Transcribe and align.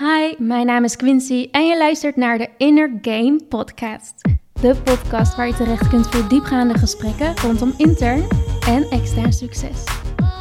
Hi, 0.00 0.34
mijn 0.38 0.66
naam 0.66 0.84
is 0.84 0.96
Quincy 0.96 1.48
en 1.50 1.66
je 1.66 1.78
luistert 1.78 2.16
naar 2.16 2.38
de 2.38 2.48
Inner 2.56 2.98
Game 3.02 3.40
Podcast. 3.48 4.28
De 4.60 4.76
podcast 4.84 5.36
waar 5.36 5.46
je 5.46 5.54
terecht 5.54 5.88
kunt 5.88 6.06
voor 6.06 6.28
diepgaande 6.28 6.78
gesprekken 6.78 7.36
rondom 7.36 7.74
intern 7.76 8.28
en 8.66 8.90
extern 8.90 9.32
succes. 9.32 9.84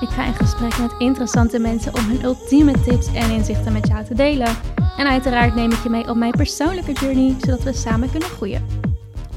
Ik 0.02 0.08
ga 0.08 0.26
in 0.26 0.34
gesprek 0.34 0.78
met 0.78 0.96
interessante 0.98 1.60
mensen 1.60 1.94
om 1.94 2.02
hun 2.02 2.24
ultieme 2.24 2.72
tips 2.72 3.14
en 3.14 3.32
inzichten 3.32 3.74
met 3.74 3.88
jou 3.88 4.06
te 4.06 4.14
delen. 4.14 4.56
En 4.98 5.08
uiteraard 5.08 5.56
neem 5.56 5.72
ik 5.72 5.84
je 5.84 5.90
mee 5.90 6.10
op 6.10 6.16
mijn 6.16 6.32
persoonlijke 6.32 6.92
journey, 6.92 7.36
zodat 7.40 7.64
we 7.64 7.74
samen 7.74 8.12
kunnen 8.12 8.30
groeien. 8.30 8.66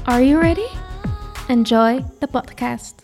Are 0.03 0.27
you 0.27 0.41
ready? 0.41 0.67
Enjoy 1.47 2.03
the 2.19 2.27
podcast. 2.27 2.95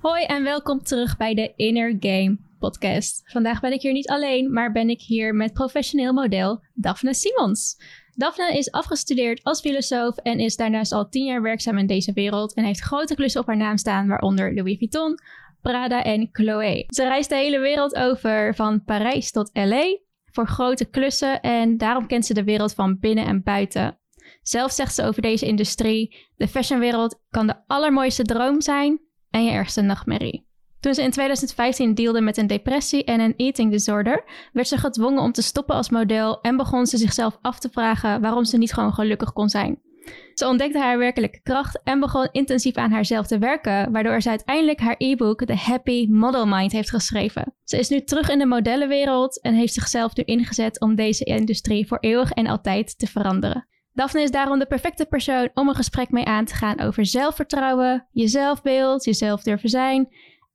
Hoi 0.00 0.24
en 0.24 0.42
welkom 0.42 0.82
terug 0.82 1.16
bij 1.16 1.34
de 1.34 1.52
Inner 1.56 1.96
Game 2.00 2.47
podcast. 2.58 3.22
Vandaag 3.24 3.60
ben 3.60 3.72
ik 3.72 3.82
hier 3.82 3.92
niet 3.92 4.08
alleen, 4.08 4.52
maar 4.52 4.72
ben 4.72 4.88
ik 4.88 5.00
hier 5.00 5.34
met 5.34 5.52
professioneel 5.52 6.12
model 6.12 6.64
Daphne 6.74 7.14
Simons. 7.14 7.76
Daphne 8.14 8.58
is 8.58 8.70
afgestudeerd 8.70 9.42
als 9.42 9.60
filosoof 9.60 10.16
en 10.16 10.38
is 10.38 10.56
daarnaast 10.56 10.92
al 10.92 11.08
tien 11.08 11.24
jaar 11.24 11.42
werkzaam 11.42 11.78
in 11.78 11.86
deze 11.86 12.12
wereld 12.12 12.54
en 12.54 12.64
heeft 12.64 12.80
grote 12.80 13.14
klussen 13.14 13.40
op 13.40 13.46
haar 13.46 13.56
naam 13.56 13.76
staan, 13.76 14.06
waaronder 14.06 14.54
Louis 14.54 14.78
Vuitton, 14.78 15.18
Prada 15.60 16.02
en 16.02 16.28
Chloé. 16.32 16.84
Ze 16.86 17.02
reist 17.02 17.28
de 17.28 17.36
hele 17.36 17.58
wereld 17.58 17.94
over, 17.96 18.54
van 18.54 18.84
Parijs 18.84 19.30
tot 19.30 19.50
LA, 19.52 19.98
voor 20.32 20.48
grote 20.48 20.84
klussen 20.84 21.40
en 21.40 21.76
daarom 21.76 22.06
kent 22.06 22.26
ze 22.26 22.34
de 22.34 22.44
wereld 22.44 22.74
van 22.74 22.98
binnen 22.98 23.26
en 23.26 23.42
buiten. 23.42 23.98
Zelf 24.42 24.72
zegt 24.72 24.94
ze 24.94 25.04
over 25.04 25.22
deze 25.22 25.46
industrie: 25.46 26.16
de 26.36 26.48
fashionwereld 26.48 27.20
kan 27.30 27.46
de 27.46 27.54
allermooiste 27.66 28.22
droom 28.22 28.60
zijn 28.60 29.00
en 29.30 29.44
je 29.44 29.50
ergste 29.50 29.80
nachtmerrie. 29.80 30.47
Toen 30.80 30.94
ze 30.94 31.02
in 31.02 31.10
2015 31.10 31.94
dealde 31.94 32.20
met 32.20 32.36
een 32.36 32.46
depressie 32.46 33.04
en 33.04 33.20
een 33.20 33.34
eating 33.36 33.70
disorder, 33.70 34.24
werd 34.52 34.68
ze 34.68 34.76
gedwongen 34.76 35.22
om 35.22 35.32
te 35.32 35.42
stoppen 35.42 35.74
als 35.74 35.90
model 35.90 36.40
en 36.40 36.56
begon 36.56 36.86
ze 36.86 36.96
zichzelf 36.96 37.38
af 37.40 37.58
te 37.58 37.68
vragen 37.72 38.20
waarom 38.20 38.44
ze 38.44 38.58
niet 38.58 38.72
gewoon 38.72 38.94
gelukkig 38.94 39.32
kon 39.32 39.48
zijn. 39.48 39.80
Ze 40.34 40.46
ontdekte 40.46 40.78
haar 40.78 40.98
werkelijke 40.98 41.40
kracht 41.42 41.80
en 41.84 42.00
begon 42.00 42.28
intensief 42.32 42.76
aan 42.76 42.90
haarzelf 42.90 43.26
te 43.26 43.38
werken, 43.38 43.92
waardoor 43.92 44.20
ze 44.20 44.28
uiteindelijk 44.28 44.80
haar 44.80 44.94
e-book 44.98 45.44
The 45.44 45.54
Happy 45.54 46.06
Model 46.10 46.46
Mind 46.46 46.72
heeft 46.72 46.90
geschreven. 46.90 47.54
Ze 47.64 47.78
is 47.78 47.88
nu 47.88 48.04
terug 48.04 48.28
in 48.28 48.38
de 48.38 48.46
modellenwereld 48.46 49.40
en 49.40 49.54
heeft 49.54 49.72
zichzelf 49.72 50.16
nu 50.16 50.22
ingezet 50.22 50.80
om 50.80 50.94
deze 50.94 51.24
industrie 51.24 51.86
voor 51.86 51.98
eeuwig 52.00 52.30
en 52.30 52.46
altijd 52.46 52.98
te 52.98 53.06
veranderen. 53.06 53.66
Daphne 53.92 54.22
is 54.22 54.30
daarom 54.30 54.58
de 54.58 54.66
perfecte 54.66 55.06
persoon 55.06 55.50
om 55.54 55.68
een 55.68 55.74
gesprek 55.74 56.10
mee 56.10 56.24
aan 56.24 56.44
te 56.44 56.54
gaan 56.54 56.80
over 56.80 57.06
zelfvertrouwen, 57.06 58.06
jezelfbeeld, 58.12 59.04
jezelf 59.04 59.42
durven 59.42 59.68
zijn 59.68 60.08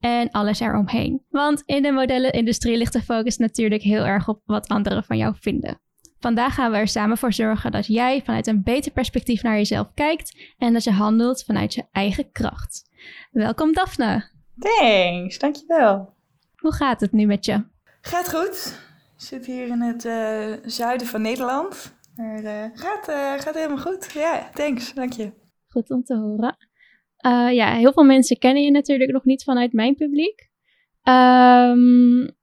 en 0.03 0.31
alles 0.31 0.59
eromheen. 0.59 1.25
Want 1.29 1.63
in 1.65 1.83
de 1.83 1.91
modellenindustrie 1.91 2.77
ligt 2.77 2.93
de 2.93 3.01
focus 3.01 3.37
natuurlijk 3.37 3.81
heel 3.81 4.05
erg 4.05 4.27
op 4.27 4.41
wat 4.45 4.67
anderen 4.67 5.03
van 5.03 5.17
jou 5.17 5.35
vinden. 5.39 5.79
Vandaag 6.19 6.53
gaan 6.53 6.71
we 6.71 6.77
er 6.77 6.87
samen 6.87 7.17
voor 7.17 7.33
zorgen 7.33 7.71
dat 7.71 7.87
jij 7.87 8.21
vanuit 8.23 8.47
een 8.47 8.63
beter 8.63 8.91
perspectief 8.91 9.43
naar 9.43 9.55
jezelf 9.55 9.91
kijkt 9.93 10.53
en 10.57 10.73
dat 10.73 10.83
je 10.83 10.91
handelt 10.91 11.43
vanuit 11.43 11.73
je 11.73 11.85
eigen 11.91 12.31
kracht. 12.31 12.89
Welkom 13.31 13.73
Daphne. 13.73 14.29
Thanks, 14.59 15.39
dankjewel. 15.39 16.13
Hoe 16.55 16.73
gaat 16.73 17.01
het 17.01 17.11
nu 17.11 17.25
met 17.25 17.45
je? 17.45 17.65
Gaat 18.01 18.35
goed. 18.35 18.79
Ik 19.15 19.21
zit 19.21 19.45
hier 19.45 19.67
in 19.67 19.81
het 19.81 20.05
uh, 20.05 20.53
zuiden 20.65 21.07
van 21.07 21.21
Nederland. 21.21 21.95
Maar 22.15 22.43
uh, 22.43 22.63
gaat, 22.73 23.09
uh, 23.09 23.33
gaat 23.39 23.55
helemaal 23.55 23.77
goed. 23.77 24.11
Ja, 24.13 24.49
thanks, 24.53 24.93
dank 24.93 25.13
je. 25.13 25.31
Goed 25.67 25.89
om 25.89 26.03
te 26.03 26.15
horen. 26.15 26.57
Uh, 27.25 27.53
ja, 27.53 27.75
heel 27.75 27.93
veel 27.93 28.03
mensen 28.03 28.37
kennen 28.37 28.63
je 28.63 28.71
natuurlijk 28.71 29.11
nog 29.11 29.25
niet 29.25 29.43
vanuit 29.43 29.73
mijn 29.73 29.95
publiek. 29.95 30.49
Um, 31.03 32.35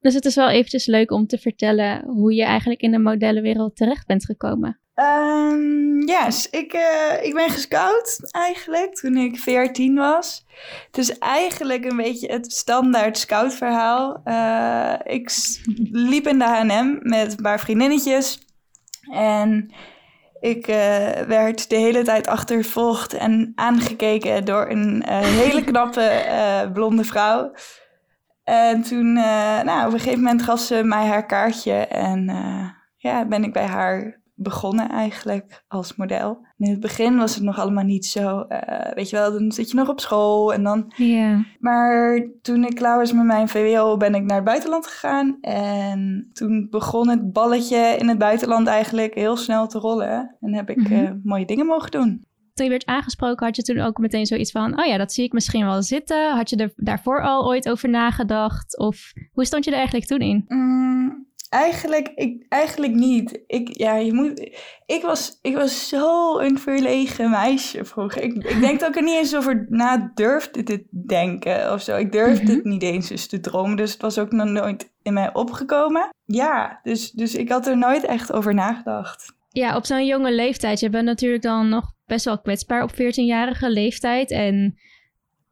dus 0.00 0.14
het 0.14 0.24
is 0.24 0.34
wel 0.34 0.48
eventjes 0.48 0.86
leuk 0.86 1.10
om 1.10 1.26
te 1.26 1.38
vertellen 1.38 2.04
hoe 2.04 2.34
je 2.34 2.44
eigenlijk 2.44 2.80
in 2.80 2.90
de 2.90 2.98
modellenwereld 2.98 3.76
terecht 3.76 4.06
bent 4.06 4.24
gekomen. 4.24 4.80
Um, 4.94 6.06
yes, 6.06 6.50
ik, 6.50 6.74
uh, 6.74 7.24
ik 7.24 7.34
ben 7.34 7.50
gescout 7.50 8.18
eigenlijk 8.30 8.94
toen 8.94 9.16
ik 9.16 9.38
14 9.38 9.94
was. 9.94 10.44
Het 10.86 10.98
is 10.98 11.18
eigenlijk 11.18 11.84
een 11.84 11.96
beetje 11.96 12.32
het 12.32 12.52
standaard 12.52 13.18
scoutverhaal. 13.18 14.20
Uh, 14.24 14.94
ik 15.04 15.30
liep 16.10 16.26
in 16.26 16.38
de 16.38 16.44
H&M 16.44 16.98
met 17.02 17.30
een 17.30 17.42
paar 17.42 17.60
vriendinnetjes. 17.60 18.38
En 19.12 19.70
ik 20.40 20.68
uh, 20.68 20.76
werd 21.10 21.68
de 21.70 21.76
hele 21.76 22.02
tijd 22.02 22.26
achtervolgd 22.26 23.14
en 23.14 23.52
aangekeken 23.54 24.44
door 24.44 24.70
een 24.70 25.04
uh, 25.08 25.18
hele 25.18 25.64
knappe 25.70 26.24
uh, 26.26 26.72
blonde 26.72 27.04
vrouw. 27.04 27.52
En 28.44 28.82
toen, 28.82 29.12
nou, 29.12 29.86
op 29.86 29.92
een 29.92 29.98
gegeven 29.98 30.22
moment 30.22 30.42
gaf 30.42 30.60
ze 30.60 30.82
mij 30.84 31.06
haar 31.06 31.26
kaartje 31.26 31.72
en 31.86 32.30
ja, 32.96 33.24
ben 33.24 33.44
ik 33.44 33.52
bij 33.52 33.66
haar 33.66 34.20
begonnen 34.36 34.88
eigenlijk 34.88 35.64
als 35.68 35.96
model. 35.96 36.46
in 36.58 36.70
het 36.70 36.80
begin 36.80 37.16
was 37.16 37.34
het 37.34 37.44
nog 37.44 37.58
allemaal 37.58 37.84
niet 37.84 38.06
zo, 38.06 38.44
uh, 38.48 38.92
weet 38.94 39.10
je 39.10 39.16
wel, 39.16 39.32
dan 39.32 39.52
zit 39.52 39.70
je 39.70 39.76
nog 39.76 39.88
op 39.88 40.00
school 40.00 40.52
en 40.52 40.62
dan... 40.62 40.92
Ja. 40.96 41.44
Maar 41.58 42.26
toen 42.42 42.64
ik 42.64 42.74
klaar 42.74 42.98
was 42.98 43.12
met 43.12 43.24
mijn 43.24 43.48
VWO 43.48 43.96
ben 43.96 44.14
ik 44.14 44.22
naar 44.22 44.36
het 44.36 44.44
buitenland 44.44 44.86
gegaan. 44.86 45.38
En 45.40 46.30
toen 46.32 46.66
begon 46.70 47.08
het 47.08 47.32
balletje 47.32 47.96
in 47.98 48.08
het 48.08 48.18
buitenland 48.18 48.66
eigenlijk 48.66 49.14
heel 49.14 49.36
snel 49.36 49.66
te 49.66 49.78
rollen. 49.78 50.36
En 50.40 50.54
heb 50.54 50.70
ik 50.70 50.76
mm 50.76 50.84
-hmm. 50.84 51.04
uh, 51.04 51.10
mooie 51.22 51.46
dingen 51.46 51.66
mogen 51.66 51.90
doen. 51.90 52.24
Toen 52.54 52.64
je 52.64 52.70
werd 52.70 52.86
aangesproken, 52.86 53.46
had 53.46 53.56
je 53.56 53.62
toen 53.62 53.80
ook 53.80 53.98
meteen 53.98 54.26
zoiets 54.26 54.50
van: 54.50 54.80
oh 54.80 54.86
ja, 54.86 54.96
dat 54.96 55.12
zie 55.12 55.24
ik 55.24 55.32
misschien 55.32 55.64
wel 55.64 55.82
zitten. 55.82 56.34
Had 56.36 56.50
je 56.50 56.56
er 56.56 56.72
daarvoor 56.76 57.22
al 57.22 57.46
ooit 57.46 57.68
over 57.68 57.88
nagedacht? 57.88 58.78
Of 58.78 59.12
hoe 59.32 59.44
stond 59.44 59.64
je 59.64 59.70
er 59.70 59.76
eigenlijk 59.76 60.06
toen 60.06 60.20
in? 60.20 60.44
Mm, 60.48 61.25
Eigenlijk, 61.48 62.08
ik, 62.14 62.46
eigenlijk 62.48 62.92
niet. 62.92 63.42
Ik, 63.46 63.76
ja, 63.76 63.94
je 63.94 64.12
moet, 64.12 64.40
ik, 64.86 65.02
was, 65.02 65.38
ik 65.42 65.54
was 65.54 65.88
zo 65.88 66.38
een 66.38 66.58
verlegen 66.58 67.30
meisje 67.30 67.84
vroeger. 67.84 68.22
Ik, 68.22 68.34
ik 68.34 68.60
denk 68.60 68.80
dat 68.80 68.88
ik 68.88 68.96
er 68.96 69.02
niet 69.02 69.16
eens 69.16 69.36
over 69.36 69.66
na 69.68 70.10
durfde 70.14 70.62
te 70.62 70.86
denken 71.06 71.72
of 71.72 71.82
zo. 71.82 71.96
Ik 71.96 72.12
durfde 72.12 72.42
mm 72.42 72.46
-hmm. 72.46 72.56
het 72.56 72.64
niet 72.64 72.82
eens 72.82 73.10
eens 73.10 73.26
te 73.26 73.40
dromen. 73.40 73.76
Dus 73.76 73.92
het 73.92 74.02
was 74.02 74.18
ook 74.18 74.32
nog 74.32 74.48
nooit 74.48 74.92
in 75.02 75.12
mij 75.12 75.34
opgekomen. 75.34 76.08
Ja, 76.24 76.80
dus, 76.82 77.10
dus 77.10 77.34
ik 77.34 77.48
had 77.48 77.66
er 77.66 77.78
nooit 77.78 78.04
echt 78.04 78.32
over 78.32 78.54
nagedacht. 78.54 79.34
Ja, 79.48 79.76
op 79.76 79.84
zo'n 79.84 80.06
jonge 80.06 80.34
leeftijd. 80.34 80.80
Je 80.80 80.90
bent 80.90 81.04
natuurlijk 81.04 81.42
dan 81.42 81.68
nog 81.68 81.92
best 82.06 82.24
wel 82.24 82.40
kwetsbaar 82.40 82.82
op 82.82 82.92
14-jarige 82.92 83.70
leeftijd. 83.70 84.30
En 84.30 84.78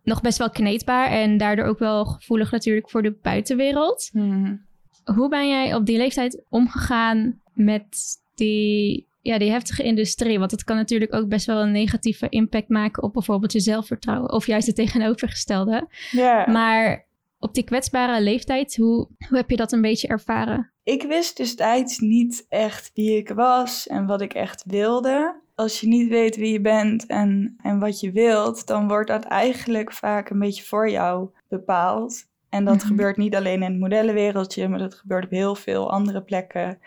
nog 0.03 0.21
best 0.21 0.39
wel 0.39 0.51
kneedbaar. 0.51 1.11
En 1.11 1.37
daardoor 1.37 1.65
ook 1.65 1.79
wel 1.79 2.05
gevoelig 2.05 2.51
natuurlijk 2.51 2.91
voor 2.91 3.03
de 3.03 3.19
buitenwereld. 3.23 4.11
Mm. 4.13 4.67
Hoe 5.05 5.29
ben 5.29 5.49
jij 5.49 5.75
op 5.75 5.87
die 5.87 5.97
leeftijd 5.97 6.43
omgegaan 6.49 7.41
met 7.53 7.87
die, 8.35 9.07
ja, 9.21 9.39
die 9.39 9.51
heftige 9.51 9.83
industrie? 9.83 10.39
Want 10.39 10.51
het 10.51 10.65
kan 10.65 10.77
natuurlijk 10.77 11.15
ook 11.15 11.29
best 11.29 11.47
wel 11.47 11.63
een 11.63 11.73
negatieve 11.73 12.29
impact 12.29 12.69
maken 12.69 13.03
op 13.03 13.13
bijvoorbeeld 13.13 13.53
je 13.53 13.61
zelfvertrouwen. 13.61 14.33
Of 14.33 14.47
juist 14.47 14.67
het 14.67 14.77
tegenovergestelde. 14.77 15.89
Yeah. 16.11 16.49
Maar 16.49 17.07
op 17.39 17.55
die 17.55 17.65
kwetsbare 17.65 18.23
leeftijd, 18.23 18.77
hoe, 18.77 19.09
hoe 19.29 19.37
heb 19.37 19.51
je 19.51 19.57
dat 19.57 19.73
een 19.73 19.81
beetje 19.81 20.09
ervaren? 20.09 20.73
Ik 20.83 21.03
wist 21.03 21.37
destijds 21.37 21.99
niet 21.99 22.47
echt 22.49 22.91
wie 22.95 23.17
ik 23.17 23.29
was 23.29 23.87
en 23.87 24.07
wat 24.07 24.21
ik 24.21 24.35
echt 24.35 24.65
wilde. 24.67 25.43
Als 25.55 25.81
je 25.81 25.87
niet 25.87 26.09
weet 26.09 26.37
wie 26.37 26.53
je 26.53 26.61
bent 26.61 27.07
en, 27.07 27.57
en 27.63 27.79
wat 27.79 28.01
je 28.01 28.13
wilt, 28.13 28.67
dan 28.67 28.89
wordt 28.89 29.09
dat 29.09 29.25
eigenlijk 29.25 29.93
vaak 29.93 30.31
een 30.31 30.39
beetje 30.39 30.65
voor 30.65 30.91
jou 30.91 31.29
bepaald. 31.49 32.27
En 32.55 32.65
dat 32.65 32.75
mm 32.75 32.81
-hmm. 32.81 32.89
gebeurt 32.89 33.17
niet 33.17 33.37
alleen 33.37 33.63
in 33.63 33.71
het 33.71 33.81
modellenwereldje, 33.81 34.69
maar 34.69 34.79
dat 34.79 34.95
gebeurt 34.95 35.25
op 35.25 35.31
heel 35.31 35.55
veel 35.55 35.91
andere 35.91 36.23
plekken. 36.23 36.79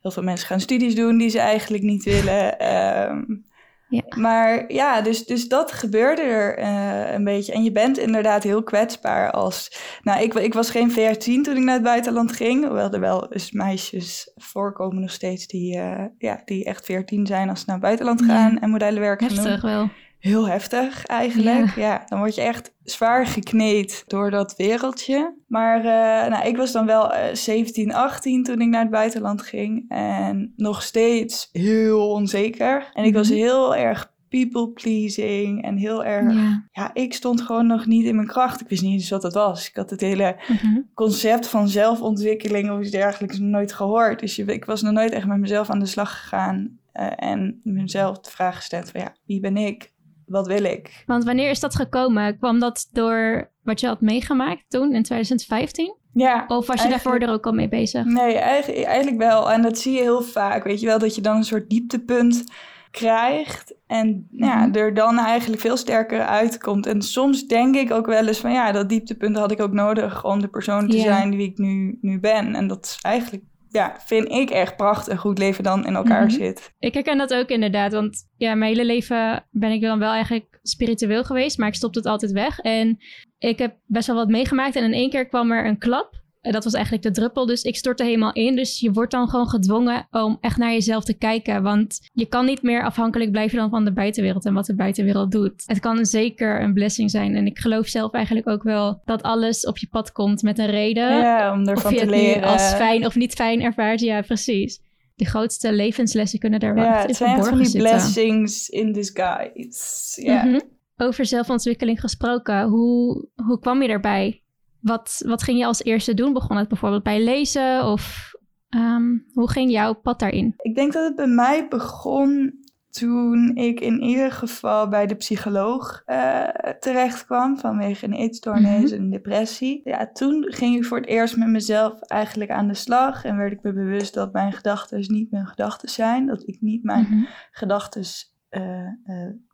Heel 0.00 0.10
veel 0.10 0.22
mensen 0.22 0.46
gaan 0.46 0.60
studies 0.60 0.94
doen 0.94 1.18
die 1.18 1.28
ze 1.28 1.38
eigenlijk 1.38 1.82
niet 1.82 2.04
willen. 2.04 2.74
Um, 3.10 3.44
ja. 3.88 4.02
Maar 4.16 4.72
ja, 4.72 5.00
dus, 5.00 5.24
dus 5.24 5.48
dat 5.48 5.72
gebeurde 5.72 6.22
er 6.22 6.58
uh, 6.58 7.12
een 7.12 7.24
beetje. 7.24 7.52
En 7.52 7.64
je 7.64 7.72
bent 7.72 7.98
inderdaad 7.98 8.42
heel 8.42 8.62
kwetsbaar 8.62 9.30
als... 9.30 9.80
Nou, 10.02 10.22
ik, 10.22 10.34
ik 10.34 10.54
was 10.54 10.70
geen 10.70 10.90
14 10.90 11.42
toen 11.42 11.56
ik 11.56 11.62
naar 11.62 11.74
het 11.74 11.82
buitenland 11.82 12.32
ging. 12.32 12.66
Hoewel 12.66 12.90
er 12.90 13.00
wel 13.00 13.32
eens 13.32 13.50
meisjes 13.50 14.32
voorkomen 14.36 15.00
nog 15.00 15.10
steeds 15.10 15.46
die, 15.46 15.76
uh, 15.76 16.04
ja, 16.18 16.42
die 16.44 16.64
echt 16.64 16.84
14 16.84 17.26
zijn 17.26 17.48
als 17.48 17.58
ze 17.58 17.64
naar 17.66 17.76
het 17.76 17.84
buitenland 17.84 18.22
gaan 18.22 18.52
ja. 18.52 18.60
en 18.60 18.70
modellenwerk 18.70 19.20
gaan 19.20 19.28
Heftig 19.28 19.60
doen. 19.60 19.70
wel 19.70 19.90
heel 20.22 20.48
heftig 20.48 21.06
eigenlijk. 21.06 21.74
Ja. 21.74 21.82
ja. 21.82 22.02
dan 22.06 22.18
word 22.18 22.34
je 22.34 22.40
echt 22.40 22.74
zwaar 22.84 23.26
gekneed 23.26 24.04
door 24.06 24.30
dat 24.30 24.56
wereldje. 24.56 25.34
Maar 25.46 25.78
uh, 25.78 26.30
nou, 26.30 26.48
ik 26.48 26.56
was 26.56 26.72
dan 26.72 26.86
wel 26.86 27.12
uh, 27.12 27.18
17, 27.32 27.94
18 27.94 28.44
toen 28.44 28.60
ik 28.60 28.68
naar 28.68 28.80
het 28.80 28.90
buitenland 28.90 29.42
ging. 29.42 29.84
En 29.88 30.52
nog 30.56 30.82
steeds 30.82 31.48
heel 31.52 32.10
onzeker. 32.10 32.74
En 32.74 32.82
ik 32.82 32.94
mm 32.94 33.04
-hmm. 33.04 33.12
was 33.12 33.28
heel 33.28 33.76
erg 33.76 34.10
people 34.28 34.68
pleasing 34.68 35.62
en 35.64 35.76
heel 35.76 36.04
erg... 36.04 36.34
Ja. 36.34 36.68
ja. 36.72 36.90
ik 36.94 37.14
stond 37.14 37.40
gewoon 37.40 37.66
nog 37.66 37.86
niet 37.86 38.06
in 38.06 38.14
mijn 38.14 38.26
kracht. 38.26 38.60
Ik 38.60 38.68
wist 38.68 38.82
niet 38.82 38.92
eens 38.92 39.10
wat 39.10 39.22
dat 39.22 39.34
was. 39.34 39.68
Ik 39.68 39.76
had 39.76 39.90
het 39.90 40.00
hele 40.00 40.36
mm 40.48 40.56
-hmm. 40.56 40.90
concept 40.94 41.46
van 41.46 41.68
zelfontwikkeling 41.68 42.70
of 42.70 42.80
iets 42.80 42.90
dergelijks 42.90 43.38
nog 43.38 43.50
nooit 43.50 43.72
gehoord. 43.72 44.20
Dus 44.20 44.36
je, 44.36 44.44
ik 44.44 44.64
was 44.64 44.82
nog 44.82 44.92
nooit 44.92 45.12
echt 45.12 45.26
met 45.26 45.38
mezelf 45.38 45.70
aan 45.70 45.78
de 45.78 45.86
slag 45.86 46.20
gegaan. 46.20 46.80
Uh, 46.94 47.06
en 47.16 47.60
mezelf 47.62 48.18
de 48.18 48.30
vraag 48.30 48.56
gesteld 48.56 48.90
van 48.90 49.00
ja, 49.00 49.14
wie 49.26 49.40
ben 49.40 49.56
ik? 49.56 49.91
Wat 50.32 50.46
wil 50.46 50.64
ik? 50.64 51.02
Want 51.06 51.24
wanneer 51.24 51.50
is 51.50 51.60
dat 51.60 51.74
gekomen? 51.74 52.38
Kwam 52.38 52.58
dat 52.58 52.88
door 52.92 53.50
wat 53.62 53.80
je 53.80 53.86
had 53.86 54.00
meegemaakt 54.00 54.64
toen 54.68 54.94
in 54.94 55.02
2015? 55.02 55.94
Ja, 56.14 56.44
Of 56.48 56.66
was 56.66 56.82
je 56.82 56.88
daarvoor 56.88 57.18
er 57.18 57.30
ook 57.30 57.46
al 57.46 57.52
mee 57.52 57.68
bezig? 57.68 58.04
Nee, 58.04 58.36
eigenlijk, 58.36 58.84
eigenlijk 58.84 59.18
wel. 59.18 59.50
En 59.52 59.62
dat 59.62 59.78
zie 59.78 59.92
je 59.92 60.00
heel 60.00 60.22
vaak. 60.22 60.64
Weet 60.64 60.80
je 60.80 60.86
wel, 60.86 60.98
dat 60.98 61.14
je 61.14 61.20
dan 61.20 61.36
een 61.36 61.44
soort 61.44 61.70
dieptepunt 61.70 62.44
krijgt. 62.90 63.74
En 63.86 64.26
ja, 64.30 64.66
Mhm. 64.66 64.76
er 64.76 64.94
dan 64.94 65.18
eigenlijk 65.18 65.60
veel 65.60 65.76
sterker 65.76 66.20
uitkomt. 66.20 66.86
En 66.86 67.02
soms 67.02 67.46
denk 67.46 67.74
ik 67.76 67.90
ook 67.90 68.06
wel 68.06 68.26
eens 68.26 68.38
van 68.38 68.52
ja, 68.52 68.72
dat 68.72 68.88
dieptepunt 68.88 69.36
had 69.36 69.50
ik 69.50 69.60
ook 69.60 69.72
nodig 69.72 70.24
om 70.24 70.40
de 70.40 70.48
persoon 70.48 70.88
te 70.88 70.98
zijn 70.98 71.30
die 71.30 71.42
ik 71.50 71.58
nu, 71.58 71.98
nu 72.00 72.20
ben. 72.20 72.54
En 72.54 72.66
dat 72.66 72.84
is 72.84 72.98
eigenlijk, 73.02 73.42
ja, 73.72 73.96
vind 73.98 74.28
ik 74.30 74.50
echt 74.50 74.76
prachtig 74.76 75.22
hoe 75.22 75.30
het 75.30 75.40
leven 75.40 75.64
dan 75.64 75.86
in 75.86 75.94
elkaar 75.94 76.24
Mhm. 76.24 76.30
zit. 76.30 76.72
Ik 76.78 76.94
herken 76.94 77.18
dat 77.18 77.34
ook 77.34 77.48
inderdaad, 77.48 77.92
want 77.92 78.28
ja, 78.36 78.54
mijn 78.54 78.70
hele 78.70 78.84
leven 78.86 79.44
ben 79.50 79.70
ik 79.70 79.80
dan 79.80 79.98
wel 79.98 80.12
eigenlijk 80.12 80.58
spiritueel 80.62 81.24
geweest, 81.24 81.58
maar 81.58 81.68
ik 81.68 81.74
stopte 81.74 81.98
het 81.98 82.08
altijd 82.08 82.32
weg. 82.32 82.58
En 82.58 82.98
ik 83.38 83.58
heb 83.58 83.76
best 83.86 84.06
wel 84.06 84.16
wat 84.16 84.28
meegemaakt 84.28 84.76
en 84.76 84.84
in 84.84 84.92
één 84.92 85.10
keer 85.10 85.26
kwam 85.28 85.52
er 85.52 85.66
een 85.66 85.78
klap. 85.78 86.20
En 86.42 86.52
dat 86.52 86.64
was 86.64 86.72
eigenlijk 86.72 87.04
de 87.04 87.10
druppel, 87.10 87.46
dus 87.46 87.62
ik 87.62 87.76
stortte 87.76 88.04
helemaal 88.04 88.32
in. 88.32 88.56
Dus 88.56 88.80
je 88.80 88.92
wordt 88.92 89.10
dan 89.12 89.28
gewoon 89.28 89.48
gedwongen 89.48 90.06
om 90.10 90.38
echt 90.40 90.56
naar 90.56 90.72
jezelf 90.72 91.04
te 91.04 91.14
kijken, 91.18 91.62
want 91.62 92.00
je 92.12 92.26
kan 92.26 92.44
niet 92.44 92.62
meer 92.62 92.84
afhankelijk 92.84 93.30
blijven 93.30 93.58
dan 93.58 93.70
van 93.70 93.84
de 93.84 93.92
buitenwereld 93.92 94.44
en 94.44 94.54
wat 94.54 94.66
de 94.66 94.74
buitenwereld 94.74 95.30
doet. 95.30 95.62
Het 95.66 95.80
kan 95.80 96.06
zeker 96.06 96.62
een 96.62 96.72
blessing 96.72 97.10
zijn 97.10 97.34
en 97.34 97.46
ik 97.46 97.58
geloof 97.58 97.86
zelf 97.86 98.12
eigenlijk 98.12 98.48
ook 98.48 98.62
wel 98.62 99.00
dat 99.04 99.22
alles 99.22 99.66
op 99.66 99.78
je 99.78 99.86
pad 99.90 100.12
komt 100.12 100.42
met 100.42 100.58
een 100.58 100.70
reden. 100.70 101.16
ja, 101.16 101.52
om 101.52 101.62
Of 101.62 101.68
ervan 101.68 101.92
je 101.92 101.98
te 101.98 102.04
het 102.04 102.14
leren. 102.14 102.40
nu 102.40 102.46
als 102.46 102.74
fijn 102.74 103.06
of 103.06 103.14
niet 103.14 103.32
fijn 103.32 103.62
ervaart, 103.62 104.00
ja, 104.00 104.20
precies. 104.20 104.80
De 105.14 105.24
grootste 105.24 105.72
levenslessen 105.72 106.38
kunnen 106.38 106.60
daar 106.60 106.74
wel 106.74 106.84
ja, 106.84 107.00
in 107.02 107.06
het 107.08 107.16
zijn 107.16 107.30
echt 107.30 107.38
van 107.38 107.48
verborgen 107.48 107.72
die 107.72 107.80
zitten. 107.80 108.12
blessings 108.12 108.68
in 108.68 108.92
disguise. 108.92 110.22
Ja. 110.22 110.44
Mhm. 110.44 110.60
Over 110.96 111.26
zelfontwikkeling 111.26 112.00
gesproken, 112.00 112.62
hoe, 112.62 113.28
hoe 113.34 113.58
kwam 113.58 113.82
je 113.82 113.88
erbij? 113.88 114.41
Wat, 114.82 115.22
wat 115.26 115.42
ging 115.42 115.58
je 115.58 115.66
als 115.66 115.82
eerste 115.82 116.14
doen? 116.14 116.32
Begon 116.32 116.56
het 116.56 116.68
bijvoorbeeld 116.68 117.02
bij 117.02 117.24
lezen? 117.24 117.84
Of 117.84 118.32
ehm, 118.68 119.18
hoe 119.32 119.50
ging 119.50 119.70
jouw 119.70 119.92
pad 119.94 120.18
daarin? 120.18 120.54
Ik 120.56 120.74
denk 120.74 120.92
dat 120.92 121.04
het 121.04 121.16
bij 121.16 121.26
mij 121.26 121.68
begon 121.68 122.60
toen 122.90 123.56
ik 123.56 123.80
in 123.80 124.02
ieder 124.02 124.32
geval 124.32 124.88
bij 124.88 125.06
de 125.06 125.14
psycholoog 125.14 126.02
eh 126.04 126.48
terecht 126.80 127.24
kwam 127.26 127.58
vanwege 127.58 128.04
een 128.06 128.12
eetstoornis 128.12 128.90
Mhm. 128.90 129.00
en 129.00 129.10
depressie. 129.10 129.80
Ja, 129.84 130.10
toen 130.12 130.44
ging 130.48 130.76
ik 130.76 130.84
voor 130.84 130.96
het 130.98 131.06
eerst 131.06 131.36
met 131.36 131.48
mezelf 131.48 132.00
eigenlijk 132.00 132.50
aan 132.50 132.68
de 132.68 132.74
slag 132.74 133.24
en 133.24 133.36
werd 133.36 133.52
ik 133.52 133.62
me 133.62 133.72
bewust 133.72 134.14
dat 134.14 134.32
mijn 134.32 134.52
gedachten 134.52 135.04
niet 135.12 135.30
mijn 135.30 135.46
gedachten 135.46 135.88
zijn, 135.88 136.26
dat 136.26 136.42
ik 136.48 136.60
niet 136.60 136.82
mijn 136.82 137.06
Mhm. 137.10 137.24
gedachten 137.50 138.04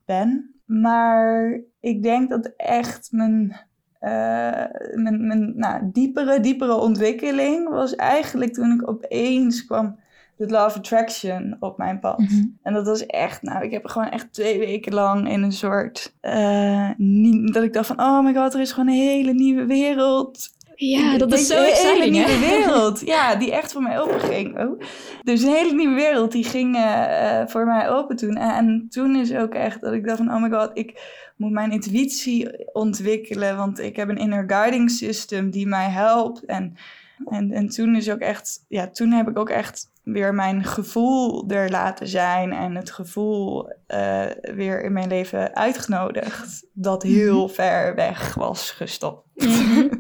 ben. 0.05 0.55
Maar 0.65 1.61
ik 1.81 2.03
denk 2.03 2.29
dat 2.31 2.53
echt 2.57 3.09
mijn, 3.13 3.51
eh, 3.51 3.59
mijn, 4.01 5.27
mijn 5.27 5.53
nou, 5.57 5.81
diepere, 5.93 6.41
diepere 6.41 6.75
ontwikkeling 6.75 7.69
was 7.69 7.97
eigenlijk 7.97 8.53
toen 8.53 8.73
ik 8.73 8.89
opeens 8.89 9.65
kwam 9.65 9.99
de 10.37 10.47
Law 10.49 10.67
of 10.67 10.77
Attraction 10.77 11.57
op 11.61 11.79
mijn 11.79 11.99
pad. 12.01 12.19
Mhm. 12.19 12.45
En 12.63 12.75
dat 12.75 12.87
was 12.87 13.07
echt, 13.07 13.43
nou, 13.43 13.65
ik 13.65 13.71
heb 13.71 13.87
gewoon 13.87 14.09
echt 14.09 14.33
twee 14.33 14.59
weken 14.59 14.95
lang 14.95 15.31
in 15.31 15.43
een 15.43 15.53
soort, 15.53 16.15
eh, 16.21 16.91
niet, 16.97 17.55
dat 17.55 17.63
ik 17.63 17.73
dacht 17.73 17.87
van, 17.87 18.01
oh 18.01 18.25
my 18.25 18.35
god, 18.35 18.55
er 18.55 18.61
is 18.61 18.73
gewoon 18.73 18.89
een 18.89 19.01
hele 19.01 19.33
nieuwe 19.33 19.67
wereld. 19.67 20.57
Ja, 20.75 21.13
Ik- 21.13 21.19
dat 21.19 21.33
is 21.33 21.47
zo 21.47 21.57
Een 21.59 21.65
hele 21.73 22.11
nieuwe 22.11 22.31
hè? 22.31 22.57
wereld, 22.57 23.01
ja, 23.01 23.35
die 23.37 23.53
echt 23.53 23.73
voor 23.73 23.83
mij 23.83 24.01
open 24.01 24.21
ging. 24.21 24.59
Oh. 24.59 24.81
Dus 25.23 25.43
een 25.43 25.53
hele 25.53 25.75
nieuwe 25.75 25.95
wereld, 25.95 26.33
die 26.33 26.45
ging 26.45 26.77
eh, 26.77 27.41
eh, 27.41 27.49
voor 27.49 27.67
mij 27.67 27.89
open 27.91 28.17
toen. 28.17 28.35
En, 28.37 28.51
en 28.55 28.87
toen 28.91 29.17
is 29.17 29.35
ook 29.35 29.55
echt 29.55 29.81
dat 29.81 29.93
ik 29.93 30.07
dacht 30.07 30.17
van, 30.19 30.35
oh 30.35 30.43
my 30.43 30.51
god, 30.51 30.71
ik 30.75 31.17
moet 31.39 31.51
mijn 31.51 31.73
intuïtie 31.73 32.73
ontwikkelen. 32.73 33.57
Want 33.57 33.79
ik 33.79 33.97
heb 33.97 34.09
een 34.09 34.19
inner 34.19 34.45
guiding 34.47 34.91
system 34.91 35.51
die 35.51 35.67
mij 35.67 35.89
helpt. 35.89 36.45
En, 36.45 36.77
en, 37.25 37.53
en 37.53 37.69
toen 37.69 37.97
is 37.97 38.11
ook 38.11 38.19
echt, 38.19 38.65
ja, 38.69 38.91
toen 38.91 39.11
heb 39.11 39.29
ik 39.29 39.39
ook 39.39 39.51
echt 39.51 39.91
weer 40.03 40.35
mijn 40.35 40.65
gevoel 40.65 41.49
er 41.49 41.71
laten 41.71 42.09
zijn. 42.09 42.53
En 42.53 42.75
het 42.75 42.91
gevoel 42.91 43.73
eh, 43.87 44.27
weer 44.55 44.85
in 44.85 44.93
mijn 44.93 45.09
leven 45.09 45.55
uitgenodigd. 45.55 46.67
Dat 46.73 47.03
heel 47.03 47.49
ver 47.49 47.95
weg 47.95 48.35
was 48.35 48.71
gestopt. 48.71 49.29
Mhm. 49.35 49.89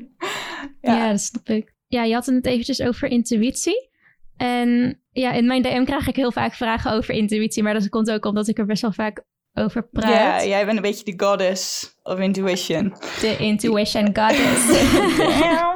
Ja. 0.80 0.96
Ja. 0.96 1.10
dat 1.10 1.20
snap 1.20 1.48
ik. 1.48 1.74
Ja, 1.86 2.04
je 2.04 2.14
had 2.14 2.26
het 2.26 2.46
eventjes 2.46 2.82
over 2.82 3.08
intuïtie. 3.08 3.90
En 4.36 5.00
ja, 5.10 5.32
in 5.32 5.46
mijn 5.46 5.62
DM 5.62 5.84
krijg 5.84 6.08
ik 6.08 6.16
heel 6.16 6.32
vaak 6.32 6.54
vragen 6.54 6.92
over 6.92 7.14
intuïtie. 7.14 7.62
Maar 7.62 7.72
dat 7.74 7.88
komt 7.88 8.10
ook 8.10 8.24
omdat 8.24 8.48
ik 8.48 8.58
er 8.58 8.66
best 8.66 8.82
wel 8.82 8.92
vaak 8.92 9.24
over 9.62 9.88
praat. 9.88 10.42
Ja, 10.42 10.48
jij 10.48 10.64
bent 10.64 10.76
een 10.76 10.82
beetje 10.82 11.04
de 11.16 11.24
goddess 11.24 11.92
of 12.02 12.18
intuition. 12.18 12.94
De 13.20 13.36
intuition 13.38 14.04
goddess. 14.16 14.66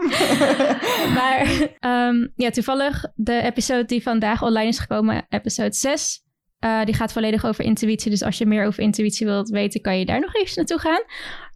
Maar 1.15 1.69
ehm, 1.81 2.27
ja, 2.37 2.51
toevallig 2.51 3.05
de 3.15 3.43
episode 3.43 3.85
die 3.85 4.03
vandaag 4.03 4.43
online 4.43 4.69
is 4.69 4.79
gekomen, 4.79 5.27
episode 5.29 5.75
6. 5.75 6.21
eh, 6.59 6.85
die 6.85 6.95
gaat 6.95 7.13
volledig 7.13 7.45
over 7.45 7.65
intuïtie. 7.65 8.11
Dus 8.11 8.23
als 8.23 8.39
je 8.39 8.47
meer 8.47 8.67
over 8.67 8.83
intuïtie 8.83 9.27
wilt 9.27 9.49
weten, 9.49 9.81
kan 9.81 9.99
je 9.99 10.05
daar 10.05 10.21
nog 10.21 10.35
even 10.35 10.53
naartoe 10.57 10.79
gaan. 10.79 11.03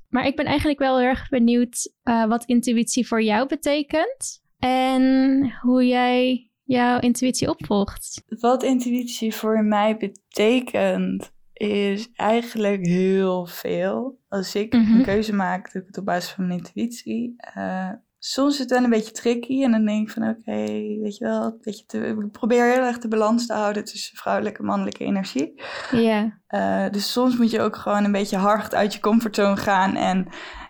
Maar 0.08 0.26
ik 0.26 0.37
ben 0.37 0.44
eigenlijk 0.44 0.78
wel 0.78 0.99
heel 0.99 1.08
erg 1.08 1.28
benieuwd 1.28 1.93
eh, 2.02 2.25
wat 2.25 2.44
intuïtie 2.44 3.06
voor 3.06 3.23
jou 3.23 3.49
betekent. 3.49 4.43
En 4.58 5.52
hoe 5.61 5.87
jij 5.87 6.50
jouw 6.64 7.00
intuïtie 7.00 7.49
opvolgt. 7.49 8.23
Wat 8.40 8.62
intuïtie 8.62 9.34
voor 9.34 9.64
mij 9.64 9.96
betekent, 9.96 11.31
is 11.56 12.11
eigenlijk 12.14 12.87
heel 12.87 13.47
veel. 13.47 14.19
Als 14.29 14.55
ik 14.55 14.73
Mhm. 14.73 14.93
een 14.97 15.05
keuze 15.05 15.35
maak, 15.35 15.73
doe 15.73 15.81
ik 15.82 15.87
het 15.87 15.99
op 15.99 16.05
basis 16.05 16.31
van 16.31 16.47
mijn 16.47 16.58
intuïtie. 16.58 17.35
Eh, 17.37 17.91
soms 18.19 18.53
is 18.53 18.58
het 18.58 18.70
wel 18.70 18.85
een 18.85 18.91
beetje 18.91 19.12
tricky 19.12 19.62
en 19.62 19.70
dan 19.70 19.85
denk 19.85 20.06
ik 20.08 20.14
van 20.14 20.29
oké, 20.29 20.67
weet 21.03 21.17
je 21.17 21.25
wel, 21.25 21.43
een 21.44 21.58
beetje 21.61 21.85
te, 21.87 21.99
ik 22.06 22.31
probeer 22.32 22.64
heel 22.73 22.82
erg 22.85 22.99
de 22.99 23.08
balans 23.08 23.47
te 23.47 23.53
houden 23.53 23.85
tussen 23.85 24.17
vrouwelijke 24.17 24.58
en 24.58 24.64
mannelijke 24.64 25.05
energie. 25.05 25.62
Ja, 25.91 26.41
Eh, 26.47 26.91
dus 26.91 27.12
soms 27.12 27.37
moet 27.37 27.50
je 27.50 27.61
ook 27.61 27.76
gewoon 27.76 28.05
een 28.05 28.12
beetje 28.12 28.37
hard 28.37 28.75
uit 28.75 28.94
je 28.94 29.00
comfortzone 29.00 29.56
gaan. 29.56 29.94
En 29.97 30.26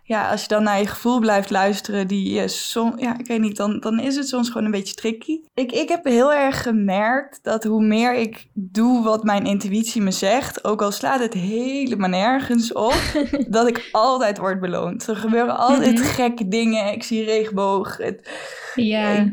ja, 0.09 0.31
als 0.31 0.43
je 0.43 0.49
dan 0.49 0.63
naar 0.63 0.79
je 0.79 0.87
gevoel 0.87 1.19
blijft 1.19 1.51
luisteren, 1.51 2.07
die 2.07 2.33
je 2.35 2.93
ja, 2.97 3.19
ik 3.19 3.27
weet 3.27 3.41
niet, 3.41 3.57
dan, 3.57 3.81
dan 3.81 4.01
is 4.01 4.17
het 4.17 4.29
soms 4.29 4.49
gewoon 4.49 4.65
een 4.65 4.71
beetje 4.71 4.95
tricky. 4.95 5.41
Ik, 5.55 5.73
ik 5.73 5.89
heb 5.89 6.05
heel 6.05 6.33
erg 6.33 6.63
gemerkt 6.63 7.39
dat 7.43 7.65
hoe 7.65 7.83
meer 7.85 8.15
ik 8.15 8.47
doe 8.53 9.03
wat 9.05 9.25
mijn 9.25 9.47
intuïtie 9.47 10.03
me 10.03 10.11
zegt, 10.11 10.65
ook 10.65 10.83
al 10.83 10.91
slaat 10.93 11.21
het 11.21 11.33
helemaal 11.35 12.09
nergens 12.09 12.73
op, 12.73 12.95
dat 13.49 13.69
ik 13.69 13.89
altijd 13.93 14.39
word 14.39 14.61
beloond. 14.61 15.07
Er 15.07 15.17
gebeuren 15.17 15.57
altijd 15.57 15.95
Mhm. 15.99 16.05
gekke 16.05 16.49
dingen. 16.49 16.93
Ik 16.93 17.03
zie 17.03 17.25
regenboog. 17.25 17.97
Het, 17.97 18.29
ja. 18.75 19.09
ik- 19.11 19.33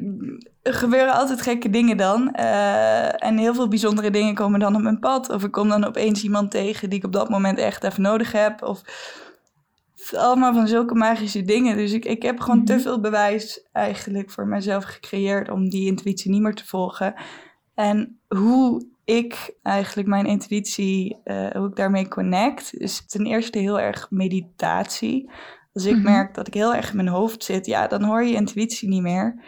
er 0.61 0.73
gebeuren 0.73 1.13
altijd 1.13 1.41
gekke 1.41 1.69
dingen 1.69 1.97
dan. 1.97 2.31
Eh, 2.31 3.23
en 3.23 3.37
heel 3.37 3.53
veel 3.53 3.67
bijzondere 3.67 4.09
dingen 4.09 4.33
komen 4.35 4.59
dan 4.59 4.75
op 4.75 4.81
mijn 4.81 4.99
pad. 4.99 5.29
Of 5.29 5.43
ik 5.43 5.51
kom 5.51 5.69
dan 5.69 5.83
opeens 5.85 6.23
iemand 6.23 6.51
tegen 6.51 6.89
die 6.89 6.99
ik 6.99 7.05
op 7.05 7.13
dat 7.13 7.29
moment 7.29 7.57
echt 7.57 7.83
even 7.83 8.01
nodig 8.01 8.31
heb. 8.31 8.63
Of 8.63 8.81
allemaal 10.15 10.53
van 10.53 10.67
zulke 10.67 10.95
magische 10.95 11.41
dingen. 11.43 11.77
Dus 11.77 11.91
ik, 11.91 12.05
ik 12.05 12.21
heb 12.23 12.39
gewoon 12.39 12.65
te 12.65 12.73
Mhm. 12.73 12.81
veel 12.81 12.99
bewijs 12.99 13.67
eigenlijk 13.71 14.31
voor 14.31 14.47
mezelf 14.47 14.83
gecreëerd 14.83 15.49
om 15.49 15.69
die 15.69 15.85
intuïtie 15.87 16.31
niet 16.31 16.41
meer 16.41 16.55
te 16.55 16.67
volgen. 16.67 17.13
En 17.75 18.19
hoe 18.27 18.85
ik 19.05 19.55
eigenlijk 19.63 20.07
mijn 20.07 20.25
intuïtie, 20.25 21.17
eh, 21.23 21.49
hoe 21.51 21.67
ik 21.67 21.75
daarmee 21.75 22.07
connect, 22.07 22.73
is 22.73 23.05
ten 23.07 23.25
eerste 23.25 23.59
heel 23.59 23.79
erg 23.79 24.07
meditatie. 24.09 25.29
Als 25.73 25.85
ik 25.85 25.95
Mhm. 25.95 26.03
merk 26.03 26.35
dat 26.35 26.47
ik 26.47 26.53
heel 26.53 26.75
erg 26.75 26.89
in 26.89 26.95
mijn 26.95 27.07
hoofd 27.07 27.43
zit, 27.43 27.65
ja, 27.65 27.87
dan 27.87 28.03
hoor 28.03 28.23
je 28.23 28.33
intuïtie 28.35 28.89
niet 28.89 29.01
meer. 29.01 29.43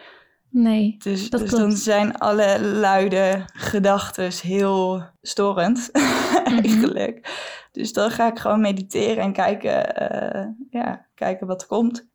Nee. 0.50 0.96
Dus, 0.98 1.30
Dat 1.30 1.40
dus 1.40 1.50
dan 1.50 1.72
zijn 1.72 2.18
alle 2.18 2.60
luide 2.60 3.44
gedachten 3.52 4.30
heel 4.42 5.02
storend, 5.22 5.90
eigenlijk. 6.62 7.44
Dus 7.72 7.92
dan 7.92 8.10
ga 8.10 8.26
ik 8.26 8.38
gewoon 8.38 8.60
mediteren 8.60 9.22
en 9.22 9.32
kijken, 9.32 9.94
eh, 9.96 10.46
ja, 10.70 11.06
kijken 11.14 11.46
wat 11.46 11.60
er 11.62 11.68
komt. 11.68 12.08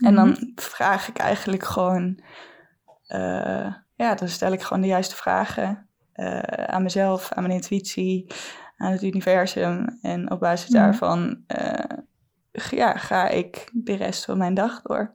En 0.00 0.14
dan 0.14 0.28
Mhm. 0.28 0.44
vraag 0.54 1.08
ik 1.08 1.18
eigenlijk 1.18 1.64
gewoon, 1.64 2.22
eh, 3.06 3.74
ja, 3.94 4.14
dan 4.14 4.28
stel 4.28 4.52
ik 4.52 4.62
gewoon 4.62 4.82
de 4.82 4.88
juiste 4.88 5.16
vragen 5.16 5.88
eh, 6.12 6.38
aan 6.40 6.82
mezelf, 6.82 7.32
aan 7.32 7.42
mijn 7.42 7.54
intuïtie, 7.54 8.26
aan 8.76 8.92
het 8.92 9.02
universum. 9.02 9.98
En 10.02 10.30
op 10.30 10.40
basis 10.40 10.68
Mhm. 10.70 10.78
daarvan, 10.78 11.44
ja, 12.70 12.92
ga 12.96 13.28
ik 13.28 13.68
de 13.72 13.94
rest 13.94 14.24
van 14.24 14.38
mijn 14.38 14.54
dag 14.54 14.82
door. 14.82 15.14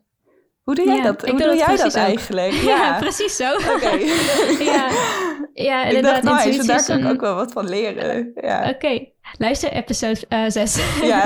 Hoe 0.69 0.77
doe 0.77 0.87
jij 0.87 0.95
Ja, 0.95 1.03
dat? 1.03 1.23
ik 1.25 1.29
Hoe 1.29 1.39
doe 1.39 1.55
jij 1.55 1.75
dat 1.75 1.85
ook. 1.97 2.03
eigenlijk? 2.03 2.51
Ja, 2.71 2.97
precies 2.99 3.35
zo. 3.35 3.53
Oké. 3.55 3.97
ja, 4.71 4.87
ja 5.69 5.83
ik 5.85 5.95
inderdaad. 5.95 6.23
dacht, 6.23 6.35
nice, 6.35 6.45
intuïtie 6.45 6.67
daar 6.67 6.85
kan 6.85 6.97
ik 6.97 7.03
een- 7.03 7.09
ook 7.11 7.21
wel 7.21 7.35
wat 7.35 7.51
van 7.51 7.69
leren. 7.69 8.31
Ja. 8.35 8.69
Oké, 8.69 9.05
luister 9.37 9.71
episode 9.71 10.19
6. 10.47 11.01
Ja. 11.01 11.19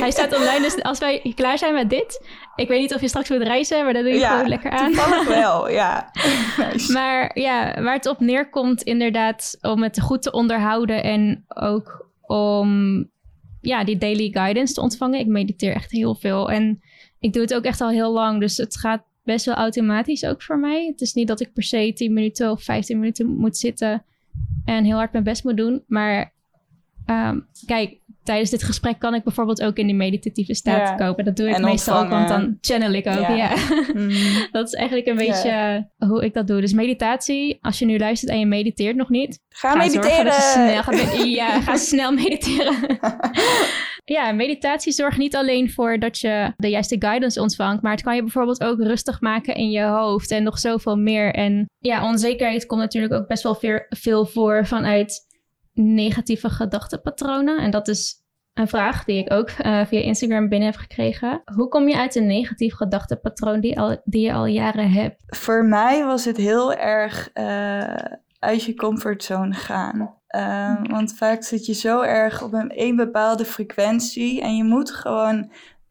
Hij 0.00 0.10
staat 0.10 0.34
online, 0.36 0.60
dus 0.60 0.82
als 0.82 0.98
wij 0.98 1.32
klaar 1.34 1.58
zijn 1.58 1.74
met 1.74 1.90
dit... 1.90 2.26
Ik 2.56 2.68
weet 2.68 2.80
niet 2.80 2.94
of 2.94 3.00
je 3.00 3.08
straks 3.08 3.28
moet 3.30 3.42
reizen, 3.42 3.84
maar 3.84 3.92
dat 3.92 4.02
doe 4.02 4.12
je 4.12 4.18
Ja, 4.18 4.30
gewoon 4.32 4.48
lekker 4.48 4.70
aan. 4.70 4.92
Toevallig 4.92 5.28
wel, 5.28 5.70
ja. 5.70 6.10
Nice. 6.56 6.92
Maar 6.92 7.30
ja, 7.38 7.82
waar 7.82 7.94
het 7.94 8.06
op 8.06 8.20
neerkomt 8.20 8.82
inderdaad 8.82 9.58
om 9.60 9.82
het 9.82 10.00
goed 10.00 10.22
te 10.22 10.32
onderhouden... 10.32 11.02
en 11.02 11.44
ook 11.48 12.08
om 12.20 13.08
ja, 13.60 13.84
die 13.84 13.98
daily 13.98 14.30
guidance 14.32 14.74
te 14.74 14.80
ontvangen. 14.80 15.18
Ik 15.20 15.26
mediteer 15.26 15.74
echt 15.74 15.90
heel 15.90 16.14
veel 16.14 16.50
en 16.50 16.80
ik 17.20 17.32
doe 17.32 17.42
het 17.42 17.54
ook 17.54 17.64
echt 17.64 17.80
al 17.80 17.90
heel 17.90 18.12
lang. 18.12 18.40
Dus 18.40 18.56
het 18.56 18.76
gaat 18.76 19.02
best 19.24 19.46
wel 19.46 19.54
automatisch 19.54 20.24
ook 20.24 20.42
voor 20.42 20.58
mij. 20.58 20.86
Het 20.86 21.00
is 21.00 21.12
niet 21.12 21.28
dat 21.28 21.40
ik 21.40 21.52
per 21.52 21.62
se 21.62 21.92
10 21.94 22.12
minuten 22.12 22.50
of 22.50 22.62
15 22.62 22.98
minuten 22.98 23.26
moet 23.26 23.56
zitten 23.56 24.04
en 24.64 24.84
heel 24.84 24.96
hard 24.96 25.12
mijn 25.12 25.24
best 25.24 25.44
moet 25.44 25.56
doen. 25.56 25.82
Maar 25.86 26.32
um, 27.06 27.46
kijk, 27.66 27.98
tijdens 28.22 28.50
dit 28.50 28.62
gesprek 28.62 28.98
kan 28.98 29.14
ik 29.14 29.24
bijvoorbeeld 29.24 29.62
ook 29.62 29.76
in 29.76 29.86
die 29.86 29.94
meditatieve 29.94 30.54
staat 30.54 30.88
ja. 30.88 30.94
kopen. 31.06 31.24
Dat 31.24 31.36
doe 31.36 31.48
ik 31.48 31.58
meestal 31.58 32.02
ook, 32.02 32.08
want 32.08 32.28
dan 32.28 32.58
channel 32.60 32.92
ik 32.92 33.06
ook. 33.06 33.36
Ja. 33.36 33.54
Mm. 33.94 34.10
dat 34.52 34.66
is 34.66 34.74
eigenlijk 34.74 35.08
een 35.08 35.16
beetje 35.16 35.86
hoe 35.98 36.24
ik 36.24 36.34
dat 36.34 36.46
doe. 36.46 36.60
Dus 36.60 36.72
meditatie, 36.72 37.58
als 37.60 37.78
je 37.78 37.84
nu 37.84 37.98
luistert 37.98 38.32
en 38.32 38.38
je 38.38 38.46
mediteert 38.46 38.96
nog 38.96 39.08
niet. 39.08 39.40
Ga, 39.48 39.74
mediteren! 39.74 40.32
Snel 40.32 40.82
gaat, 40.82 41.26
ja, 41.40 41.60
ga 41.60 41.76
snel 41.76 42.12
mediteren. 42.12 42.74
Ja, 44.12 44.32
meditatie 44.32 44.92
zorgt 44.92 45.18
niet 45.18 45.36
alleen 45.36 45.70
voor 45.70 45.98
dat 45.98 46.18
je 46.18 46.52
de 46.56 46.68
juiste 46.68 46.96
guidance 46.98 47.40
ontvangt, 47.40 47.82
maar 47.82 47.92
het 47.92 48.02
kan 48.02 48.14
je 48.14 48.22
bijvoorbeeld 48.22 48.64
ook 48.64 48.82
rustig 48.82 49.20
maken 49.20 49.54
in 49.54 49.70
je 49.70 49.82
hoofd 49.82 50.30
en 50.30 50.42
nog 50.42 50.58
zoveel 50.58 50.96
meer. 50.96 51.34
En 51.34 51.66
ja, 51.78 52.08
onzekerheid 52.08 52.66
komt 52.66 52.80
natuurlijk 52.80 53.12
ook 53.12 53.26
best 53.26 53.42
wel 53.42 53.58
veel 53.88 54.26
voor 54.26 54.66
vanuit 54.66 55.26
negatieve 55.72 56.50
gedachtenpatronen. 56.50 57.58
En 57.58 57.70
dat 57.70 57.88
is 57.88 58.14
een 58.54 58.68
vraag 58.68 59.04
die 59.04 59.18
ik 59.18 59.32
ook 59.32 59.50
uh, 59.50 59.86
via 59.86 60.00
Instagram 60.00 60.48
binnen 60.48 60.70
heb 60.70 60.78
gekregen. 60.78 61.42
Hoe 61.54 61.68
kom 61.68 61.88
je 61.88 61.96
uit 61.96 62.14
een 62.14 62.26
negatief 62.26 62.74
gedachtenpatroon 62.74 63.60
die, 63.60 64.00
die 64.04 64.22
je 64.22 64.32
al 64.32 64.46
jaren 64.46 64.90
hebt? 64.90 65.22
Voor 65.26 65.64
mij 65.64 66.04
was 66.04 66.24
het 66.24 66.36
heel 66.36 66.74
erg 66.74 67.30
uh, 67.34 67.94
uit 68.38 68.64
je 68.64 68.74
comfortzone 68.74 69.54
gaan. 69.54 70.19
Uh, 70.36 70.82
want 70.82 71.14
vaak 71.16 71.42
zit 71.42 71.66
je 71.66 71.74
zo 71.74 72.00
erg 72.00 72.42
op 72.42 72.52
een, 72.52 72.72
een 72.74 72.96
bepaalde 72.96 73.44
frequentie 73.44 74.40
en 74.40 74.56
je 74.56 74.64
moet 74.64 74.90
gewoon 74.90 75.50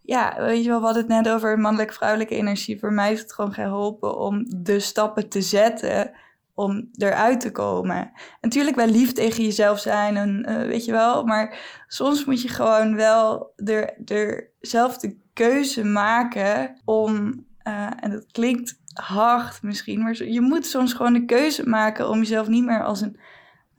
ja, 0.10 0.36
weet 0.38 0.64
je 0.64 0.70
wel, 0.70 0.80
we 0.80 0.86
hadden 0.86 1.04
het 1.04 1.12
net 1.24 1.34
over 1.34 1.60
mannelijk-vrouwelijke 1.60 2.36
energie. 2.36 2.80
Voor 2.80 2.94
mij 2.94 3.08
heeft 3.08 3.22
het 3.22 3.34
gewoon 3.34 3.54
geholpen 3.54 4.18
om 4.18 4.46
de 4.48 4.80
stappen 4.80 5.30
te 5.30 5.42
zetten 5.42 6.12
om 6.54 6.90
eruit 6.98 7.40
te 7.40 7.52
komen. 7.52 8.12
Natuurlijk 8.42 8.76
wel 8.76 8.88
lief 8.88 9.12
tegen 9.12 9.44
jezelf 9.44 9.80
zijn 9.80 10.18
en 10.18 10.46
uh, 10.50 10.56
weet 10.56 10.86
je 10.86 10.92
wel, 10.92 11.24
maar 11.24 11.60
soms 11.88 12.26
moet 12.26 12.42
je 12.42 12.48
gewoon 12.48 12.96
wel 12.96 13.54
er, 13.56 13.94
er 14.06 14.50
zelf 14.60 14.98
de 14.98 15.18
keuze 15.34 15.84
maken 15.84 16.82
om, 16.86 17.46
uh, 17.64 17.90
en 18.00 18.12
dat 18.12 18.26
klinkt 18.32 18.80
hard 18.94 19.62
misschien, 19.62 20.02
maar 20.02 20.24
je 20.24 20.42
moet 20.42 20.66
soms 20.66 20.94
gewoon 20.94 21.14
de 21.14 21.26
keuze 21.26 21.70
maken 21.70 22.10
om 22.10 22.18
jezelf 22.18 22.48
niet 22.48 22.66
meer 22.66 22.84
als 22.84 23.02
een, 23.02 23.20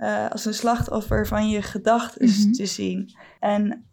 uh, 0.00 0.30
als 0.30 0.44
een 0.44 0.54
slachtoffer 0.54 1.26
van 1.26 1.48
je 1.48 1.62
gedachten 1.62 2.26
mm 2.26 2.32
-hmm. 2.32 2.52
te 2.52 2.66
zien. 2.66 3.14
En 3.40 3.84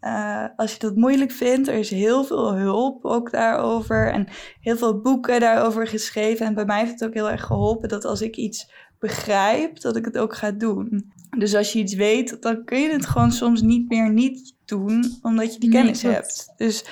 als 0.55 0.73
je 0.73 0.79
dat 0.79 0.95
moeilijk 0.95 1.31
vindt, 1.31 1.67
er 1.67 1.73
is 1.73 1.89
heel 1.89 2.23
veel 2.23 2.55
hulp 2.55 3.05
ook 3.05 3.31
daarover 3.31 4.11
en 4.11 4.27
heel 4.59 4.77
veel 4.77 5.01
boeken 5.01 5.39
daarover 5.39 5.87
geschreven. 5.87 6.45
En 6.45 6.53
bij 6.53 6.65
mij 6.65 6.79
heeft 6.79 6.91
het 6.91 7.05
ook 7.05 7.13
heel 7.13 7.29
erg 7.29 7.43
geholpen 7.43 7.89
dat 7.89 8.05
als 8.05 8.21
ik 8.21 8.35
iets 8.35 8.71
begrijp, 8.99 9.81
dat 9.81 9.95
ik 9.95 10.05
het 10.05 10.17
ook 10.17 10.35
ga 10.35 10.51
doen. 10.51 11.11
Dus 11.37 11.55
als 11.55 11.73
je 11.73 11.79
iets 11.79 11.93
weet, 11.93 12.41
dan 12.41 12.63
kun 12.63 12.79
je 12.79 12.89
het 12.91 13.05
gewoon 13.05 13.31
soms 13.31 13.61
niet 13.61 13.89
meer 13.89 14.11
niet 14.11 14.55
doen, 14.65 15.17
omdat 15.21 15.53
je 15.53 15.59
die 15.59 15.69
kennis 15.69 16.01
hebt. 16.01 16.53
Dus 16.57 16.85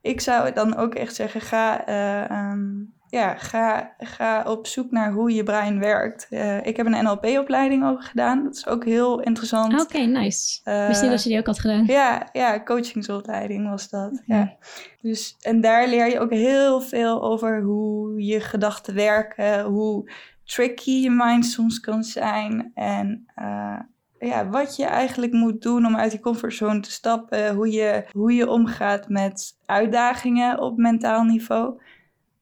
ik 0.00 0.20
zou 0.20 0.52
dan 0.52 0.76
ook 0.76 0.94
echt 0.94 1.14
zeggen, 1.14 1.40
ga, 1.40 1.88
uh, 1.88 2.50
um, 2.52 2.92
ja, 3.10 3.34
ga, 3.34 3.94
ga 3.98 4.42
op 4.42 4.66
zoek 4.66 4.90
naar 4.90 5.12
hoe 5.12 5.32
je 5.32 5.42
brein 5.42 5.78
werkt. 5.78 6.26
Uh, 6.30 6.66
ik 6.66 6.76
heb 6.76 6.86
een 6.86 7.04
NLP-opleiding 7.04 7.84
ook 7.84 8.04
gedaan. 8.04 8.44
Dat 8.44 8.56
is 8.56 8.66
ook 8.66 8.84
heel 8.84 9.20
interessant. 9.20 9.72
Oké, 9.72 9.82
okay, 9.82 10.04
nice. 10.04 10.60
Uh, 10.64 10.86
Wist 10.86 11.02
niet 11.02 11.10
dat 11.10 11.22
je 11.22 11.28
die 11.28 11.38
ook 11.38 11.46
had 11.46 11.60
gedaan. 11.60 11.84
Ja, 11.84 12.28
ja 12.32 12.62
coachingsopleiding 12.62 13.70
was 13.70 13.88
dat. 13.88 14.22
Ja. 14.26 14.56
Dus, 15.00 15.36
en 15.40 15.60
daar 15.60 15.88
leer 15.88 16.10
je 16.10 16.20
ook 16.20 16.30
heel 16.30 16.80
veel 16.80 17.22
over 17.22 17.62
hoe 17.62 18.24
je 18.24 18.40
gedachten 18.40 18.94
werken, 18.94 19.64
hoe 19.64 20.10
tricky 20.44 20.90
je 20.90 21.10
mind 21.10 21.46
soms 21.46 21.80
kan 21.80 22.02
zijn. 22.02 22.70
En 22.74 23.26
uh, 23.36 23.78
ja, 24.18 24.48
wat 24.48 24.76
je 24.76 24.84
eigenlijk 24.84 25.32
moet 25.32 25.62
doen 25.62 25.86
om 25.86 25.96
uit 25.96 26.10
die 26.10 26.20
comfortzone 26.20 26.80
te 26.80 26.90
stappen. 26.90 27.54
Hoe 27.54 27.70
je, 27.70 28.04
hoe 28.12 28.34
je 28.34 28.50
omgaat 28.50 29.08
met 29.08 29.56
uitdagingen 29.66 30.60
op 30.60 30.76
mentaal 30.76 31.24
niveau. 31.24 31.80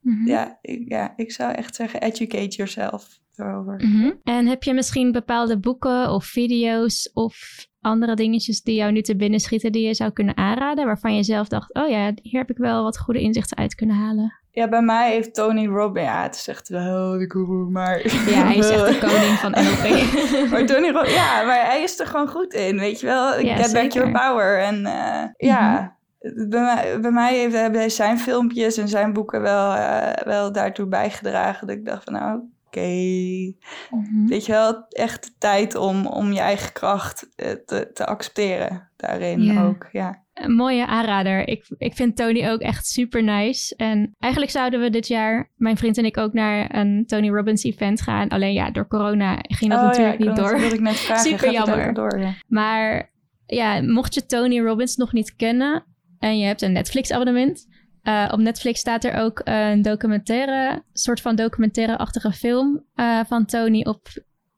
Mm-hmm. 0.08 0.26
ja, 0.26 0.58
ik, 0.60 0.84
ja, 0.88 1.12
ik 1.16 1.32
zou 1.32 1.52
echt 1.52 1.74
zeggen, 1.74 2.00
educate 2.00 2.56
yourself 2.56 3.20
erover. 3.34 3.84
Mm-hmm. 3.84 4.20
En 4.22 4.46
heb 4.46 4.62
je 4.62 4.74
misschien 4.74 5.12
bepaalde 5.12 5.58
boeken 5.58 6.10
of 6.10 6.24
video's 6.24 7.10
of 7.12 7.66
andere 7.80 8.14
dingetjes 8.14 8.62
die 8.62 8.74
jou 8.74 8.92
nu 8.92 9.02
te 9.02 9.16
binnen 9.16 9.40
schieten 9.40 9.72
die 9.72 9.86
je 9.86 9.94
zou 9.94 10.10
kunnen 10.10 10.36
aanraden? 10.36 10.86
Waarvan 10.86 11.14
je 11.14 11.22
zelf 11.22 11.48
dacht, 11.48 11.74
oh 11.74 11.88
ja, 11.88 12.12
hier 12.22 12.40
heb 12.40 12.50
ik 12.50 12.56
wel 12.56 12.82
wat 12.82 12.98
goede 12.98 13.20
inzichten 13.20 13.56
uit 13.56 13.74
kunnen 13.74 13.96
halen. 13.96 14.40
Ja, 14.50 14.68
bij 14.68 14.82
mij 14.82 15.10
heeft 15.10 15.34
Tony 15.34 15.66
Robbins... 15.66 16.06
Ja, 16.06 16.22
het 16.22 16.34
is 16.34 16.48
echt 16.48 16.68
wel 16.68 17.18
de 17.18 17.30
guru, 17.30 17.70
maar... 17.70 17.98
Ja, 18.06 18.44
hij 18.44 18.56
is 18.56 18.70
echt 18.70 18.86
de 18.86 18.98
koning 19.08 19.38
van 19.38 19.50
NLP. 19.50 19.86
maar 20.50 20.66
Tony 20.66 20.90
Robbins... 20.90 21.14
Ja, 21.14 21.42
maar 21.42 21.66
hij 21.66 21.82
is 21.82 22.00
er 22.00 22.06
gewoon 22.06 22.28
goed 22.28 22.52
in, 22.52 22.78
weet 22.78 23.00
je 23.00 23.06
wel? 23.06 23.32
Get 23.32 23.46
zeker. 23.46 23.72
back 23.72 23.92
your 23.92 24.12
power. 24.12 24.62
En 24.62 24.80
uh, 24.80 25.24
ja... 25.36 25.97
Mhm. 26.20 26.48
Bij 26.48 26.60
mij, 26.60 27.00
bij 27.00 27.10
mij 27.10 27.38
heeft, 27.38 27.54
hebben 27.54 27.90
zijn 27.90 28.18
filmpjes 28.18 28.76
en 28.76 28.88
zijn 28.88 29.12
boeken 29.12 29.40
wel, 29.40 29.74
uh, 29.74 30.12
wel 30.24 30.52
daartoe 30.52 30.86
bijgedragen. 30.86 31.66
Dat 31.66 31.76
ik 31.76 31.84
dacht 31.84 32.04
van 32.04 32.12
nou, 32.12 32.36
oké. 32.36 32.46
Okay. 32.66 33.56
Mm-hmm. 33.90 34.28
Weet 34.28 34.46
je 34.46 34.52
wel, 34.52 34.86
echt 34.88 35.24
de 35.24 35.30
tijd 35.38 35.74
om, 35.74 36.06
om 36.06 36.32
je 36.32 36.40
eigen 36.40 36.72
kracht 36.72 37.28
uh, 37.36 37.50
te, 37.66 37.90
te 37.92 38.06
accepteren 38.06 38.90
daarin 38.96 39.42
yeah. 39.42 39.66
ook. 39.66 39.88
Ja 39.92 40.26
een 40.38 40.54
mooie 40.54 40.86
aanrader. 40.86 41.48
Ik, 41.48 41.64
ik 41.78 41.94
vind 41.94 42.16
Tony 42.16 42.48
ook 42.48 42.60
echt 42.60 42.86
super 42.86 43.22
nice. 43.22 43.76
En 43.76 44.14
eigenlijk 44.18 44.52
zouden 44.52 44.80
we 44.80 44.90
dit 44.90 45.06
jaar, 45.06 45.50
mijn 45.56 45.76
vriend 45.76 45.98
en 45.98 46.04
ik, 46.04 46.16
ook 46.16 46.32
naar 46.32 46.74
een 46.74 47.06
Tony 47.06 47.28
Robbins 47.28 47.64
event 47.64 48.00
gaan. 48.00 48.28
Alleen 48.28 48.52
ja, 48.52 48.70
door 48.70 48.86
corona 48.86 49.38
ging 49.42 49.70
dat 49.70 49.80
oh, 49.80 49.86
natuurlijk 49.86 50.18
ja, 50.18 50.26
niet 50.26 50.36
door. 50.36 50.58
Dat 50.60 50.72
ik 50.72 50.80
net 50.80 50.96
vragen. 50.96 51.24
super 51.30 51.52
jammer. 51.52 51.94
Door, 51.94 52.18
ja. 52.18 52.34
Maar 52.46 53.12
ja, 53.46 53.82
mocht 53.82 54.14
je 54.14 54.26
Tony 54.26 54.60
Robbins 54.60 54.96
nog 54.96 55.12
niet 55.12 55.36
kennen 55.36 55.84
en 56.18 56.38
je 56.38 56.46
hebt 56.46 56.62
een 56.62 56.72
Netflix-abonnement. 56.72 57.66
Uh, 58.04 58.28
op 58.32 58.38
Netflix 58.38 58.80
staat 58.80 59.04
er 59.04 59.14
ook 59.14 59.40
een 59.44 59.82
documentaire, 59.82 60.82
soort 60.92 61.20
van 61.20 61.36
documentaire-achtige 61.36 62.32
film 62.32 62.84
uh, 62.96 63.20
van 63.26 63.44
Tony 63.44 63.84
op 63.84 64.08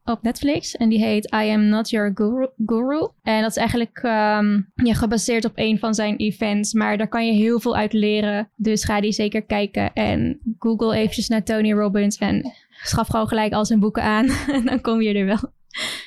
op 0.05 0.23
Netflix. 0.23 0.77
En 0.77 0.89
die 0.89 0.99
heet 0.99 1.25
I 1.25 1.51
Am 1.51 1.69
Not 1.69 1.91
Your 1.91 2.11
Guru. 2.15 2.49
guru. 2.67 3.09
En 3.23 3.41
dat 3.41 3.51
is 3.51 3.57
eigenlijk 3.57 4.03
um, 4.03 4.73
ja, 4.75 4.95
gebaseerd 4.95 5.45
op 5.45 5.53
een 5.55 5.79
van 5.79 5.95
zijn 5.95 6.17
events. 6.17 6.73
Maar 6.73 6.99
daar 6.99 7.09
kan 7.09 7.27
je 7.27 7.33
heel 7.33 7.61
veel 7.61 7.77
uit 7.77 7.93
leren. 7.93 8.51
Dus 8.57 8.85
ga 8.85 9.01
die 9.01 9.13
zeker 9.13 9.43
kijken. 9.43 9.93
En 9.93 10.41
google 10.59 10.97
eventjes 10.97 11.29
naar 11.29 11.45
Tony 11.45 11.73
Robbins. 11.73 12.17
En 12.17 12.53
schaf 12.83 13.09
gewoon 13.09 13.29
gelijk 13.29 13.53
al 13.53 13.65
zijn 13.65 13.81
boeken 13.81 14.03
aan. 14.03 14.29
en 14.57 14.65
dan 14.65 14.81
kom 14.81 15.03
je 15.03 15.15
er 15.15 15.27
wel. 15.27 15.53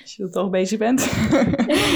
Als 0.02 0.16
je 0.16 0.24
er 0.24 0.32
toch 0.32 0.50
bezig 0.50 0.80
bent. 0.80 1.10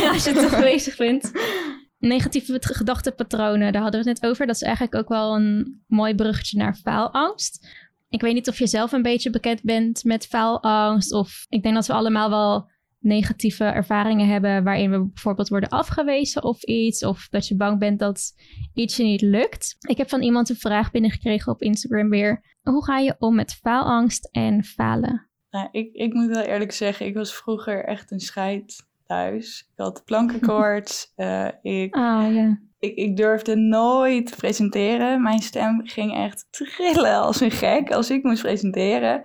ja, 0.01 0.11
als 0.13 0.23
je 0.23 0.29
er 0.29 0.49
toch 0.49 0.61
bezig 0.61 0.97
bent. 0.97 1.31
Negatieve 1.99 2.57
gedachtenpatronen, 2.61 3.71
daar 3.71 3.81
hadden 3.81 4.03
we 4.03 4.09
het 4.09 4.21
net 4.21 4.31
over. 4.31 4.45
Dat 4.45 4.55
is 4.55 4.61
eigenlijk 4.61 4.95
ook 4.95 5.09
wel 5.09 5.35
een 5.35 5.81
mooi 5.87 6.15
bruggetje 6.15 6.57
naar 6.57 6.75
faalangst. 6.75 7.67
Ik 8.09 8.21
weet 8.21 8.33
niet 8.33 8.47
of 8.47 8.59
je 8.59 8.67
zelf 8.67 8.91
een 8.91 9.01
beetje 9.01 9.29
bekend 9.29 9.63
bent 9.63 10.03
met 10.03 10.27
faalangst. 10.27 11.13
Of 11.13 11.45
ik 11.49 11.63
denk 11.63 11.75
dat 11.75 11.87
we 11.87 11.93
allemaal 11.93 12.29
wel 12.29 12.69
negatieve 12.99 13.63
ervaringen 13.63 14.27
hebben 14.27 14.63
waarin 14.63 14.91
we 14.91 15.05
bijvoorbeeld 15.05 15.49
worden 15.49 15.69
afgewezen 15.69 16.43
of 16.43 16.63
iets. 16.63 17.03
Of 17.03 17.27
dat 17.29 17.47
je 17.47 17.55
bang 17.55 17.79
bent 17.79 17.99
dat 17.99 18.33
iets 18.73 18.97
je 18.97 19.03
niet 19.03 19.21
lukt. 19.21 19.75
Ik 19.79 19.97
heb 19.97 20.09
van 20.09 20.21
iemand 20.21 20.49
een 20.49 20.55
vraag 20.55 20.91
binnengekregen 20.91 21.51
op 21.51 21.61
Instagram 21.61 22.09
weer. 22.09 22.55
Hoe 22.61 22.83
ga 22.83 22.97
je 22.97 23.15
om 23.19 23.35
met 23.35 23.53
faalangst 23.53 24.29
en 24.31 24.63
falen? 24.63 25.29
Nou, 25.49 25.67
ik, 25.71 25.93
ik 25.93 26.13
moet 26.13 26.27
wel 26.27 26.43
eerlijk 26.43 26.71
zeggen, 26.71 27.05
ik 27.05 27.13
was 27.13 27.35
vroeger 27.35 27.85
echt 27.85 28.11
een 28.11 28.19
scheid 28.19 28.86
thuis. 29.07 29.69
Ik 29.71 29.83
had 29.83 30.03
plankenkoorts. 30.05 31.13
uh, 31.15 31.47
ik, 31.81 31.95
oh, 31.95 32.33
ja 32.33 32.65
ik, 32.79 32.95
ik 32.95 33.17
durfde 33.17 33.55
nooit 33.55 34.25
te 34.25 34.35
presenteren. 34.35 35.21
Mijn 35.21 35.41
stem 35.41 35.81
ging 35.83 36.15
echt 36.15 36.47
trillen 36.49 37.15
als 37.15 37.39
een 37.39 37.51
gek 37.51 37.91
als 37.91 38.09
ik 38.09 38.23
moest 38.23 38.41
presenteren. 38.41 39.23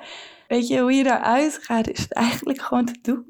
Weet 0.48 0.68
je, 0.68 0.80
hoe 0.80 0.92
je 0.92 1.02
daaruit 1.02 1.58
gaat, 1.62 1.88
is 1.88 1.98
het 1.98 2.12
eigenlijk 2.12 2.60
gewoon 2.60 2.84
te 2.84 2.98
doen. 3.02 3.24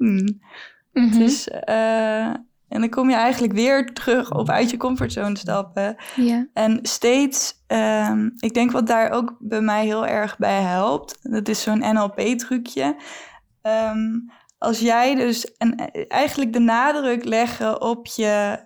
Mm 0.91 1.11
Dus, 1.11 1.47
uh, 1.47 2.25
en 2.67 2.79
dan 2.79 2.89
kom 2.89 3.09
je 3.09 3.15
eigenlijk 3.15 3.53
weer 3.53 3.93
terug 3.93 4.31
op 4.31 4.49
uit 4.49 4.69
je 4.69 4.77
comfortzone 4.77 5.37
stappen. 5.37 5.95
Ja. 6.15 6.47
En 6.53 6.79
steeds, 6.81 7.53
um, 7.67 8.33
ik 8.37 8.53
denk 8.53 8.71
wat 8.71 8.87
daar 8.87 9.11
ook 9.11 9.35
bij 9.39 9.61
mij 9.61 9.85
heel 9.85 10.07
erg 10.07 10.37
bij 10.37 10.61
helpt, 10.61 11.19
dat 11.21 11.47
is 11.47 11.61
zo'n 11.61 11.93
NLP-trucje. 11.93 12.95
Um, 13.61 14.31
als 14.63 14.79
jij 14.79 15.15
dus 15.15 15.55
en 15.57 15.91
eigenlijk 16.07 16.53
de 16.53 16.59
nadruk 16.59 17.25
leggen 17.25 17.81
op 17.81 18.07
je 18.07 18.59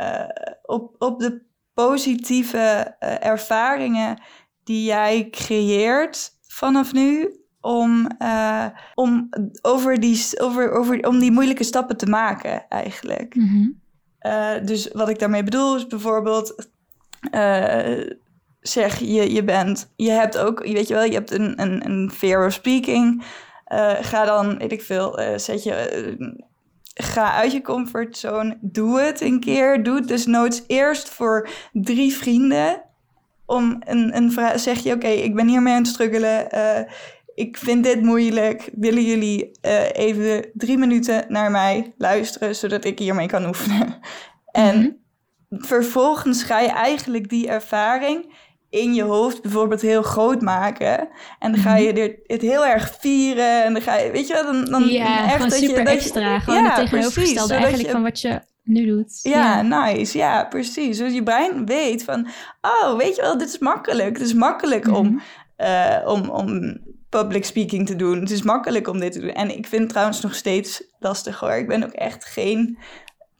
uh, 0.00 0.28
op, 0.62 0.94
op 0.98 1.20
de 1.20 1.42
positieve 1.74 2.96
uh, 3.00 3.24
ervaringen 3.24 4.22
die 4.64 4.84
jij 4.84 5.28
creëert 5.30 6.30
vanaf 6.46 6.92
nu. 6.92 7.40
Om, 7.60 8.10
uh, 8.22 8.66
om, 8.94 9.28
over 9.62 10.00
die, 10.00 10.40
over, 10.40 10.72
over, 10.72 11.06
om 11.06 11.18
die 11.18 11.30
moeilijke 11.30 11.64
stappen 11.64 11.96
te 11.96 12.06
maken, 12.06 12.68
eigenlijk. 12.68 13.34
Mm 13.34 13.48
-hmm. 13.48 14.66
dus 14.66 14.88
wat 14.92 15.08
ik 15.08 15.18
daarmee 15.18 15.42
bedoel 15.42 15.76
is 15.76 15.86
bijvoorbeeld 15.86 16.68
zeg 18.60 18.98
je, 18.98 19.32
je 19.32 19.44
bent, 19.44 19.92
je 19.96 20.10
hebt 20.10 20.38
ook, 20.38 20.62
weet 20.62 20.88
je 20.88 20.94
wel, 20.94 21.04
je 21.04 21.12
hebt 21.12 21.30
een, 21.30 21.62
een, 21.62 21.84
een 21.84 22.10
fear 22.10 22.46
of 22.46 22.52
speaking. 22.52 23.24
Uh, 23.72 23.92
ga 24.00 24.24
dan, 24.24 24.58
weet 24.58 24.72
ik 24.72 24.82
veel, 24.82 25.20
uh, 25.20 25.38
zet 25.38 25.62
je, 25.62 26.16
uh, 26.18 26.28
ga 26.94 27.32
uit 27.32 27.52
je 27.52 27.62
comfortzone, 27.62 28.58
doe 28.60 29.00
het 29.00 29.20
een 29.20 29.40
keer. 29.40 29.82
Doe 29.82 29.96
het 29.96 30.08
dus 30.08 30.26
noods 30.26 30.62
eerst 30.66 31.08
voor 31.08 31.48
drie 31.72 32.16
vrienden. 32.16 32.82
Om 33.46 33.82
een, 33.84 34.16
een 34.16 34.32
vraag, 34.32 34.60
zeg 34.60 34.78
je, 34.78 34.94
oké, 34.94 35.06
ik 35.06 35.34
ben 35.34 35.48
hiermee 35.48 35.72
aan 35.72 35.82
het 35.82 35.88
struggelen. 35.88 36.48
ik 37.34 37.56
vind 37.56 37.84
dit 37.84 38.02
moeilijk. 38.02 38.70
Willen 38.74 39.04
jullie 39.04 39.50
even 39.92 40.50
drie 40.54 40.78
minuten 40.78 41.24
naar 41.28 41.50
mij 41.50 41.94
luisteren, 41.98 42.56
zodat 42.56 42.84
ik 42.84 42.98
hiermee 42.98 43.26
kan 43.26 43.46
oefenen? 43.46 43.98
En 44.56 44.78
mhm. 45.48 45.64
vervolgens 45.64 46.42
ga 46.42 46.60
je 46.60 46.70
eigenlijk 46.70 47.28
die 47.28 47.48
ervaring 47.48 48.34
in 48.76 48.94
je 48.94 49.02
hoofd 49.02 49.42
bijvoorbeeld 49.42 49.80
heel 49.80 50.02
groot 50.02 50.40
maken. 50.40 51.08
En 51.38 51.52
dan 51.52 51.60
ga 51.60 51.72
mhm. 51.72 51.82
je 51.82 52.20
het 52.26 52.42
heel 52.42 52.66
erg 52.66 52.96
vieren. 53.00 53.64
En 53.64 53.72
dan 53.72 53.82
ga 53.82 53.96
je, 53.96 54.10
weet 54.10 54.26
je 54.26 54.32
wel, 54.32 54.44
dan, 54.44 54.64
dan 54.64 54.88
ja, 54.88 55.32
echt 55.32 55.42
dat 55.42 55.52
super 55.52 55.78
je, 55.78 55.84
dat 55.84 55.94
extra. 55.94 56.34
Je, 56.34 56.40
gewoon 56.40 56.62
ja, 56.62 56.68
het 56.68 56.76
tegenovergestelde 56.76 57.54
eigenlijk 57.54 57.90
van 57.90 58.02
wat 58.02 58.20
je 58.20 58.40
nu 58.62 58.86
doet. 58.86 59.20
Ja, 59.22 59.62
nice. 59.62 60.18
Ja, 60.18 60.44
precies. 60.44 60.98
Dus 60.98 61.12
je 61.12 61.22
brein 61.22 61.66
weet 61.66 62.04
van, 62.04 62.26
oh, 62.60 62.96
weet 62.96 63.16
je 63.16 63.22
wel, 63.22 63.38
dit 63.38 63.48
is 63.48 63.58
makkelijk. 63.58 64.18
Het 64.18 64.26
is 64.26 64.34
makkelijk 64.34 64.88
om, 64.88 65.06
mhm. 65.06 65.18
eh, 65.56 66.08
om, 66.08 66.28
om 66.28 66.78
public 67.08 67.44
speaking 67.44 67.86
te 67.86 67.96
doen. 67.96 68.20
Het 68.20 68.30
is 68.30 68.42
makkelijk 68.42 68.88
om 68.88 69.00
dit 69.00 69.12
te 69.12 69.20
doen. 69.20 69.32
En 69.32 69.56
ik 69.56 69.66
vind 69.66 69.82
het 69.82 69.90
trouwens 69.90 70.20
nog 70.20 70.34
steeds 70.34 70.82
lastig 70.98 71.40
hoor. 71.40 71.52
Ik 71.52 71.68
ben 71.68 71.84
ook 71.84 71.92
echt 71.92 72.24
geen 72.24 72.78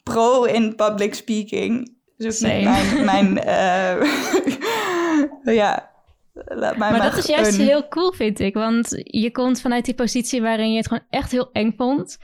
pro 0.03 0.45
in 0.45 0.75
public 0.75 1.15
speaking. 1.15 1.95
Dus 2.17 2.45
ook 2.45 2.63
mijn, 2.63 3.05
mijn 3.05 3.39
uh, 3.47 4.03
ja, 5.45 5.91
laat 6.33 6.77
mij 6.77 6.91
maar, 6.91 6.91
maar 6.91 7.11
dat 7.11 7.19
is 7.19 7.27
juist 7.27 7.57
heel 7.57 7.89
cool, 7.89 8.13
vind 8.13 8.41
ik. 8.41 8.55
Want 8.55 8.89
je 9.03 9.31
komt 9.31 9.61
vanuit 9.61 9.85
die 9.85 9.95
positie 9.95 10.43
waarin 10.43 10.71
je 10.71 10.77
het 10.77 10.89
gewoon 10.89 11.07
echt 11.11 11.31
heel 11.31 11.53
eng 11.53 11.75
vond. 11.77 12.19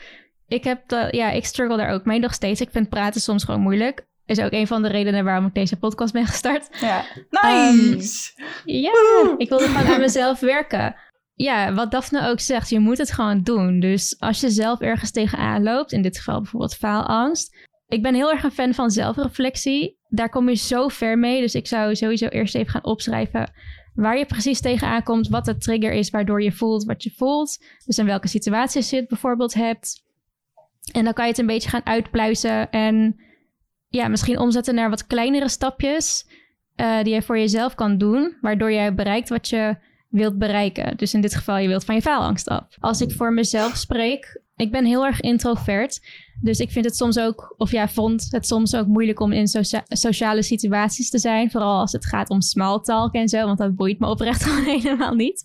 Ik 0.48 0.64
heb 0.64 0.90
ja, 1.10 1.30
ik 1.30 1.44
struggle 1.44 1.76
daar 1.76 1.92
ook 1.92 2.04
mee 2.04 2.18
nog 2.18 2.34
steeds. 2.34 2.60
Ik 2.60 2.70
vind 2.70 2.88
praten 2.88 3.20
soms 3.20 3.44
gewoon 3.44 3.60
moeilijk. 3.60 4.06
Is 4.26 4.40
ook 4.40 4.52
een 4.52 4.66
van 4.66 4.82
de 4.82 4.88
redenen 4.88 5.24
waarom 5.24 5.46
ik 5.46 5.54
deze 5.54 5.78
podcast 5.78 6.12
ben 6.12 6.26
gestart. 6.26 6.68
Ja, 6.80 7.04
nice! 7.30 8.30
ja, 8.64 8.92
ik 9.36 9.48
wilde 9.48 9.64
gewoon 9.64 9.94
aan 9.94 10.00
mezelf 10.00 10.40
werken. 10.40 10.94
Ja, 11.34 11.74
wat 11.74 11.90
Daphne 11.90 12.28
ook 12.28 12.40
zegt, 12.40 12.68
je 12.68 12.78
moet 12.78 12.98
het 12.98 13.12
gewoon 13.12 13.42
doen. 13.42 13.80
Dus 13.80 14.16
als 14.18 14.40
je 14.40 14.50
zelf 14.50 14.80
ergens 14.80 15.10
tegenaan 15.10 15.62
loopt, 15.62 15.92
in 15.92 16.02
dit 16.02 16.18
geval 16.18 16.40
bijvoorbeeld 16.40 16.76
faalangst, 16.76 17.56
ik 17.86 18.02
ben 18.02 18.14
heel 18.14 18.30
erg 18.30 18.42
een 18.42 18.50
fan 18.50 18.74
van 18.74 18.90
zelfreflectie. 18.90 20.00
Daar 20.14 20.28
kom 20.28 20.48
je 20.48 20.54
zo 20.54 20.88
ver 20.88 21.18
mee. 21.18 21.40
Dus 21.40 21.54
ik 21.54 21.66
zou 21.66 21.94
sowieso 21.94 22.26
eerst 22.26 22.54
even 22.54 22.70
gaan 22.70 22.84
opschrijven 22.84 23.50
waar 23.94 24.18
je 24.18 24.26
precies 24.26 24.60
tegenaan 24.60 25.02
komt, 25.02 25.28
wat 25.28 25.44
de 25.44 25.56
trigger 25.56 25.92
is 25.92 26.10
waardoor 26.10 26.42
je 26.42 26.52
voelt 26.52 26.84
wat 26.84 27.02
je 27.02 27.10
voelt. 27.16 27.64
Dus 27.84 27.98
in 27.98 28.06
welke 28.06 28.28
situaties 28.28 28.90
je 28.90 28.96
het 28.96 29.08
bijvoorbeeld 29.08 29.54
hebt. 29.54 30.04
En 30.92 31.04
dan 31.04 31.12
kan 31.12 31.24
je 31.24 31.30
het 31.30 31.40
een 31.40 31.46
beetje 31.46 31.68
gaan 31.68 31.86
uitpluizen 31.86 32.70
en 32.70 33.16
ja, 33.88 34.08
misschien 34.08 34.38
omzetten 34.38 34.74
naar 34.74 34.90
wat 34.90 35.06
kleinere 35.06 35.48
stapjes 35.48 36.26
uh, 36.76 37.02
die 37.02 37.14
je 37.14 37.22
voor 37.22 37.38
jezelf 37.38 37.74
kan 37.74 37.98
doen, 37.98 38.36
waardoor 38.40 38.72
jij 38.72 38.94
bereikt 38.94 39.28
wat 39.28 39.48
je 39.48 39.76
wilt 40.08 40.38
bereiken. 40.38 40.96
Dus 40.96 41.14
in 41.14 41.20
dit 41.20 41.34
geval, 41.34 41.58
je 41.58 41.68
wilt 41.68 41.84
van 41.84 41.94
je 41.94 42.02
faalangst 42.02 42.48
af. 42.48 42.66
Als 42.80 43.00
ik 43.00 43.12
voor 43.12 43.32
mezelf 43.32 43.76
spreek, 43.76 44.41
ik 44.62 44.70
ben 44.70 44.84
heel 44.84 45.04
erg 45.04 45.20
introvert. 45.20 46.00
Dus 46.40 46.58
ik 46.58 46.70
vind 46.70 46.84
het 46.84 46.96
soms 46.96 47.18
ook, 47.18 47.54
of 47.56 47.70
ja, 47.70 47.88
vond 47.88 48.26
het 48.30 48.46
soms 48.46 48.74
ook 48.74 48.86
moeilijk 48.86 49.20
om 49.20 49.32
in 49.32 49.48
sociale 49.88 50.42
situaties 50.42 51.10
te 51.10 51.18
zijn. 51.18 51.50
Vooral 51.50 51.80
als 51.80 51.92
het 51.92 52.06
gaat 52.06 52.30
om 52.30 52.40
small 52.40 52.80
talk 52.80 53.14
en 53.14 53.28
zo, 53.28 53.46
want 53.46 53.58
dat 53.58 53.76
boeit 53.76 53.98
me 53.98 54.06
oprecht 54.06 54.44
gewoon 54.46 54.80
helemaal 54.80 55.14
niet. 55.14 55.44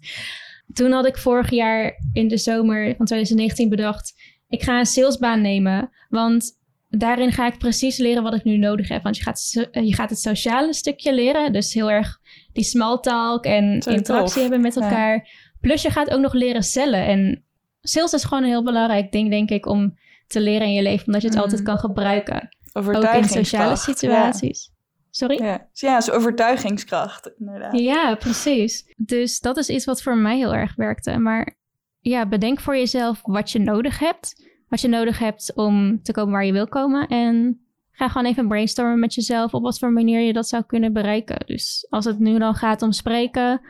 Toen 0.73 0.91
had 0.91 1.07
ik 1.07 1.17
vorig 1.17 1.49
jaar 1.49 1.93
in 2.13 2.27
de 2.27 2.37
zomer 2.37 2.95
van 2.95 3.05
2019 3.05 3.69
bedacht, 3.69 4.13
ik 4.47 4.63
ga 4.63 4.79
een 4.79 4.85
salesbaan 4.85 5.41
nemen. 5.41 5.89
Want 6.09 6.59
daarin 6.89 7.31
ga 7.31 7.47
ik 7.47 7.57
precies 7.57 7.97
leren 7.97 8.23
wat 8.23 8.33
ik 8.33 8.43
nu 8.43 8.57
nodig 8.57 8.87
heb. 8.87 9.03
Want 9.03 9.17
je 9.17 9.23
gaat, 9.23 9.67
je 9.71 9.93
gaat 9.93 10.09
het 10.09 10.19
sociale 10.19 10.73
stukje 10.73 11.13
leren. 11.13 11.53
Dus 11.53 11.73
heel 11.73 11.91
erg 11.91 12.19
die 12.53 12.63
small 12.63 12.99
talk 12.99 13.45
en 13.45 13.79
interactie 13.79 14.41
hebben 14.41 14.61
met 14.61 14.75
elkaar. 14.75 15.29
Plus 15.61 15.81
je 15.81 15.89
gaat 15.89 16.09
ook 16.09 16.21
nog 16.21 16.33
leren 16.33 16.63
cellen. 16.63 17.05
En 17.05 17.46
sales 17.87 18.13
is 18.13 18.23
gewoon 18.23 18.43
een 18.43 18.49
heel 18.49 18.63
belangrijk 18.63 19.11
ding, 19.11 19.29
denk 19.29 19.49
ik, 19.49 19.65
om 19.65 19.97
te 20.27 20.41
leren 20.41 20.67
in 20.67 20.73
je 20.73 20.81
leven, 20.81 21.05
omdat 21.05 21.21
je 21.21 21.27
het 21.27 21.37
altijd 21.37 21.59
mm. 21.59 21.65
kan 21.65 21.77
gebruiken. 21.77 22.49
Ook 22.73 23.03
in 23.03 23.23
sociale 23.23 23.75
situaties. 23.75 24.71
Sorry? 25.09 25.43
Ja, 25.43 25.67
ja 25.73 25.97
is 25.97 26.11
overtuigingskracht, 26.11 27.31
inderdaad. 27.37 27.79
Ja, 27.79 28.15
precies. 28.15 28.93
Dus 28.97 29.39
dat 29.39 29.57
is 29.57 29.69
iets 29.69 29.85
wat 29.85 30.01
voor 30.01 30.17
mij 30.17 30.37
heel 30.37 30.53
erg 30.53 30.75
werkte. 30.75 31.17
Maar 31.17 31.55
ja, 31.99 32.27
bedenk 32.27 32.59
voor 32.59 32.75
jezelf 32.75 33.19
wat 33.23 33.51
je 33.51 33.59
nodig 33.59 33.99
hebt. 33.99 34.45
Wat 34.67 34.81
je 34.81 34.87
nodig 34.87 35.19
hebt 35.19 35.51
om 35.55 36.01
te 36.03 36.11
komen 36.11 36.33
waar 36.33 36.45
je 36.45 36.51
wil 36.51 36.67
komen. 36.67 37.07
En 37.07 37.61
ga 37.91 38.07
gewoon 38.07 38.27
even 38.27 38.47
brainstormen 38.47 38.99
met 38.99 39.13
jezelf 39.13 39.53
op 39.53 39.61
wat 39.61 39.79
voor 39.79 39.91
manier 39.91 40.19
je 40.19 40.33
dat 40.33 40.47
zou 40.47 40.63
kunnen 40.63 40.93
bereiken. 40.93 41.45
Dus 41.45 41.87
als 41.89 42.05
het 42.05 42.19
nu 42.19 42.39
dan 42.39 42.55
gaat 42.55 42.81
om 42.81 42.91
spreken, 42.91 43.61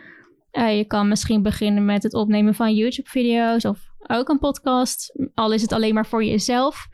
uh, 0.52 0.78
je 0.78 0.86
kan 0.86 1.08
misschien 1.08 1.42
beginnen 1.42 1.86
met 1.86 2.04
het 2.04 2.14
opnemen 2.14 2.56
van 2.56 2.76
YouTube-video's 2.76 3.66
of 3.66 3.80
ook 4.08 4.30
een 4.30 4.40
podcast. 4.40 5.14
Al 5.34 5.52
is 5.52 5.62
het 5.62 5.72
alleen 5.72 5.94
maar 5.94 6.08
voor 6.08 6.24
jezelf. 6.24 6.88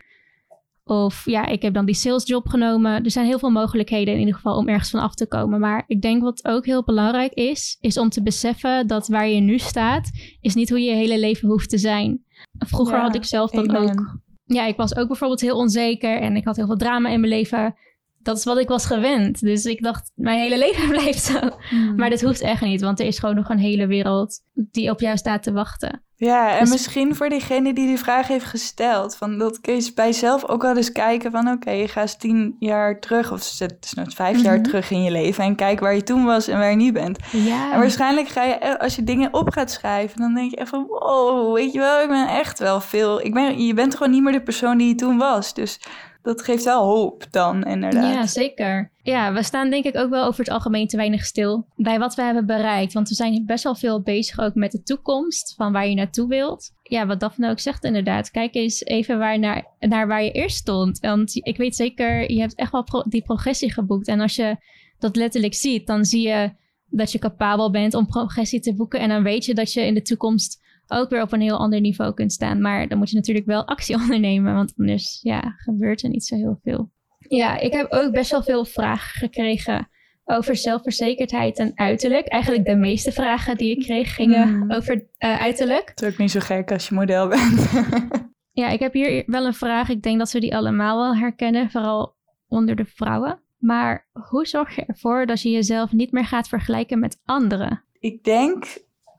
Of 0.86 1.26
ja, 1.26 1.46
ik 1.46 1.62
heb 1.62 1.74
dan 1.74 1.86
die 1.86 1.96
salesjob 1.96 2.48
genomen. 2.48 3.04
Er 3.04 3.12
zijn 3.12 3.26
heel 3.26 3.40
veel 3.40 3.50
mogelijkheden 3.50 4.14
in 4.14 4.20
ieder 4.20 4.36
geval 4.36 4.58
om 4.58 4.68
ergens 4.68 4.90
van 4.90 5.00
af 5.00 5.16
te 5.16 5.28
komen. 5.28 5.60
Maar 5.60 5.84
ik 5.88 6.02
denk 6.02 6.22
wat 6.22 6.46
ook 6.48 6.66
heel 6.66 6.84
belangrijk 6.84 7.34
is, 7.34 7.78
is 7.82 7.98
om 7.98 8.10
te 8.10 8.24
beseffen 8.24 8.88
dat 8.88 9.08
waar 9.08 9.28
je 9.28 9.40
nu 9.40 9.58
staat, 9.58 10.12
is 10.42 10.56
niet 10.56 10.70
hoe 10.70 10.80
je 10.80 10.90
je 10.90 10.96
hele 10.96 11.20
leven 11.20 11.48
hoeft 11.48 11.70
te 11.70 11.78
zijn. 11.78 12.24
Vroeger 12.58 13.00
had 13.00 13.16
ik 13.16 13.24
zelf 13.24 13.52
dan 13.52 13.76
ook. 13.76 14.20
Ja, 14.46 14.66
ik 14.66 14.76
was 14.76 14.96
ook 14.96 15.08
bijvoorbeeld 15.08 15.42
heel 15.42 15.58
onzeker 15.58 16.22
en 16.22 16.36
ik 16.36 16.46
had 16.46 16.56
heel 16.56 16.66
veel 16.66 16.78
drama 16.78 17.10
in 17.10 17.20
mijn 17.20 17.34
leven 17.34 17.76
dat 18.24 18.38
is 18.38 18.44
wat 18.44 18.58
ik 18.58 18.68
was 18.68 18.86
gewend. 18.86 19.40
Dus 19.40 19.66
ik 19.66 19.84
dacht, 19.84 20.12
mijn 20.16 20.40
hele 20.40 20.58
leven 20.66 20.90
blijft 20.90 21.24
zo. 21.24 21.40
Hmm. 21.70 21.96
Maar 21.96 22.10
dat 22.10 22.22
hoeft 22.22 22.42
echt 22.42 22.62
niet, 22.62 22.82
want 22.82 23.00
er 23.00 23.06
is 23.06 23.20
gewoon 23.20 23.36
nog 23.36 23.50
een 23.50 23.60
hele 23.60 23.88
wereld 23.88 24.40
die 24.54 24.90
op 24.90 25.00
jou 25.00 25.18
staat 25.18 25.44
te 25.44 25.52
wachten. 25.52 26.04
Ja, 26.16 26.54
en 26.54 26.60
dus- 26.60 26.70
misschien 26.70 27.16
voor 27.16 27.30
diegene 27.30 27.74
die 27.74 27.88
die 27.88 27.98
vraag 27.98 28.28
heeft 28.28 28.46
gesteld, 28.46 29.16
van 29.16 29.38
dat 29.38 29.62
kun 29.62 29.76
je 29.76 29.92
bij 29.96 30.06
jezelf 30.06 30.46
ook 30.46 30.62
wel 30.62 30.78
eens 30.78 30.92
kijken 30.92 31.32
van 31.32 31.48
oké, 31.48 31.72
je 31.72 31.88
gaat 31.88 32.04
eens 32.04 32.16
tien 32.16 32.56
jaar 32.60 33.00
terug 33.00 33.32
of 33.32 33.44
zet 33.44 33.82
dus 33.82 33.94
nog 33.94 34.14
vijf 34.14 34.42
jaar 34.42 34.56
mhm. 34.56 34.64
terug 34.64 34.92
in 34.92 35.04
je 35.04 35.12
leven 35.12 35.44
en 35.44 35.56
kijk 35.56 35.80
waar 35.80 35.96
je 35.96 36.04
toen 36.04 36.24
was 36.26 36.48
en 36.48 36.58
waar 36.58 36.70
je 36.70 36.76
nu 36.76 36.92
bent. 36.92 37.20
Ja. 37.32 37.74
En 37.74 37.80
waarschijnlijk 37.80 38.28
ga 38.28 38.44
je, 38.44 38.54
eh, 38.54 38.76
als 38.76 38.96
je 38.96 39.04
dingen 39.04 39.34
op 39.34 39.50
gaat 39.50 39.72
schrijven, 39.72 40.20
dan 40.20 40.34
denk 40.34 40.52
je 40.52 40.58
echt 40.58 40.70
van 40.70 40.86
wow, 40.88 41.56
weet 41.56 41.74
je 41.74 41.80
wel, 41.80 42.02
ik 42.02 42.08
ben 42.08 42.28
echt 42.28 42.60
wel 42.60 42.82
veel, 42.82 43.26
ik 43.26 43.34
ben, 43.34 43.66
je 43.66 43.74
bent 43.74 43.96
gewoon 43.96 44.12
niet 44.12 44.24
meer 44.24 44.34
de 44.34 44.44
persoon 44.44 44.78
die 44.78 44.88
je 44.88 44.96
toen 44.96 45.18
was. 45.18 45.54
Dus 45.54 45.80
dat 46.24 46.42
geeft 46.42 46.64
wel 46.64 46.84
hoop 46.84 47.26
dan, 47.32 47.64
inderdaad. 47.64 48.14
Ja, 48.14 48.28
zeker. 48.28 48.92
Ja, 49.02 49.34
we 49.34 49.44
staan 49.44 49.70
denk 49.70 49.86
ik 49.86 49.98
ook 49.98 50.10
wel 50.10 50.26
over 50.26 50.40
het 50.40 50.54
algemeen 50.54 50.88
te 50.88 50.98
weinig 50.98 51.26
stil 51.26 51.68
bij 51.76 52.00
wat 52.00 52.16
we 52.16 52.22
hebben 52.22 52.46
bereikt. 52.46 52.94
Want 52.94 53.10
we 53.10 53.16
zijn 53.16 53.46
best 53.46 53.64
wel 53.64 53.76
veel 53.76 54.02
bezig 54.02 54.40
ook 54.40 54.56
met 54.56 54.72
de 54.72 54.84
toekomst, 54.84 55.54
van 55.56 55.72
waar 55.72 55.88
je 55.88 55.96
naartoe 55.96 56.28
wilt. 56.28 56.72
Ja, 56.84 57.06
wat 57.06 57.20
Daphne 57.20 57.50
ook 57.50 57.60
zegt 57.60 57.84
inderdaad. 57.84 58.32
Kijk 58.32 58.56
eens 58.56 58.84
even 58.84 59.18
waar 59.18 59.40
naar, 59.40 59.68
naar 59.80 60.08
waar 60.08 60.24
je 60.24 60.32
eerst 60.32 60.58
stond. 60.58 61.00
Want 61.00 61.36
ik 61.36 61.58
weet 61.58 61.76
zeker, 61.76 62.32
je 62.32 62.40
hebt 62.40 62.56
echt 62.56 62.72
wel 62.72 63.06
die 63.10 63.24
progressie 63.24 63.74
geboekt. 63.74 64.08
En 64.08 64.20
als 64.20 64.36
je 64.36 64.58
dat 65.00 65.16
letterlijk 65.16 65.54
ziet, 65.54 65.88
dan 65.88 66.06
zie 66.06 66.28
je 66.28 66.52
dat 66.86 67.12
je 67.12 67.20
capabel 67.20 67.72
bent 67.72 67.94
om 67.94 68.08
progressie 68.08 68.60
te 68.60 68.76
boeken. 68.76 69.00
En 69.00 69.10
dan 69.10 69.24
weet 69.24 69.46
je 69.46 69.54
dat 69.54 69.74
je 69.74 69.82
in 69.82 69.94
de 69.94 70.02
toekomst 70.02 70.63
ook 70.88 71.10
weer 71.10 71.22
op 71.22 71.32
een 71.32 71.42
heel 71.42 71.58
ander 71.58 71.82
niveau 71.82 72.14
kunt 72.14 72.32
staan. 72.32 72.62
Maar 72.62 72.88
dan 72.88 72.98
moet 72.98 73.10
je 73.10 73.16
natuurlijk 73.16 73.46
wel 73.46 73.68
actie 73.68 73.96
ondernemen, 74.02 74.54
want 74.54 74.74
anders 74.78 75.20
ja, 75.22 75.54
gebeurt 75.58 76.04
er 76.04 76.10
niet 76.10 76.26
zo 76.26 76.36
heel 76.36 76.60
veel. 76.64 76.92
Ja, 77.20 77.60
ik 77.60 77.74
heb 77.74 77.92
ook 77.92 78.12
best 78.12 78.32
wel 78.32 78.44
veel 78.44 78.66
vragen 78.66 79.20
gekregen 79.20 79.88
over 80.26 80.56
zelfverzekerdheid 80.56 81.58
en 81.58 81.72
uiterlijk. 81.76 82.28
Eigenlijk 82.28 82.66
de 82.66 82.76
meeste 82.76 83.12
vragen 83.12 83.58
die 83.58 83.78
ik 83.78 83.84
kreeg 83.84 84.16
gingen 84.16 84.48
hmm. 84.48 84.72
over 84.72 84.96
uh, 84.96 85.42
uiterlijk. 85.42 85.90
Het 85.90 86.02
is 86.02 86.12
ook 86.12 86.18
niet 86.18 86.32
zo 86.32 86.40
gek 86.40 86.72
als 86.72 86.88
je 86.88 86.96
model 86.96 87.28
bent. 87.28 87.72
ja, 88.62 88.70
ik 88.70 88.80
heb 88.80 88.94
hier 88.94 89.24
wel 89.26 89.46
een 89.46 89.54
vraag. 89.54 89.90
Ik 89.90 90.02
denk 90.02 90.20
dat 90.20 90.32
we 90.32 90.40
die 90.40 90.56
allemaal 90.56 90.98
wel 90.98 91.16
herkennen, 91.16 91.72
vooral 91.72 92.16
onder 92.48 92.76
de 92.76 92.86
vrouwen. 92.86 93.42
Maar 93.58 94.08
hoe 94.30 94.46
zorg 94.46 94.76
je 94.76 94.86
ervoor 94.86 95.26
dat 95.26 95.42
je 95.42 95.50
jezelf 95.50 95.92
niet 95.92 96.12
meer 96.12 96.26
gaat 96.26 96.48
vergelijken 96.48 97.00
met 97.00 97.22
anderen? 97.26 97.84
Ik 98.00 98.24
denk 98.24 98.66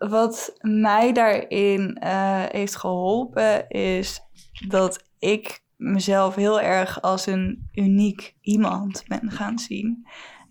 wat 0.08 0.56
mij 0.60 1.12
daarin 1.12 1.98
uh, 2.04 2.42
heeft 2.48 2.76
geholpen 2.76 3.68
is 3.68 4.20
dat 4.68 5.04
ik 5.18 5.62
mezelf 5.76 6.34
heel 6.34 6.60
erg 6.60 7.02
als 7.02 7.26
een 7.26 7.68
uniek 7.72 8.34
iemand 8.40 9.04
ben 9.06 9.30
gaan 9.30 9.58
zien. 9.58 10.06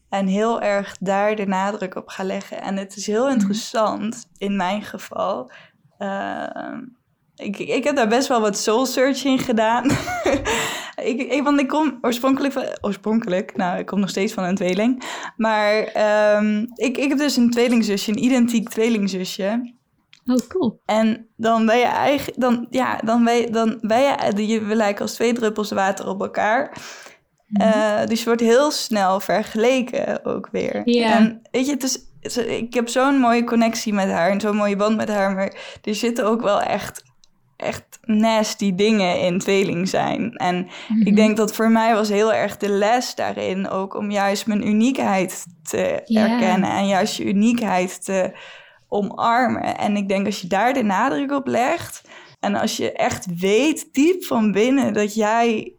En 0.10 0.28
heel 0.28 0.62
erg 0.62 0.98
daar 0.98 1.36
de 1.36 1.46
nadruk 1.46 1.96
op 1.96 2.08
ga 2.08 2.24
leggen. 2.24 2.62
En 2.62 2.78
het 2.78 2.96
is 2.96 3.08
heel 3.08 3.24
mhm. 3.24 3.34
interessant, 3.34 4.30
in 4.38 4.56
mijn 4.56 4.82
geval. 4.82 5.52
Uh, 6.00 6.78
ik, 7.36 7.60
ik 7.60 7.84
heb 7.84 7.96
daar 7.96 8.08
best 8.08 8.28
wel 8.28 8.42
wat 8.42 8.58
soul 8.58 8.86
searching 8.86 9.46
gedaan. 9.46 9.86
Ik, 11.04 11.22
ik, 11.22 11.44
want 11.44 11.60
ik 11.60 11.68
kom 11.68 11.98
oorspronkelijk 12.02 12.54
van... 12.54 12.64
Oorspronkelijk? 12.82 13.56
Nou, 13.56 13.80
ik 13.80 13.86
kom 13.86 14.00
nog 14.00 14.10
steeds 14.10 14.34
van 14.34 14.44
een 14.44 14.56
tweeling. 14.56 15.04
Maar 15.38 15.78
um, 16.38 16.68
ik, 16.76 16.98
ik 16.98 17.10
heb 17.10 17.18
dus 17.18 17.36
een 17.36 17.50
tweelingzusje, 17.50 18.12
een 18.12 18.24
identiek 18.24 18.70
tweelingzusje. 18.70 19.74
Oh, 20.26 20.48
cool. 20.48 20.82
En 20.86 21.28
dan 21.38 21.66
ben 21.66 21.78
je 21.78 21.86
eigenlijk... 21.86 22.40
Dan, 22.40 22.68
ja, 22.70 22.98
dan 22.98 23.24
ben 23.24 23.36
je... 23.36 23.50
Dan 23.50 23.78
ben 23.82 24.02
je, 24.02 24.48
je 24.48 24.64
we 24.64 24.76
lijken 24.76 25.02
als 25.02 25.14
twee 25.14 25.34
druppels 25.34 25.72
water 25.72 26.08
op 26.08 26.22
elkaar. 26.22 26.78
Uh, 27.62 28.06
dus 28.06 28.20
je 28.20 28.26
wordt 28.26 28.42
heel 28.42 28.72
snel 28.72 29.20
vergeleken 29.20 30.26
ook 30.26 30.50
weer. 30.52 30.82
Ja. 30.86 31.16
En 31.16 31.42
weet 31.52 31.66
je, 31.66 31.72
het 31.72 31.84
is 31.84 32.12
ik 32.48 32.74
heb 32.74 32.90
zo'n 32.90 33.18
mooie 33.18 33.44
connectie 33.44 33.94
met 33.94 34.10
haar 34.10 34.30
en 34.30 34.42
zo'n 34.42 34.56
mooie 34.56 34.76
band 34.76 34.96
met 34.96 35.10
haar. 35.10 35.36
Maar 35.36 35.80
er 35.84 35.96
zitten 35.96 36.26
ook 36.26 36.42
wel 36.42 36.62
echt, 36.62 37.04
echt 37.64 38.00
nasty 38.02 38.76
dingen 38.76 39.20
in 39.20 39.40
tweeling 39.40 39.90
zijn. 39.90 40.34
En 40.34 40.68
ik 41.00 41.06
mhm. 41.06 41.16
denk 41.16 41.38
dat 41.38 41.56
voor 41.56 41.72
mij 41.72 41.94
was 41.94 42.10
heel 42.10 42.34
erg 42.34 42.58
de 42.58 42.70
les 42.70 43.16
daarin 43.16 43.70
ook 43.70 43.96
om 43.96 44.12
juist 44.12 44.48
mijn 44.48 44.68
uniekheid 44.68 45.46
te 45.64 46.02
erkennen. 46.06 46.70
En 46.70 46.88
juist 46.88 47.16
je 47.16 47.26
uniekheid 47.26 48.06
te 48.06 48.32
omarmen. 48.88 49.78
En 49.78 49.96
ik 49.98 50.08
denk 50.08 50.26
als 50.26 50.42
je 50.42 50.48
daar 50.48 50.74
de 50.74 50.84
nadruk 50.84 51.32
op 51.32 51.48
legt. 51.48 52.02
En 52.40 52.56
als 52.56 52.78
je 52.78 52.92
echt 52.92 53.40
weet 53.40 53.94
diep 53.94 54.24
van 54.24 54.52
binnen 54.52 54.94
dat 54.94 55.16
jij 55.16 55.74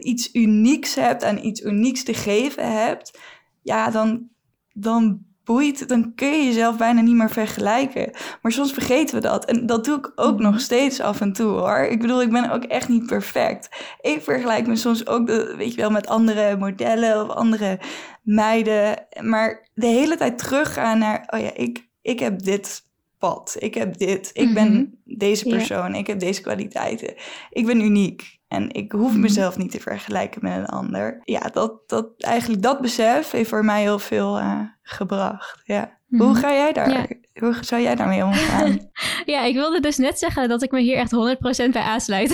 iets 0.00 0.34
unieks 0.34 0.94
hebt 0.94 1.22
en 1.22 1.46
iets 1.46 1.60
unieks 1.60 2.04
te 2.04 2.14
geven 2.14 2.84
hebt, 2.84 3.18
ja, 3.62 3.90
dan, 3.90 4.28
dan 4.72 5.20
boeit, 5.44 5.88
dan 5.88 6.12
kun 6.14 6.28
je 6.28 6.44
jezelf 6.44 6.76
bijna 6.76 7.00
niet 7.00 7.14
meer 7.14 7.30
vergelijken. 7.30 8.10
Maar 8.42 8.52
soms 8.52 8.72
vergeten 8.72 9.14
we 9.14 9.20
dat. 9.20 9.44
En 9.44 9.66
dat 9.66 9.84
doe 9.84 9.98
ik 9.98 10.12
ook 10.14 10.38
nog 10.38 10.52
mhm. 10.52 10.60
steeds 10.60 11.00
af 11.00 11.20
en 11.20 11.32
toe 11.32 11.50
hoor. 11.50 11.78
Ik 11.78 12.00
bedoel, 12.00 12.22
ik 12.22 12.30
ben 12.30 12.50
ook 12.50 12.64
echt 12.64 12.88
niet 12.88 13.06
perfect. 13.06 13.68
Ik 14.00 14.22
vergelijk 14.22 14.66
me 14.66 14.76
soms 14.76 15.06
ook, 15.06 15.26
weet 15.56 15.74
je 15.74 15.80
wel, 15.80 15.90
met 15.90 16.06
andere 16.06 16.56
modellen 16.56 17.22
of 17.22 17.28
andere 17.28 17.80
meiden. 18.22 19.06
Maar 19.20 19.68
de 19.74 19.86
hele 19.86 20.16
tijd 20.16 20.38
teruggaan 20.38 20.98
naar, 20.98 21.24
oh 21.26 21.40
ja, 21.40 21.54
ik, 21.54 21.88
ik 22.02 22.18
heb 22.20 22.42
dit 22.42 22.82
pad. 23.18 23.56
Ik 23.58 23.74
heb 23.74 23.98
dit. 23.98 24.30
Ik 24.32 24.54
ben 24.54 24.72
mhm. 24.72 25.16
deze 25.18 25.48
persoon. 25.48 25.94
Ik 25.94 26.06
heb 26.06 26.18
deze 26.18 26.40
kwaliteiten. 26.40 27.14
Ik 27.50 27.66
ben 27.66 27.80
uniek. 27.80 28.38
En 28.54 28.72
ik 28.72 28.92
hoef 28.92 29.10
mhm. 29.10 29.20
mezelf 29.20 29.56
niet 29.56 29.70
te 29.70 29.80
vergelijken 29.80 30.40
met 30.42 30.56
een 30.56 30.66
ander. 30.66 31.20
Ja, 31.24 31.40
dat, 31.40 31.72
dat, 31.86 32.08
eigenlijk 32.18 32.62
dat 32.62 32.80
besef 32.80 33.30
heeft 33.30 33.48
voor 33.48 33.64
mij 33.64 33.80
heel 33.80 33.98
veel 33.98 34.38
uh, 34.38 34.60
gebracht. 34.82 35.60
Ja. 35.64 35.98
Hoe 36.08 36.26
mhm. 36.26 36.34
ga 36.34 36.52
jij 36.52 36.72
daar? 36.72 37.08
Hoe 37.40 37.56
zou 37.60 37.82
jij 37.82 37.94
daarmee 37.94 38.24
omgaan? 38.24 38.90
ja, 39.34 39.42
ik 39.42 39.54
wilde 39.54 39.80
dus 39.80 39.96
net 39.96 40.18
zeggen 40.18 40.48
dat 40.48 40.62
ik 40.62 40.70
me 40.70 40.80
hier 40.80 40.96
echt 40.96 41.14
100% 41.66 41.70
bij 41.70 41.82
aansluit. 41.82 42.30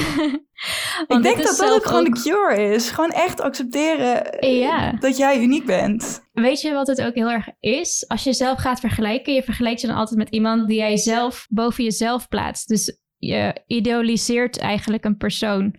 ik 1.06 1.22
denk 1.22 1.42
dat 1.42 1.56
dat 1.56 1.72
ook 1.72 1.86
gewoon 1.86 2.04
de 2.04 2.20
cure 2.20 2.72
is. 2.74 2.90
Gewoon 2.90 3.10
echt 3.10 3.40
accepteren 3.40 4.46
ja. 4.54 4.92
dat 4.92 5.16
jij 5.16 5.40
uniek 5.40 5.66
bent. 5.66 6.28
Weet 6.32 6.60
je 6.60 6.72
wat 6.72 6.86
het 6.86 7.02
ook 7.02 7.14
heel 7.14 7.30
erg 7.30 7.48
is? 7.60 8.04
Als 8.08 8.24
je 8.24 8.32
zelf 8.32 8.58
gaat 8.58 8.80
vergelijken, 8.80 9.34
je 9.34 9.42
vergelijkt 9.42 9.80
je 9.80 9.86
dan 9.86 9.96
altijd 9.96 10.18
met 10.18 10.30
iemand 10.30 10.68
die 10.68 10.78
jij 10.78 10.96
zelf 10.96 11.46
boven 11.48 11.84
jezelf 11.84 12.28
plaatst. 12.28 12.68
Dus 12.68 12.98
je 13.16 13.62
idealiseert 13.66 14.58
eigenlijk 14.58 15.04
een 15.04 15.16
persoon. 15.16 15.74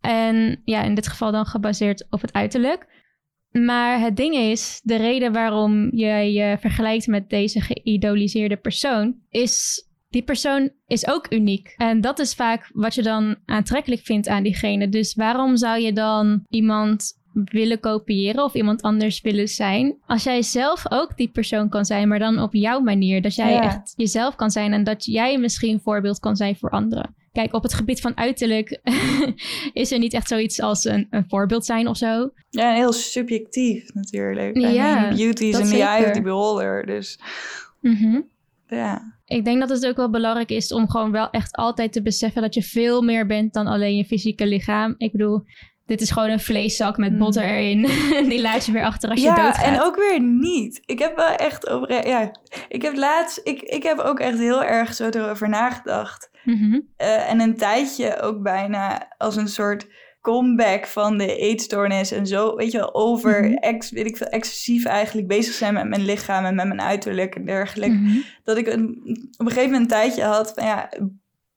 En 0.00 0.62
ja, 0.64 0.82
in 0.82 0.94
dit 0.94 1.08
geval 1.08 1.32
dan 1.32 1.46
gebaseerd 1.46 2.06
op 2.10 2.20
het 2.20 2.32
uiterlijk. 2.32 2.86
Maar 3.50 4.00
het 4.00 4.16
ding 4.16 4.34
is, 4.34 4.80
de 4.82 4.96
reden 4.96 5.32
waarom 5.32 5.96
je 5.96 6.32
je 6.32 6.56
vergelijkt 6.60 7.06
met 7.06 7.30
deze 7.30 7.60
geïdoliseerde 7.60 8.56
persoon, 8.56 9.16
is 9.30 9.86
die 10.08 10.22
persoon 10.22 10.70
is 10.86 11.06
ook 11.06 11.32
uniek. 11.32 11.74
En 11.76 12.00
dat 12.00 12.18
is 12.18 12.34
vaak 12.34 12.70
wat 12.72 12.94
je 12.94 13.02
dan 13.02 13.36
aantrekkelijk 13.44 14.02
vindt 14.02 14.28
aan 14.28 14.42
diegene. 14.42 14.88
Dus 14.88 15.14
waarom 15.14 15.56
zou 15.56 15.80
je 15.80 15.92
dan 15.92 16.44
iemand 16.48 17.16
willen 17.32 17.80
kopiëren 17.80 18.44
of 18.44 18.54
iemand 18.54 18.82
anders 18.82 19.20
willen 19.20 19.48
zijn. 19.48 19.96
Als 20.06 20.22
jij 20.22 20.42
zelf 20.42 20.82
ook 20.88 21.16
die 21.16 21.28
persoon 21.28 21.68
kan 21.68 21.84
zijn, 21.84 22.08
maar 22.08 22.18
dan 22.18 22.42
op 22.42 22.54
jouw 22.54 22.80
manier. 22.80 23.22
Dat 23.22 23.34
jij 23.34 23.58
echt 23.58 23.92
jezelf 23.96 24.34
kan 24.34 24.50
zijn 24.50 24.72
en 24.72 24.84
dat 24.84 25.04
jij 25.04 25.38
misschien 25.38 25.72
een 25.72 25.80
voorbeeld 25.80 26.18
kan 26.18 26.36
zijn 26.36 26.56
voor 26.56 26.70
anderen. 26.70 27.14
Kijk, 27.32 27.54
op 27.54 27.62
het 27.62 27.74
gebied 27.74 28.00
van 28.00 28.16
uiterlijk 28.16 28.80
is 29.72 29.92
er 29.92 29.98
niet 29.98 30.12
echt 30.12 30.28
zoiets 30.28 30.60
als 30.60 30.84
een, 30.84 31.06
een 31.10 31.24
voorbeeld 31.28 31.64
zijn 31.64 31.88
of 31.88 31.96
zo. 31.96 32.30
Ja, 32.50 32.72
heel 32.72 32.92
subjectief 32.92 33.94
natuurlijk. 33.94 34.56
Ja, 34.56 35.08
beauty 35.14 35.44
is 35.44 35.58
in 35.58 35.66
the 35.66 35.82
eye 35.82 36.06
of 36.06 36.12
the 36.12 36.22
beholder. 36.22 36.86
Dus 36.86 37.18
mhm. 37.80 38.20
ja. 38.66 39.16
Ik 39.24 39.44
denk 39.44 39.60
dat 39.60 39.68
het 39.68 39.86
ook 39.86 39.96
wel 39.96 40.10
belangrijk 40.10 40.50
is 40.50 40.72
om 40.72 40.90
gewoon 40.90 41.10
wel 41.10 41.30
echt 41.30 41.56
altijd 41.56 41.92
te 41.92 42.02
beseffen 42.02 42.42
dat 42.42 42.54
je 42.54 42.62
veel 42.62 43.02
meer 43.02 43.26
bent 43.26 43.52
dan 43.52 43.66
alleen 43.66 43.96
je 43.96 44.04
fysieke 44.04 44.46
lichaam. 44.46 44.94
Ik 44.98 45.12
bedoel, 45.12 45.44
dit 45.88 46.00
is 46.00 46.10
gewoon 46.10 46.28
een 46.28 46.40
vleeszak 46.40 46.96
met 46.96 47.12
mm. 47.12 47.18
boter 47.18 47.42
erin. 47.42 47.88
Die 48.30 48.40
laat 48.40 48.66
je 48.66 48.72
weer 48.72 48.84
achter 48.84 49.10
als 49.10 49.20
je 49.20 49.26
doodgaat. 49.26 49.56
Ja, 49.56 49.62
en 49.62 49.82
ook 49.82 49.96
weer 49.96 50.20
niet. 50.20 50.82
Ik 50.86 50.98
heb 50.98 51.16
wel 51.16 51.34
echt 51.34 51.68
over... 51.68 52.08
Ja, 52.08 52.30
ik 52.68 52.82
heb 52.82 52.96
laatst... 52.96 53.40
Ik, 53.44 53.62
ik 53.62 53.82
heb 53.82 53.98
ook 53.98 54.20
echt 54.20 54.38
heel 54.38 54.64
erg 54.64 54.94
zo 54.94 55.08
erover 55.08 55.48
nagedacht. 55.48 56.30
Mhm. 56.44 56.80
Eh, 56.96 57.30
en 57.30 57.40
een 57.40 57.56
tijdje 57.56 58.20
ook 58.20 58.42
bijna 58.42 59.14
als 59.18 59.36
een 59.36 59.48
soort 59.48 59.86
comeback 60.20 60.86
van 60.86 61.18
de 61.18 61.36
eetstoornis 61.36 62.12
en 62.12 62.26
zo, 62.26 62.56
weet 62.56 62.72
je 62.72 62.78
wel, 62.78 62.94
over, 62.94 63.44
mm 63.44 63.56
ex, 63.56 63.90
weet 63.90 64.06
ik 64.06 64.16
veel, 64.16 64.26
excessief 64.26 64.84
eigenlijk 64.84 65.26
bezig 65.26 65.54
zijn 65.54 65.74
met 65.74 65.88
mijn 65.88 66.04
lichaam 66.04 66.44
en 66.44 66.54
met 66.54 66.66
mijn 66.66 66.80
uiterlijk 66.80 67.34
en 67.34 67.44
dergelijke. 67.44 67.96
Mhm. 67.96 68.18
Dat 68.44 68.56
ik 68.56 68.66
een, 68.66 69.00
op 69.36 69.46
een 69.46 69.52
gegeven 69.52 69.70
moment 69.70 69.80
een 69.80 69.98
tijdje 69.98 70.22
had 70.22 70.52
van 70.54 70.64
ja, 70.64 70.88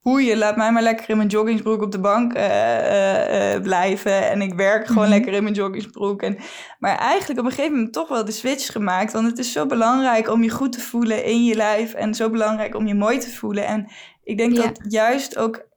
boeien, 0.02 0.38
laat 0.38 0.56
mij 0.56 0.72
maar 0.72 0.82
lekker 0.82 1.10
in 1.10 1.18
mijn 1.18 1.30
joggingsbroek 1.30 1.82
op 1.82 1.92
de 1.92 2.00
bank 2.00 2.34
uh, 2.34 2.44
uh, 2.44 3.62
blijven. 3.62 4.30
En 4.30 4.42
ik 4.42 4.54
werk 4.54 4.88
gewoon 4.88 5.04
mhm. 5.04 5.12
lekker 5.12 5.34
in 5.34 5.44
mijn 5.44 5.56
joggingsbroek. 5.56 6.22
En, 6.22 6.38
maar 6.80 6.98
eigenlijk 6.98 7.40
op 7.40 7.46
een 7.46 7.52
gegeven 7.52 7.76
moment 7.76 7.94
toch 7.94 8.08
wel 8.08 8.26
de 8.26 8.32
switch 8.32 8.72
gemaakt. 8.72 9.14
Want 9.14 9.28
het 9.28 9.40
is 9.40 9.52
zo 9.52 9.66
belangrijk 9.66 10.30
om 10.30 10.44
je 10.44 10.50
goed 10.50 10.72
te 10.72 10.80
voelen 10.80 11.24
in 11.24 11.44
je 11.44 11.56
lijf. 11.56 11.94
En 11.94 12.14
zo 12.14 12.30
belangrijk 12.30 12.76
om 12.76 12.88
je 12.88 12.96
mooi 12.96 13.18
te 13.18 13.30
voelen. 13.30 13.66
En 13.66 13.92
ik 14.24 14.38
denk 14.38 14.56
dat 14.56 14.80
juist 14.88 15.38
ook 15.38 15.70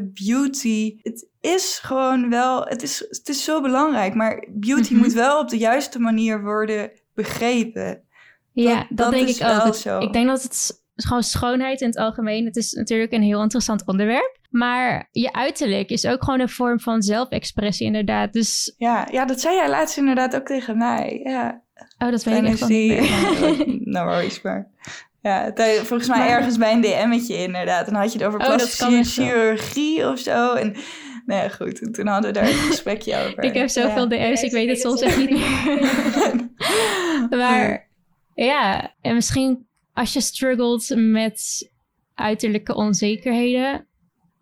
beauty. 0.00 0.98
Het 1.02 1.28
is 1.40 1.78
gewoon 1.82 2.30
wel. 2.30 2.64
Het 2.64 2.82
is, 2.82 3.06
het 3.08 3.28
is 3.28 3.44
zo 3.44 3.60
belangrijk. 3.60 4.14
Maar 4.14 4.46
beauty 4.50 4.92
mhm. 4.92 5.02
moet 5.02 5.12
wel 5.12 5.38
op 5.38 5.48
de 5.48 5.58
juiste 5.58 5.98
manier 5.98 6.42
worden 6.42 6.90
begrepen. 7.14 8.02
Ja, 8.52 8.86
dat, 8.88 9.10
denk 9.10 9.28
ik 9.28 9.64
ook. 9.66 9.74
Zo. 9.74 9.98
Ik 9.98 10.12
denk 10.12 10.26
dat 10.26 10.42
het 10.42 10.86
gewoon 11.06 11.22
schoonheid 11.22 11.80
in 11.80 11.86
het 11.86 11.96
algemeen. 11.96 12.44
Het 12.44 12.56
is 12.56 12.72
natuurlijk 12.72 13.12
een 13.12 13.22
heel 13.22 13.42
interessant 13.42 13.86
onderwerp. 13.86 14.38
Maar 14.50 15.08
je 15.12 15.32
uiterlijk 15.32 15.90
is 15.90 16.06
ook 16.06 16.24
gewoon 16.24 16.40
een 16.40 16.48
vorm 16.48 16.80
van 16.80 17.02
zelfexpressie, 17.02 17.86
inderdaad. 17.86 18.32
Dus... 18.32 18.74
Ja, 18.76 19.08
ja, 19.10 19.24
dat 19.24 19.40
zei 19.40 19.54
jij 19.54 19.68
laatst 19.68 19.96
inderdaad 19.96 20.36
ook 20.36 20.46
tegen 20.46 20.78
mij. 20.78 21.20
Ja. 21.24 21.62
Oh, 21.98 22.10
dat 22.10 22.24
weet 22.24 22.38
ik 22.38 22.48
echt 22.48 22.68
niet 22.68 23.10
Nou, 23.94 24.08
worries, 24.08 24.42
maar... 24.42 24.70
Ja, 25.22 25.52
volgens 25.84 26.08
mij 26.08 26.28
ergens 26.28 26.56
bij 26.56 26.72
een 26.72 26.80
DM'tje 26.80 27.36
inderdaad. 27.36 27.86
En 27.86 27.92
dan 27.92 28.02
had 28.02 28.12
je 28.12 28.18
het 28.18 28.26
over 28.26 28.40
oh, 28.40 28.46
plastische 28.46 29.22
chirurgie 29.22 30.08
of 30.08 30.18
zo. 30.18 30.54
En 30.54 30.74
nee, 31.26 31.50
goed, 31.50 31.94
toen 31.94 32.06
hadden 32.06 32.32
we 32.32 32.38
daar 32.38 32.48
een 32.48 32.54
gesprekje 32.54 33.16
over. 33.26 33.42
ik 33.42 33.54
heb 33.54 33.68
zoveel 33.68 34.08
DM's, 34.08 34.42
ik 34.42 34.52
weet 34.52 34.68
het 34.68 34.80
soms 34.80 35.00
echt 35.00 35.16
niet 35.16 35.30
meer. 35.30 35.78
maar 37.38 37.88
ja, 38.34 38.94
en 39.00 39.14
misschien 39.14 39.67
als 39.98 40.12
je 40.12 40.20
struggelt 40.20 40.92
met 40.96 41.70
uiterlijke 42.14 42.74
onzekerheden, 42.74 43.86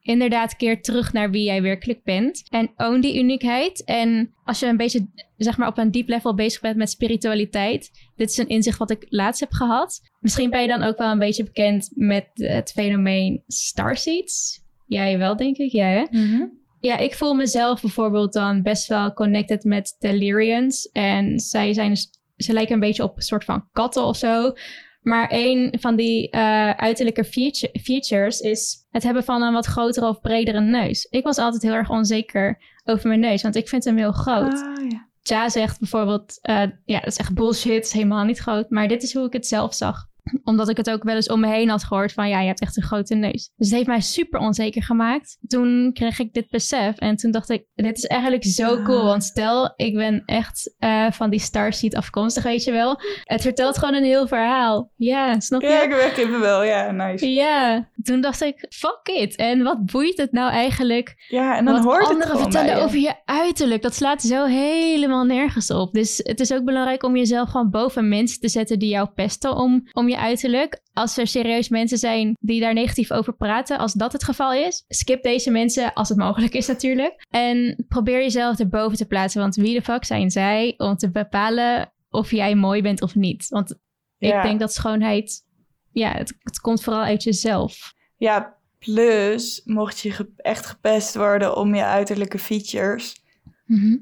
inderdaad 0.00 0.56
keer 0.56 0.82
terug 0.82 1.12
naar 1.12 1.30
wie 1.30 1.44
jij 1.44 1.62
werkelijk 1.62 2.02
bent. 2.02 2.42
En 2.50 2.70
own 2.76 3.00
die 3.00 3.18
uniekheid. 3.18 3.84
En 3.84 4.34
als 4.44 4.60
je 4.60 4.66
een 4.66 4.76
beetje, 4.76 5.06
zeg 5.36 5.56
maar, 5.56 5.68
op 5.68 5.78
een 5.78 5.90
diep 5.90 6.08
level 6.08 6.34
bezig 6.34 6.60
bent 6.60 6.76
met 6.76 6.90
spiritualiteit. 6.90 7.90
Dit 8.16 8.30
is 8.30 8.36
een 8.36 8.48
inzicht 8.48 8.78
wat 8.78 8.90
ik 8.90 9.06
laatst 9.08 9.40
heb 9.40 9.52
gehad. 9.52 10.00
Misschien 10.20 10.50
ben 10.50 10.62
je 10.62 10.68
dan 10.68 10.82
ook 10.82 10.98
wel 10.98 11.10
een 11.10 11.18
beetje 11.18 11.44
bekend 11.44 11.90
met 11.94 12.28
het 12.34 12.72
fenomeen 12.72 13.42
starseeds. 13.46 14.62
Jij 14.86 15.18
wel, 15.18 15.36
denk 15.36 15.56
ik. 15.56 15.72
Jij, 15.72 15.92
hè? 15.92 16.18
Mhm. 16.18 16.44
Ja, 16.80 16.98
ik 16.98 17.14
voel 17.14 17.34
mezelf 17.34 17.80
bijvoorbeeld 17.80 18.32
dan 18.32 18.62
best 18.62 18.88
wel 18.88 19.12
connected 19.12 19.64
met 19.64 19.96
Delirians. 19.98 20.90
En 20.92 21.40
zij 21.40 21.72
zijn 21.72 21.96
ze 22.36 22.52
lijken 22.52 22.74
een 22.74 22.80
beetje 22.80 23.02
op 23.02 23.16
een 23.16 23.22
soort 23.22 23.44
van 23.44 23.68
katten 23.72 24.04
of 24.04 24.16
zo. 24.16 24.52
Maar 25.06 25.26
een 25.30 25.74
van 25.80 25.96
die 25.96 26.28
uh, 26.30 26.70
uiterlijke 26.70 27.24
features 27.82 28.40
is 28.40 28.86
het 28.90 29.02
hebben 29.02 29.24
van 29.24 29.42
een 29.42 29.52
wat 29.52 29.66
grotere 29.66 30.08
of 30.08 30.20
bredere 30.20 30.60
neus. 30.60 31.06
Ik 31.10 31.24
was 31.24 31.38
altijd 31.38 31.62
heel 31.62 31.72
erg 31.72 31.90
onzeker 31.90 32.58
over 32.84 33.08
mijn 33.08 33.20
neus, 33.20 33.42
want 33.42 33.56
ik 33.56 33.68
vind 33.68 33.84
hem 33.84 33.96
heel 33.96 34.12
groot. 34.12 34.52
Ah, 34.52 34.90
ja. 35.22 35.48
Zegt 35.48 35.78
bijvoorbeeld, 35.78 36.38
uh, 36.42 36.62
ja, 36.84 37.00
dat 37.00 37.06
is 37.06 37.16
echt 37.16 37.34
bullshit, 37.34 37.84
is 37.84 37.92
helemaal 37.92 38.24
niet 38.24 38.38
groot. 38.38 38.70
Maar 38.70 38.88
dit 38.88 39.02
is 39.02 39.14
hoe 39.14 39.26
ik 39.26 39.32
het 39.32 39.46
zelf 39.46 39.74
zag 39.74 40.08
omdat 40.44 40.68
ik 40.68 40.76
het 40.76 40.90
ook 40.90 41.02
wel 41.02 41.14
eens 41.14 41.28
om 41.28 41.40
me 41.40 41.48
heen 41.48 41.68
had 41.68 41.84
gehoord 41.84 42.12
van 42.12 42.28
ja, 42.28 42.40
je 42.40 42.46
hebt 42.46 42.60
echt 42.60 42.76
een 42.76 42.82
grote 42.82 43.14
neus. 43.14 43.50
Dus 43.56 43.66
het 43.66 43.76
heeft 43.76 43.86
mij 43.86 44.00
super 44.00 44.40
onzeker 44.40 44.82
gemaakt. 44.82 45.38
Toen 45.46 45.90
kreeg 45.92 46.18
ik 46.18 46.32
dit 46.32 46.50
besef 46.50 46.96
en 46.96 47.16
toen 47.16 47.30
dacht 47.30 47.50
ik, 47.50 47.64
dit 47.74 47.96
is 47.96 48.04
eigenlijk 48.04 48.44
zo 48.44 48.82
cool. 48.82 49.04
Want 49.04 49.24
stel, 49.24 49.72
ik 49.76 49.94
ben 49.94 50.22
echt 50.24 50.74
uh, 50.78 51.10
van 51.10 51.30
die 51.30 51.40
Starseed 51.40 51.94
afkomstig, 51.94 52.42
weet 52.42 52.64
je 52.64 52.72
wel. 52.72 53.00
Het 53.24 53.42
vertelt 53.42 53.78
gewoon 53.78 53.94
een 53.94 54.04
heel 54.04 54.26
verhaal. 54.26 54.90
Ja, 54.96 55.40
snap 55.40 55.60
je? 55.60 55.68
Ja, 55.68 55.82
ik 55.82 55.90
werk 55.90 56.16
even 56.16 56.40
wel. 56.40 56.62
Ja, 56.62 56.90
nice. 56.90 57.32
Ja, 57.32 57.88
toen 58.06 58.20
dacht 58.20 58.40
ik, 58.42 58.66
fuck 58.68 59.00
it. 59.04 59.36
En 59.36 59.62
wat 59.62 59.86
boeit 59.86 60.16
het 60.16 60.32
nou 60.32 60.50
eigenlijk? 60.52 61.24
Ja, 61.28 61.56
en 61.56 61.64
dan 61.64 61.74
wat 61.74 61.84
hoort 61.84 62.06
anderen 62.06 62.32
het 62.32 62.40
vertellen 62.42 62.76
je. 62.76 62.82
over 62.84 62.98
je 62.98 63.14
uiterlijk. 63.24 63.82
Dat 63.82 63.94
slaat 63.94 64.22
zo 64.22 64.44
helemaal 64.44 65.24
nergens 65.24 65.70
op. 65.70 65.92
Dus 65.92 66.20
het 66.22 66.40
is 66.40 66.52
ook 66.52 66.64
belangrijk 66.64 67.02
om 67.02 67.16
jezelf 67.16 67.50
gewoon 67.50 67.70
boven 67.70 68.08
mensen 68.08 68.40
te 68.40 68.48
zetten 68.48 68.78
die 68.78 68.88
jou 68.88 69.08
pesten 69.08 69.56
om, 69.56 69.88
om 69.92 70.08
je 70.08 70.16
uiterlijk. 70.18 70.80
Als 70.92 71.16
er 71.18 71.26
serieus 71.26 71.68
mensen 71.68 71.98
zijn 71.98 72.36
die 72.40 72.60
daar 72.60 72.74
negatief 72.74 73.10
over 73.12 73.32
praten, 73.36 73.78
als 73.78 73.92
dat 73.92 74.12
het 74.12 74.24
geval 74.24 74.52
is, 74.52 74.84
skip 74.88 75.22
deze 75.22 75.50
mensen 75.50 75.92
als 75.92 76.08
het 76.08 76.18
mogelijk 76.18 76.54
is 76.54 76.66
natuurlijk. 76.66 77.24
En 77.30 77.84
probeer 77.88 78.18
jezelf 78.22 78.58
erboven 78.58 78.96
te 78.98 79.06
plaatsen. 79.06 79.40
Want 79.40 79.54
wie 79.56 79.74
de 79.74 79.82
fuck 79.82 80.04
zijn 80.04 80.30
zij 80.30 80.74
om 80.76 80.96
te 80.96 81.10
bepalen 81.10 81.92
of 82.10 82.30
jij 82.30 82.54
mooi 82.54 82.82
bent 82.82 83.02
of 83.02 83.14
niet? 83.14 83.48
Want 83.48 83.74
Ja. 84.18 84.36
ik 84.36 84.42
denk 84.42 84.60
dat 84.60 84.72
schoonheid, 84.72 85.44
ja, 85.92 86.12
het, 86.12 86.34
het 86.38 86.60
komt 86.60 86.82
vooral 86.82 87.02
uit 87.02 87.22
jezelf. 87.22 87.94
Ja, 88.16 88.54
plus 88.78 89.62
mocht 89.64 89.98
je 90.00 90.10
ge- 90.10 90.30
echt 90.36 90.66
gepest 90.66 91.14
worden 91.14 91.56
om 91.56 91.74
je 91.74 91.84
uiterlijke 91.84 92.38
features. 92.38 93.24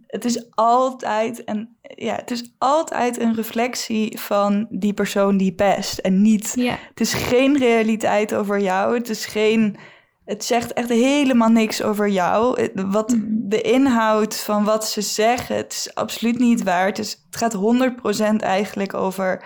Het 0.07 0.25
is 0.25 0.47
altijd 0.51 1.43
een, 1.49 1.77
ja, 1.83 2.15
het 2.15 2.31
is 2.31 2.55
altijd 2.59 3.21
een 3.21 3.35
reflectie 3.35 4.19
van 4.21 4.67
die 4.71 4.93
persoon 4.95 5.37
die 5.37 5.53
pest. 5.55 5.99
En 5.99 6.23
niet, 6.23 6.55
het 6.89 7.01
is 7.01 7.15
geen 7.15 7.59
realiteit 7.59 8.35
over 8.35 8.61
jou. 8.61 8.95
Het 8.97 9.09
is 9.09 9.27
geen, 9.27 9.77
het 10.25 10.45
zegt 10.45 10.73
echt 10.73 10.89
helemaal 10.89 11.49
niks 11.49 11.83
over 11.83 12.09
jou. 12.09 12.69
Wat 12.75 13.11
Mhm. 13.11 13.23
de 13.29 13.61
inhoud 13.61 14.37
van 14.37 14.65
wat 14.65 14.89
ze 14.89 15.01
zeggen, 15.01 15.57
het 15.57 15.73
is 15.73 15.95
absoluut 15.95 16.39
niet 16.39 16.63
waar. 16.63 16.87
Het, 16.87 16.99
is, 16.99 17.11
het 17.27 17.37
gaat 17.37 17.53
100% 17.53 18.43
eigenlijk 18.43 18.95
over, 18.95 19.45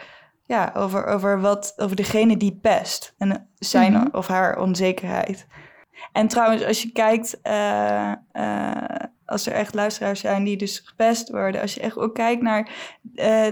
ja, 0.48 0.72
over, 0.76 1.06
over, 1.06 1.40
wat, 1.40 1.72
over 1.76 1.96
degene 1.96 2.36
die 2.36 2.58
pest. 2.62 3.14
En 3.18 3.48
zijn 3.58 3.92
Mhm. 3.92 4.06
of 4.12 4.26
haar 4.26 4.58
onzekerheid. 4.60 5.46
En 6.12 6.28
trouwens, 6.28 6.64
als 6.64 6.82
je 6.82 6.92
kijkt, 6.92 7.40
eh, 7.42 8.12
eh, 8.32 9.06
als 9.24 9.46
er 9.46 9.52
echt 9.52 9.74
luisteraars 9.74 10.20
zijn 10.20 10.44
die 10.44 10.56
dus 10.56 10.82
gepest 10.84 11.28
worden, 11.30 11.60
als 11.60 11.74
je 11.74 11.80
echt 11.80 11.96
ook 11.96 12.14
kijkt 12.14 12.42
naar 12.42 12.70
eh, 13.14 13.46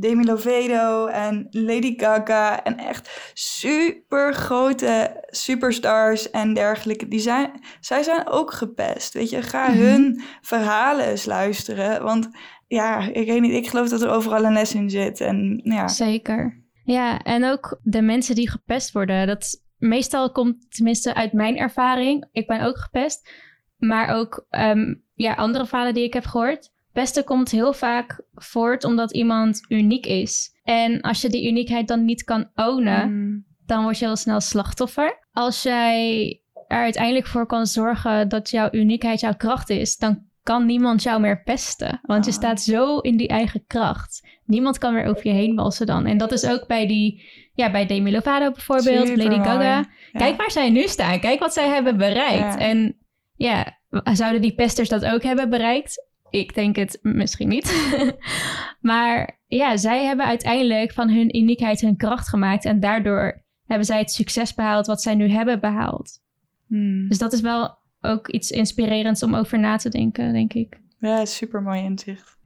Demi 0.00 0.24
Lovato 0.24 1.06
en 1.06 1.46
Lady 1.50 1.94
Gaga 1.96 2.62
en 2.62 2.78
echt 2.78 3.30
super 3.34 4.34
grote 4.34 5.24
superstars 5.26 6.30
en 6.30 6.54
dergelijke, 6.54 7.08
die 7.08 7.20
zijn, 7.20 7.50
zij 7.80 8.02
zijn 8.02 8.28
ook 8.28 8.52
gepest. 8.52 9.12
Weet 9.14 9.30
je, 9.30 9.42
ga 9.42 9.68
Mhm. 9.68 9.78
hun 9.78 10.22
verhalen 10.40 11.06
eens 11.06 11.24
luisteren, 11.24 12.02
want 12.02 12.28
ja, 12.74 13.08
ik 13.12 13.26
weet 13.26 13.40
niet, 13.40 13.52
ik 13.52 13.68
geloof 13.68 13.88
dat 13.88 14.02
er 14.02 14.10
overal 14.10 14.44
een 14.44 14.52
les 14.52 14.74
in 14.74 14.90
zit. 14.90 15.20
En 15.20 15.60
ja, 15.64 15.88
Zeker. 15.88 16.62
Ja, 16.84 17.22
en 17.22 17.44
ook 17.44 17.80
de 17.82 18.02
mensen 18.02 18.34
die 18.34 18.50
gepest 18.50 18.92
worden. 18.92 19.26
Dat 19.26 19.62
meestal 19.78 20.32
komt, 20.32 20.74
tenminste 20.74 21.14
uit 21.14 21.32
mijn 21.32 21.56
ervaring, 21.56 22.28
ik 22.32 22.46
ben 22.46 22.60
ook 22.60 22.78
gepest, 22.78 23.30
maar 23.76 24.08
ook 24.08 24.46
ehm, 24.50 24.94
ja, 25.14 25.34
andere 25.34 25.66
verhalen 25.66 25.94
die 25.94 26.04
ik 26.04 26.12
heb 26.12 26.24
gehoord. 26.24 26.72
Pesten 26.92 27.24
komt 27.24 27.50
heel 27.50 27.72
vaak 27.72 28.22
voort 28.34 28.84
omdat 28.84 29.12
iemand 29.12 29.64
uniek 29.68 30.06
is. 30.06 30.50
En 30.62 31.00
als 31.00 31.20
je 31.20 31.28
die 31.28 31.48
uniekheid 31.48 31.88
dan 31.88 32.04
niet 32.04 32.24
kan 32.24 32.50
ownen, 32.54 33.10
Mm, 33.10 33.44
dan 33.66 33.82
word 33.82 33.98
je 33.98 34.04
heel 34.04 34.16
snel 34.16 34.40
slachtoffer. 34.40 35.18
Als 35.32 35.62
jij 35.62 36.40
er 36.66 36.82
uiteindelijk 36.82 37.26
voor 37.26 37.46
kan 37.46 37.66
zorgen 37.66 38.28
dat 38.28 38.50
jouw 38.50 38.68
uniekheid 38.70 39.20
jouw 39.20 39.34
kracht 39.36 39.70
is, 39.70 39.96
dan 39.96 40.22
kan 40.44 40.66
niemand 40.66 41.02
jou 41.02 41.20
meer 41.20 41.42
pesten. 41.42 42.00
Want 42.02 42.24
je 42.24 42.30
Ah. 42.30 42.36
staat 42.36 42.60
zo 42.60 42.98
in 42.98 43.16
die 43.16 43.28
eigen 43.28 43.64
kracht. 43.66 44.28
Niemand 44.44 44.78
kan 44.78 44.94
meer 44.94 45.04
over 45.04 45.26
je 45.26 45.32
heen 45.32 45.54
walsen 45.54 45.86
dan. 45.86 46.06
En 46.06 46.18
dat 46.18 46.32
is 46.32 46.46
ook 46.46 46.66
bij 46.66 46.86
die, 46.86 47.22
ja, 47.54 47.70
bij 47.70 47.86
Demi 47.86 48.12
Lovato 48.12 48.50
bijvoorbeeld, 48.50 49.16
Lady. 49.16 49.36
Gaga. 49.36 49.62
Ja. 49.62 49.84
Kijk 50.12 50.36
waar 50.36 50.50
zij 50.50 50.70
nu 50.70 50.86
staan. 50.88 51.20
Kijk 51.20 51.38
wat 51.40 51.52
zij 51.52 51.68
hebben 51.68 51.96
bereikt. 51.96 52.54
Ja. 52.54 52.58
En 52.58 52.96
ja, 53.36 53.78
zouden 54.12 54.40
die 54.42 54.54
pesters 54.54 54.88
dat 54.88 55.04
ook 55.04 55.22
hebben 55.22 55.50
bereikt? 55.50 56.12
Ik 56.30 56.54
denk 56.54 56.76
het 56.76 56.98
misschien 57.02 57.48
niet. 57.48 57.92
maar 58.80 59.40
ja, 59.46 59.76
zij 59.76 60.04
hebben 60.04 60.26
uiteindelijk 60.26 60.92
van 60.92 61.10
hun 61.10 61.36
uniekheid 61.36 61.80
hun 61.80 61.96
kracht 61.96 62.28
gemaakt. 62.28 62.64
En 62.64 62.80
daardoor 62.80 63.42
hebben 63.66 63.86
zij 63.86 63.98
het 63.98 64.10
succes 64.12 64.54
behaald 64.54 64.86
wat 64.86 65.02
zij 65.02 65.14
nu 65.14 65.28
hebben 65.28 65.60
behaald. 65.60 66.20
Mm. 66.66 67.08
Dus 67.08 67.18
dat 67.18 67.32
is 67.32 67.40
wel 67.40 67.78
ook 68.04 68.28
iets 68.28 68.50
inspirerends 68.50 69.22
om 69.22 69.34
over 69.34 69.58
na 69.58 69.76
te 69.76 69.88
denken, 69.88 70.32
denk 70.32 70.52
ik. 70.52 70.80
Ja, 70.98 71.24
super 71.24 71.62
mooi 71.62 71.82
inzicht. 71.82 72.36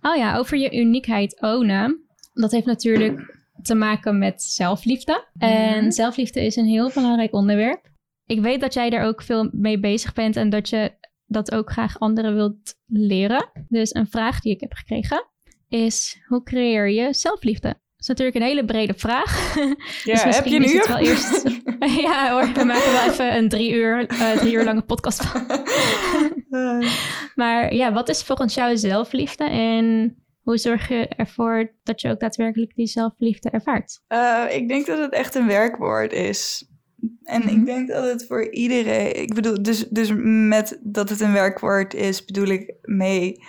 Oh 0.00 0.16
ja, 0.16 0.36
over 0.36 0.58
je 0.58 0.76
uniekheid 0.80 1.40
ownen. 1.40 2.04
Dat 2.32 2.50
heeft 2.52 2.66
natuurlijk 2.66 3.34
te 3.62 3.74
maken 3.74 4.18
met 4.18 4.42
zelfliefde. 4.42 5.26
En 5.38 5.80
Mhm. 5.82 5.90
zelfliefde 5.90 6.44
is 6.44 6.56
een 6.56 6.66
heel 6.66 6.90
belangrijk 6.94 7.32
onderwerp. 7.32 7.90
Ik 8.26 8.40
weet 8.40 8.60
dat 8.60 8.74
jij 8.74 8.90
daar 8.90 9.06
ook 9.06 9.22
veel 9.22 9.48
mee 9.52 9.80
bezig 9.80 10.12
bent 10.12 10.36
en 10.36 10.50
dat 10.50 10.68
je 10.68 10.92
dat 11.26 11.52
ook 11.52 11.70
graag 11.70 11.98
anderen 11.98 12.34
wilt 12.34 12.74
leren. 12.86 13.50
Dus 13.68 13.94
een 13.94 14.06
vraag 14.06 14.40
die 14.40 14.52
ik 14.52 14.60
heb 14.60 14.72
gekregen 14.72 15.26
is: 15.68 16.22
hoe 16.26 16.42
creëer 16.42 16.88
je 16.90 17.14
zelfliefde? 17.14 17.74
Dat 17.96 18.04
is 18.04 18.06
natuurlijk 18.08 18.36
een 18.36 18.42
hele 18.42 18.64
brede 18.64 18.94
vraag. 18.96 19.54
Ja, 20.04 20.24
dus 20.24 20.36
heb 20.36 20.44
je 20.44 20.60
het 20.60 20.86
wel 20.88 20.98
eerst. 20.98 21.42
ja 22.06 22.30
hoor, 22.30 22.52
we 22.52 22.64
maken 22.64 22.92
wel 22.92 23.08
even 23.10 23.36
een 23.36 23.48
drie 23.48 23.72
uur, 23.72 24.06
eh, 24.06 24.30
drie 24.32 24.52
uur 24.54 24.64
lange 24.64 24.82
podcast 24.82 25.24
van. 25.24 25.46
Maar 27.34 27.74
ja, 27.74 27.92
wat 27.92 28.08
is 28.08 28.22
volgens 28.22 28.54
jou 28.54 28.76
zelfliefde 28.76 29.44
en 29.44 30.16
hoe 30.42 30.58
zorg 30.58 30.88
je 30.88 31.08
ervoor 31.08 31.72
dat 31.82 32.00
je 32.00 32.10
ook 32.10 32.20
daadwerkelijk 32.20 32.74
die 32.74 32.86
zelfliefde 32.86 33.50
ervaart? 33.50 34.00
eh, 34.06 34.44
ik 34.50 34.68
denk 34.68 34.86
dat 34.86 34.98
het 34.98 35.12
echt 35.12 35.34
een 35.34 35.46
werkwoord 35.46 36.12
is. 36.12 36.68
En 37.22 37.40
Mhm. 37.40 37.48
ik 37.48 37.66
denk 37.66 37.88
dat 37.88 38.04
het 38.08 38.26
voor 38.26 38.50
iedereen... 38.52 39.22
Ik 39.22 39.34
bedoel, 39.34 39.62
dus, 39.62 39.88
dus 39.88 40.12
met 40.48 40.78
dat 40.82 41.08
het 41.08 41.20
een 41.20 41.32
werkwoord 41.32 41.94
is, 41.94 42.24
bedoel 42.24 42.46
ik 42.48 42.74
mee... 42.82 43.42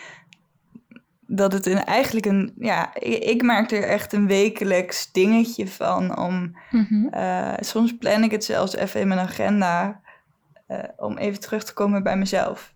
Dat 1.27 1.53
het 1.53 1.65
een, 1.65 1.83
eigenlijk 1.83 2.25
een... 2.25 2.53
Ja, 2.57 2.95
ik, 2.95 3.23
ik 3.23 3.41
maak 3.41 3.71
er 3.71 3.83
echt 3.83 4.13
een 4.13 4.27
wekelijks 4.27 5.11
dingetje 5.11 5.67
van 5.67 6.17
om... 6.17 6.57
eh, 7.11 7.53
soms 7.59 7.97
plan 7.97 8.23
ik 8.23 8.31
het 8.31 8.43
zelfs 8.43 8.75
even 8.75 8.99
in 8.99 9.07
mijn 9.07 9.19
agenda... 9.19 10.01
eh, 10.67 10.79
om 10.97 11.17
even 11.17 11.39
terug 11.39 11.63
te 11.63 11.73
komen 11.73 12.03
bij 12.03 12.17
mezelf. 12.17 12.75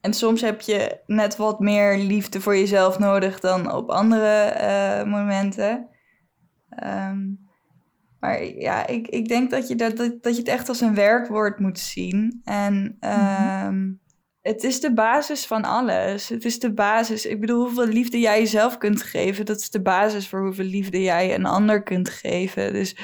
En 0.00 0.14
soms 0.14 0.40
heb 0.40 0.60
je 0.60 1.00
net 1.06 1.36
wat 1.36 1.60
meer 1.60 1.98
liefde 1.98 2.40
voor 2.40 2.56
jezelf 2.56 2.98
nodig 2.98 3.40
dan 3.40 3.72
op 3.72 3.90
andere 3.90 4.42
eh, 4.42 5.04
momenten. 5.04 5.88
Ehm, 6.70 7.18
maar 8.20 8.44
ja, 8.44 8.86
ik, 8.86 9.08
ik 9.08 9.28
denk 9.28 9.50
dat 9.50 9.68
je, 9.68 9.74
dat, 9.74 9.96
dat, 9.96 10.34
je 10.34 10.38
het 10.38 10.48
echt 10.48 10.68
als 10.68 10.80
een 10.80 10.94
werkwoord 10.94 11.58
moet 11.58 11.78
zien. 11.78 12.40
En 12.44 12.96
ehm, 13.00 13.90
het 14.48 14.64
is 14.64 14.80
de 14.80 14.92
basis 14.92 15.46
van 15.46 15.64
alles. 15.64 16.28
Het 16.28 16.44
is 16.44 16.58
de 16.58 16.72
basis. 16.72 17.26
Ik 17.26 17.40
bedoel, 17.40 17.64
hoeveel 17.64 17.86
liefde 17.86 18.18
jij 18.20 18.38
jezelf 18.38 18.78
kunt 18.78 19.02
geven, 19.02 19.46
dat 19.46 19.58
is 19.60 19.70
de 19.70 19.80
basis 19.82 20.28
voor 20.28 20.40
hoeveel 20.40 20.64
liefde 20.64 21.02
jij 21.02 21.34
een 21.34 21.46
ander 21.46 21.82
kunt 21.82 22.08
geven. 22.08 22.72
Dus 22.72 22.96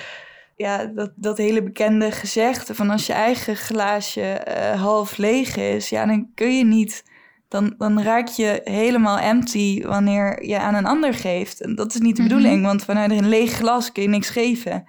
ja, 0.57 0.85
dat, 0.85 1.13
dat 1.17 1.37
hele 1.39 1.63
bekende 1.63 2.11
gezegde 2.11 2.75
van 2.75 2.91
als 2.91 3.07
je 3.07 3.13
eigen 3.13 3.57
glaasje 3.57 4.23
eh, 4.33 4.81
half 4.83 5.17
leeg 5.17 5.57
is, 5.57 5.89
ja, 5.89 6.07
dan 6.07 6.31
kun 6.35 6.57
je 6.57 6.65
niet. 6.65 7.05
Dan, 7.49 7.75
dan 7.79 8.03
raak 8.03 8.29
je 8.29 8.61
helemaal 8.65 9.19
empty 9.19 9.83
wanneer 9.83 10.47
je 10.47 10.59
aan 10.59 10.75
een 10.75 10.87
ander 10.87 11.15
geeft. 11.15 11.61
En 11.61 11.75
dat 11.75 11.95
is 11.95 12.01
niet 12.01 12.17
de 12.17 12.23
Mhm. 12.23 12.31
bedoeling, 12.31 12.65
want 12.65 12.85
vanuit 12.85 13.11
een 13.11 13.29
leeg 13.29 13.53
glas 13.53 13.93
kun 13.93 14.03
je 14.03 14.09
niks 14.09 14.29
geven. 14.31 14.89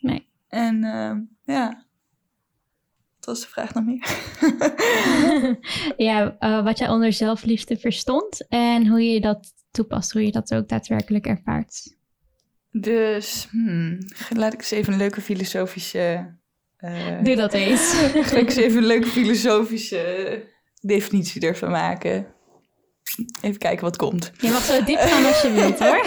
Nee. 0.00 0.28
En 0.48 0.84
eh, 0.84 1.12
ja, 1.54 1.84
was 3.30 3.40
de 3.40 3.46
vraag 3.48 3.74
nog 3.74 3.84
meer? 3.84 4.06
ja, 6.08 6.36
eh, 6.38 6.64
wat 6.64 6.78
jij 6.78 6.88
onder 6.88 7.12
zelfliefde 7.12 7.76
verstond 7.76 8.46
en 8.48 8.86
hoe 8.86 9.02
je 9.02 9.20
dat 9.20 9.52
toepast, 9.70 10.12
hoe 10.12 10.24
je 10.24 10.32
dat 10.32 10.54
ook 10.54 10.68
daadwerkelijk 10.68 11.26
ervaart. 11.26 11.96
Dus 12.72 13.48
hmm, 13.50 13.98
laat 14.36 14.52
ik 14.52 14.58
eens 14.58 14.70
even 14.70 14.92
een 14.92 14.98
leuke 14.98 15.20
filosofische. 15.20 16.34
eh, 16.76 17.22
Doe 17.22 17.36
dat 17.36 17.52
eens. 17.52 17.92
Ga 18.28 18.36
ik 18.36 18.46
eens 18.46 18.56
even 18.56 18.78
een 18.78 18.86
leuke 18.86 19.06
filosofische 19.06 20.42
definitie 20.80 21.40
ervan 21.46 21.70
maken. 21.70 22.26
Even 23.40 23.58
kijken 23.58 23.84
wat 23.84 23.96
komt. 23.96 24.32
Je 24.40 24.50
mag 24.50 24.62
zo 24.62 24.84
diep 24.84 24.98
gaan 24.98 25.24
als 25.24 25.42
je 25.42 25.50
wilt 25.60 25.78
hoor. 25.78 26.06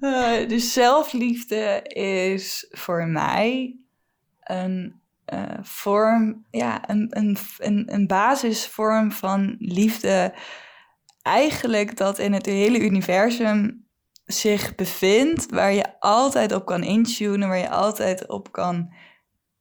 Eh, 0.00 0.48
dus 0.48 0.72
zelfliefde 0.72 1.82
is 1.88 2.66
voor 2.70 3.06
mij 3.06 3.76
een 4.40 5.00
vorm, 5.62 6.44
ja, 6.50 6.88
een, 6.90 7.06
een, 7.10 7.36
een, 7.58 7.94
een 7.94 8.06
basisvorm 8.06 9.12
van 9.12 9.56
liefde. 9.58 10.34
Eigenlijk 11.22 11.96
dat 11.96 12.18
in 12.18 12.32
het 12.32 12.46
hele 12.46 12.80
universum 12.80 13.86
zich 14.24 14.74
bevindt, 14.74 15.50
waar 15.50 15.72
je 15.72 16.00
altijd 16.00 16.52
op 16.52 16.66
kan 16.66 16.82
intunen, 16.82 17.48
waar 17.48 17.58
je 17.58 17.70
altijd 17.70 18.28
op 18.28 18.52
kan 18.52 18.92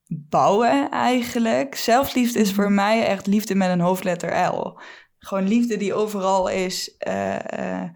bouwen 0.08 0.90
eigenlijk. 0.90 1.76
Zelfliefde 1.76 2.40
is 2.40 2.54
voor 2.54 2.72
mij 2.72 3.06
echt 3.06 3.28
liefde 3.28 3.56
met 3.56 3.70
een 3.70 3.80
hoofdletter 3.80 4.48
L. 4.48 4.80
Gewoon 5.20 5.48
liefde 5.48 5.78
die 5.78 5.94
overal 5.94 6.50
is. 6.50 6.98
eh, 6.98 7.84
eh, 7.84 7.90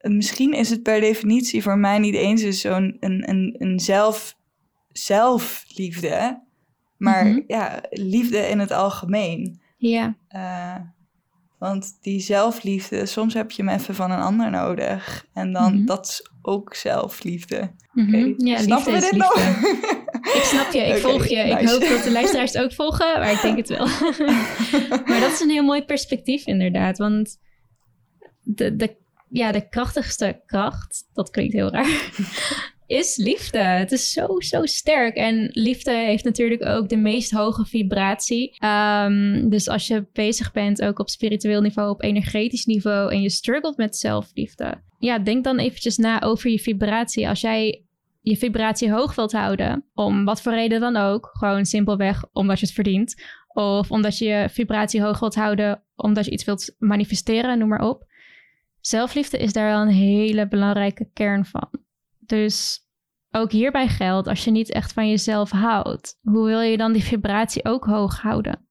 misschien 0.00 0.52
is 0.52 0.70
het 0.70 0.82
per 0.82 1.00
definitie 1.00 1.62
voor 1.62 1.78
mij 1.78 1.98
niet 1.98 2.14
eens 2.14 2.60
zo'n 2.60 2.96
een, 3.00 3.28
een, 3.28 3.54
een 3.58 3.80
zelfliefde, 4.92 6.45
maar 6.98 7.26
Mhm. 7.26 7.40
ja, 7.46 7.80
liefde 7.90 8.38
in 8.38 8.58
het 8.58 8.70
algemeen. 8.70 9.60
Ja. 9.76 10.16
Eh, 10.28 10.74
want 11.58 11.98
die 12.00 12.20
zelfliefde, 12.20 13.06
soms 13.06 13.34
heb 13.34 13.50
je 13.50 13.62
hem 13.64 13.74
even 13.78 13.94
van 13.94 14.10
een 14.10 14.20
ander 14.20 14.50
nodig. 14.50 15.26
En 15.32 15.52
dan, 15.52 15.74
Mhm. 15.74 15.84
dat 15.84 16.06
is 16.06 16.30
ook 16.42 16.74
zelfliefde. 16.74 17.70
Mhm. 17.92 18.32
Ja, 18.36 18.58
Snappen 18.58 18.92
we 18.92 18.98
liefde 19.00 19.16
dit 19.16 19.20
is 19.22 19.28
nog? 19.28 19.34
liefde. 19.46 20.04
Ik 20.36 20.42
snap 20.42 20.72
je, 20.72 20.78
ik 20.80 20.96
volg 20.96 21.26
je. 21.26 21.36
Ik 21.36 21.68
hoop 21.68 21.80
dat 21.80 22.02
de 22.02 22.10
luisteraars 22.12 22.52
het 22.52 22.62
ook 22.62 22.72
volgen, 22.74 23.18
maar 23.18 23.32
ik 23.32 23.40
denk 23.42 23.56
het 23.56 23.68
wel. 23.68 23.86
maar 25.06 25.20
dat 25.20 25.32
is 25.32 25.40
een 25.40 25.50
heel 25.50 25.62
mooi 25.64 25.84
perspectief 25.84 26.46
inderdaad. 26.46 26.98
Want 26.98 27.38
de, 28.42 28.76
de, 28.76 28.96
ja, 29.28 29.52
de 29.52 29.68
krachtigste 29.68 30.42
kracht, 30.46 31.04
dat 31.12 31.30
klinkt 31.30 31.52
heel 31.52 31.70
raar, 31.70 32.10
is 32.86 33.16
liefde. 33.16 33.58
Het 33.58 33.92
is 33.92 34.12
zo, 34.12 34.40
zo 34.40 34.66
sterk. 34.66 35.16
En 35.16 35.48
liefde 35.52 35.92
heeft 35.92 36.24
natuurlijk 36.24 36.66
ook 36.66 36.88
de 36.88 36.96
meest 36.96 37.30
hoge 37.30 37.64
vibratie. 37.64 38.56
Ehm, 38.58 39.48
dus 39.48 39.68
als 39.68 39.86
je 39.86 40.06
bezig 40.12 40.52
bent, 40.52 40.82
ook 40.82 40.98
op 40.98 41.08
spiritueel 41.08 41.60
niveau, 41.60 41.90
op 41.90 42.02
energetisch 42.02 42.64
niveau, 42.64 43.12
en 43.12 43.22
je 43.22 43.30
struggelt 43.30 43.76
met 43.76 43.96
zelfliefde, 43.96 44.80
ja, 44.98 45.18
denk 45.18 45.44
dan 45.44 45.58
eventjes 45.58 45.96
na 45.96 46.22
over 46.22 46.50
je 46.50 46.58
vibratie. 46.58 47.28
Als 47.28 47.40
jij 47.40 47.84
je 48.20 48.36
vibratie 48.36 48.92
hoog 48.92 49.14
wilt 49.14 49.32
houden, 49.32 49.84
om 49.94 50.24
wat 50.24 50.42
voor 50.42 50.52
reden 50.52 50.80
dan 50.80 50.96
ook, 50.96 51.30
gewoon 51.32 51.64
simpelweg 51.64 52.24
omdat 52.32 52.60
je 52.60 52.66
het 52.66 52.74
verdient, 52.74 53.22
of 53.48 53.90
omdat 53.90 54.18
je 54.18 54.24
je 54.24 54.48
vibratie 54.50 55.02
hoog 55.02 55.18
wilt 55.18 55.34
houden 55.34 55.80
omdat 55.96 56.24
je 56.24 56.30
iets 56.30 56.44
wilt 56.44 56.74
manifesteren, 56.78 57.58
noem 57.58 57.68
maar 57.68 57.88
op. 57.88 58.04
Zelfliefde 58.80 59.38
is 59.38 59.52
daar 59.52 59.68
wel 59.68 59.80
een 59.80 59.94
hele 59.94 60.48
belangrijke 60.48 61.08
kern 61.12 61.44
van. 61.44 61.68
Dus 62.26 62.86
ook 63.30 63.52
hierbij 63.52 63.88
geldt, 63.88 64.28
als 64.28 64.44
je 64.44 64.50
niet 64.50 64.70
echt 64.70 64.92
van 64.92 65.08
jezelf 65.08 65.50
houdt, 65.50 66.18
hoe 66.22 66.46
wil 66.46 66.60
je 66.60 66.76
dan 66.76 66.92
die 66.92 67.02
vibratie 67.02 67.64
ook 67.64 67.84
hoog 67.84 68.20
houden? 68.20 68.68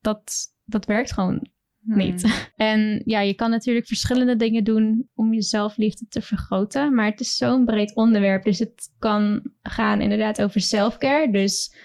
Dat, 0.00 0.32
dat 0.64 0.84
werkt 0.84 1.12
gewoon 1.12 1.48
niet. 1.96 2.22
Hmm. 2.22 2.32
En 2.68 3.02
ja, 3.04 3.20
je 3.20 3.34
kan 3.34 3.50
natuurlijk 3.50 3.86
verschillende 3.86 4.36
dingen 4.36 4.64
doen 4.64 5.08
om 5.14 5.34
je 5.34 5.42
zelfliefde 5.42 6.06
te 6.08 6.22
vergroten. 6.22 6.94
Maar 6.94 7.06
het 7.06 7.20
is 7.20 7.36
zo'n 7.36 7.64
breed 7.64 7.94
onderwerp. 7.94 8.44
Dus 8.44 8.58
het 8.58 8.94
kan 8.98 9.42
gaan 9.62 10.00
inderdaad 10.00 10.42
over 10.42 10.60
selfcare. 10.60 11.30
Dus 11.30 11.76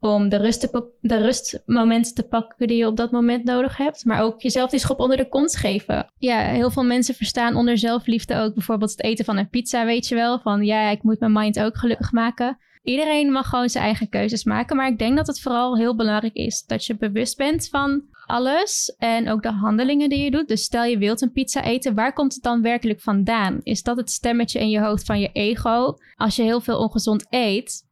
om 0.00 0.28
de, 0.28 0.36
rust 0.36 0.68
de 1.00 1.16
rustmomenten 1.16 2.14
te 2.14 2.22
pakken 2.22 2.66
die 2.66 2.76
je 2.76 2.86
op 2.86 2.96
dat 2.96 3.10
moment 3.10 3.44
nodig 3.44 3.76
hebt. 3.76 4.04
Maar 4.04 4.22
ook 4.22 4.40
jezelf 4.40 4.70
die 4.70 4.80
schop 4.80 5.00
onder 5.00 5.16
de 5.16 5.28
kont 5.28 5.56
geven. 5.56 6.12
Ja, 6.18 6.38
heel 6.38 6.70
veel 6.70 6.84
mensen 6.84 7.14
verstaan 7.14 7.56
onder 7.56 7.78
zelfliefde 7.78 8.36
ook 8.36 8.54
bijvoorbeeld 8.54 8.90
het 8.90 9.02
eten 9.02 9.24
van 9.24 9.36
een 9.36 9.48
pizza, 9.48 9.84
weet 9.84 10.08
je 10.08 10.14
wel. 10.14 10.38
Van 10.38 10.64
ja, 10.64 10.90
ik 10.90 11.02
moet 11.02 11.20
mijn 11.20 11.32
mind 11.32 11.60
ook 11.60 11.76
gelukkig 11.76 12.12
maken. 12.12 12.58
Iedereen 12.82 13.32
mag 13.32 13.48
gewoon 13.48 13.68
zijn 13.68 13.84
eigen 13.84 14.08
keuzes 14.08 14.44
maken. 14.44 14.76
Maar 14.76 14.88
ik 14.88 14.98
denk 14.98 15.16
dat 15.16 15.26
het 15.26 15.40
vooral 15.40 15.76
heel 15.76 15.96
belangrijk 15.96 16.34
is 16.34 16.64
dat 16.66 16.84
je 16.84 16.96
bewust 16.96 17.36
bent 17.36 17.68
van 17.68 18.02
alles 18.26 18.94
en 18.98 19.28
ook 19.28 19.42
de 19.42 19.52
handelingen 19.52 20.08
die 20.08 20.24
je 20.24 20.30
doet. 20.30 20.48
Dus 20.48 20.62
stel 20.62 20.84
je 20.84 20.98
wilt 20.98 21.22
een 21.22 21.32
pizza 21.32 21.62
eten, 21.62 21.94
waar 21.94 22.12
komt 22.12 22.34
het 22.34 22.42
dan 22.42 22.62
werkelijk 22.62 23.00
vandaan? 23.00 23.60
Is 23.62 23.82
dat 23.82 23.96
het 23.96 24.10
stemmetje 24.10 24.60
in 24.60 24.70
je 24.70 24.80
hoofd 24.80 25.04
van 25.04 25.20
je 25.20 25.30
ego? 25.32 25.96
Als 26.16 26.36
je 26.36 26.42
heel 26.42 26.60
veel 26.60 26.78
ongezond 26.78 27.26
eet, 27.30 27.87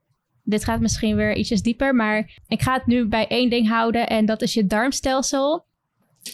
dit 0.46 0.64
gaat 0.64 0.80
misschien 0.80 1.16
weer 1.16 1.36
ietsjes 1.36 1.62
dieper, 1.62 1.94
maar 1.94 2.38
ik 2.48 2.62
ga 2.62 2.74
het 2.74 2.86
nu 2.86 3.04
bij 3.04 3.26
één 3.26 3.50
ding 3.50 3.68
houden 3.68 4.08
en 4.08 4.26
dat 4.26 4.42
is 4.42 4.54
je 4.54 4.66
darmstelsel. 4.66 5.64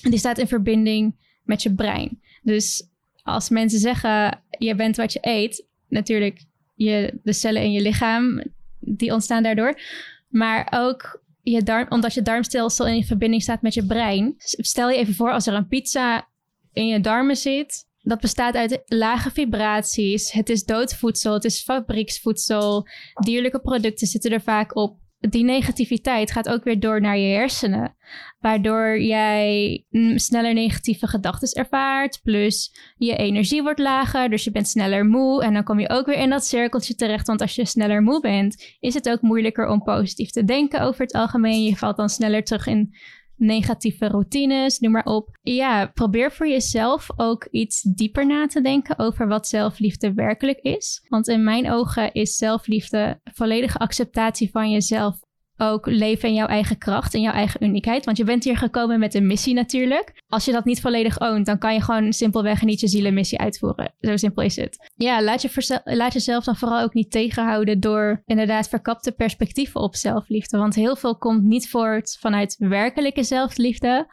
Die 0.02 0.18
staat 0.18 0.38
in 0.38 0.48
verbinding 0.48 1.14
met 1.44 1.62
je 1.62 1.74
brein. 1.74 2.20
Dus 2.42 2.88
als 3.22 3.48
mensen 3.48 3.78
zeggen, 3.78 4.40
je 4.58 4.74
bent 4.74 4.96
wat 4.96 5.12
je 5.12 5.18
eet, 5.22 5.66
natuurlijk 5.88 6.44
je, 6.74 7.20
de 7.22 7.32
cellen 7.32 7.62
in 7.62 7.72
je 7.72 7.80
lichaam, 7.80 8.42
die 8.78 9.12
ontstaan 9.12 9.42
daardoor. 9.42 9.80
Maar 10.28 10.68
ook 10.70 11.22
je 11.42 11.62
darm, 11.62 11.86
omdat 11.88 12.14
je 12.14 12.22
darmstelsel 12.22 12.86
in 12.86 13.04
verbinding 13.04 13.42
staat 13.42 13.62
met 13.62 13.74
je 13.74 13.86
brein. 13.86 14.34
Stel 14.38 14.90
je 14.90 14.96
even 14.96 15.14
voor 15.14 15.32
als 15.32 15.46
er 15.46 15.54
een 15.54 15.68
pizza 15.68 16.28
in 16.72 16.86
je 16.86 17.00
darmen 17.00 17.36
zit. 17.36 17.90
Dat 18.02 18.20
bestaat 18.20 18.54
uit 18.54 18.82
lage 18.86 19.30
vibraties. 19.30 20.32
Het 20.32 20.48
is 20.48 20.64
doodvoedsel, 20.64 21.32
het 21.32 21.44
is 21.44 21.62
fabrieksvoedsel. 21.62 22.86
Dierlijke 23.24 23.60
producten 23.60 24.06
zitten 24.06 24.30
er 24.30 24.40
vaak 24.40 24.76
op. 24.76 25.00
Die 25.18 25.44
negativiteit 25.44 26.32
gaat 26.32 26.48
ook 26.48 26.64
weer 26.64 26.80
door 26.80 27.00
naar 27.00 27.18
je 27.18 27.34
hersenen. 27.34 27.96
Waardoor 28.40 29.00
jij 29.00 29.84
mm, 29.90 30.18
sneller 30.18 30.54
negatieve 30.54 31.06
gedachten 31.06 31.52
ervaart. 31.52 32.20
Plus 32.22 32.76
je 32.96 33.16
energie 33.16 33.62
wordt 33.62 33.78
lager, 33.78 34.30
dus 34.30 34.44
je 34.44 34.50
bent 34.50 34.68
sneller 34.68 35.06
moe. 35.06 35.42
En 35.42 35.52
dan 35.52 35.64
kom 35.64 35.80
je 35.80 35.88
ook 35.88 36.06
weer 36.06 36.18
in 36.18 36.30
dat 36.30 36.44
cirkeltje 36.44 36.94
terecht. 36.94 37.26
Want 37.26 37.40
als 37.40 37.54
je 37.54 37.66
sneller 37.66 38.02
moe 38.02 38.20
bent, 38.20 38.76
is 38.80 38.94
het 38.94 39.08
ook 39.08 39.20
moeilijker 39.20 39.68
om 39.68 39.82
positief 39.82 40.30
te 40.30 40.44
denken 40.44 40.80
over 40.80 41.00
het 41.00 41.12
algemeen. 41.12 41.62
Je 41.62 41.76
valt 41.76 41.96
dan 41.96 42.08
sneller 42.08 42.44
terug 42.44 42.66
in 42.66 42.94
negatieve 43.42 44.06
routines, 44.06 44.78
noem 44.78 44.92
maar 44.92 45.04
op. 45.04 45.38
Ja, 45.42 45.86
probeer 45.86 46.32
voor 46.32 46.48
jezelf 46.48 47.08
ook 47.16 47.48
iets 47.50 47.82
dieper 47.82 48.26
na 48.26 48.46
te 48.46 48.60
denken 48.60 48.98
over 48.98 49.28
wat 49.28 49.48
zelfliefde 49.48 50.12
werkelijk 50.14 50.58
is. 50.58 51.04
Want 51.08 51.28
in 51.28 51.44
mijn 51.44 51.70
ogen 51.70 52.12
is 52.12 52.36
zelfliefde 52.36 53.20
volledige 53.24 53.78
acceptatie 53.78 54.50
van 54.50 54.70
jezelf 54.70 55.18
ook 55.62 55.86
leven 55.86 56.28
in 56.28 56.34
jouw 56.34 56.46
eigen 56.46 56.78
kracht 56.78 57.14
en 57.14 57.20
jouw 57.20 57.32
eigen 57.32 57.64
uniekheid. 57.64 58.04
Want 58.04 58.16
je 58.16 58.24
bent 58.24 58.44
hier 58.44 58.56
gekomen 58.56 58.98
met 58.98 59.14
een 59.14 59.26
missie 59.26 59.54
natuurlijk. 59.54 60.22
Als 60.28 60.44
je 60.44 60.52
dat 60.52 60.64
niet 60.64 60.80
volledig 60.80 61.20
oont, 61.20 61.46
dan 61.46 61.58
kan 61.58 61.74
je 61.74 61.80
gewoon 61.80 62.12
simpelweg 62.12 62.62
niet 62.62 62.80
je 62.80 62.88
zielenmissie 62.88 63.38
uitvoeren. 63.38 63.94
Zo 64.00 64.16
simpel 64.16 64.42
is 64.42 64.56
het. 64.56 64.90
Ja, 64.94 65.22
laat, 65.22 65.42
je 65.42 65.80
laat 65.84 66.12
jezelf 66.12 66.44
dan 66.44 66.56
vooral 66.56 66.80
ook 66.80 66.94
niet 66.94 67.10
tegenhouden 67.10 67.80
door 67.80 68.22
inderdaad 68.26 68.68
verkapte 68.68 69.12
perspectieven 69.12 69.80
op 69.80 69.94
zelfliefde. 69.94 70.58
Want 70.58 70.74
heel 70.74 70.96
veel 70.96 71.16
komt 71.16 71.42
niet 71.42 71.70
voort 71.70 72.16
vanuit 72.20 72.56
werkelijke 72.58 73.22
zelfliefde, 73.22 74.06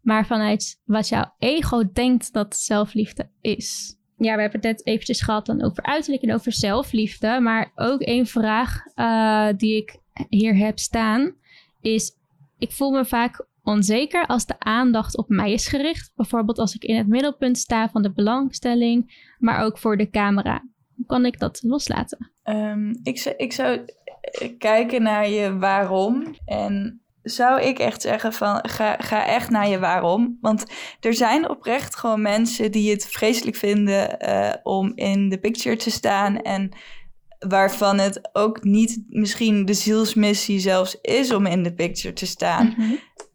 maar 0.00 0.26
vanuit 0.26 0.80
wat 0.84 1.08
jouw 1.08 1.34
ego 1.38 1.92
denkt 1.92 2.32
dat 2.32 2.56
zelfliefde 2.56 3.28
is. 3.40 3.96
Ja, 4.16 4.34
we 4.34 4.40
hebben 4.40 4.60
het 4.60 4.62
net 4.62 4.86
eventjes 4.86 5.22
gehad 5.22 5.46
dan 5.46 5.64
over 5.64 5.82
uiterlijk 5.82 6.22
en 6.22 6.34
over 6.34 6.52
zelfliefde. 6.52 7.40
Maar 7.40 7.72
ook 7.74 8.00
één 8.00 8.26
vraag 8.26 8.82
eh, 8.94 9.48
die 9.56 9.76
ik 9.76 10.02
hier 10.28 10.56
heb 10.56 10.78
staan 10.78 11.34
is... 11.80 12.12
Ik 12.58 12.72
voel 12.72 12.90
me 12.90 13.04
vaak 13.04 13.46
onzeker 13.62 14.26
als 14.26 14.46
de 14.46 14.58
aandacht 14.58 15.16
op 15.16 15.28
mij 15.28 15.52
is 15.52 15.66
gericht. 15.66 16.12
Bijvoorbeeld 16.16 16.58
als 16.58 16.74
ik 16.74 16.84
in 16.84 16.96
het 16.96 17.06
middelpunt 17.06 17.58
sta 17.58 17.88
van 17.88 18.02
de 18.02 18.12
belangstelling, 18.12 19.28
maar 19.38 19.64
ook 19.64 19.78
voor 19.78 19.96
de 19.96 20.10
camera. 20.10 20.62
Hoe 20.96 21.06
kan 21.06 21.26
ik 21.26 21.38
dat 21.38 21.62
loslaten? 21.62 22.32
Ehm, 22.42 22.94
ik, 23.02 23.18
zou, 23.18 23.36
ik 23.36 23.52
zou 23.52 23.84
kijken 24.58 25.02
naar 25.02 25.28
je 25.28 25.58
waarom. 25.58 26.34
En 26.44 27.04
zou 27.22 27.62
ik 27.62 27.78
echt 27.78 28.02
zeggen 28.02 28.32
van 28.32 28.68
ga, 28.68 28.96
ga 28.98 29.26
echt 29.26 29.50
naar 29.50 29.68
je 29.68 29.78
waarom. 29.78 30.38
Want 30.40 30.66
er 31.00 31.14
zijn 31.14 31.48
oprecht 31.48 31.96
gewoon 31.96 32.22
mensen 32.22 32.72
die 32.72 32.90
het 32.90 33.06
vreselijk 33.06 33.56
vinden 33.56 34.18
eh, 34.20 34.54
om 34.62 34.92
in 34.94 35.28
de 35.28 35.38
picture 35.38 35.76
te 35.76 35.90
staan. 35.90 36.40
En 36.42 36.72
waarvan 37.48 37.98
het 37.98 38.28
ook 38.32 38.64
niet 38.64 39.02
misschien 39.08 39.64
de 39.64 39.74
zielsmissie 39.74 40.58
zelfs 40.60 40.98
is 41.00 41.32
om 41.32 41.46
in 41.46 41.62
de 41.62 41.74
picture 41.74 42.14
te 42.14 42.26
staan. 42.26 42.74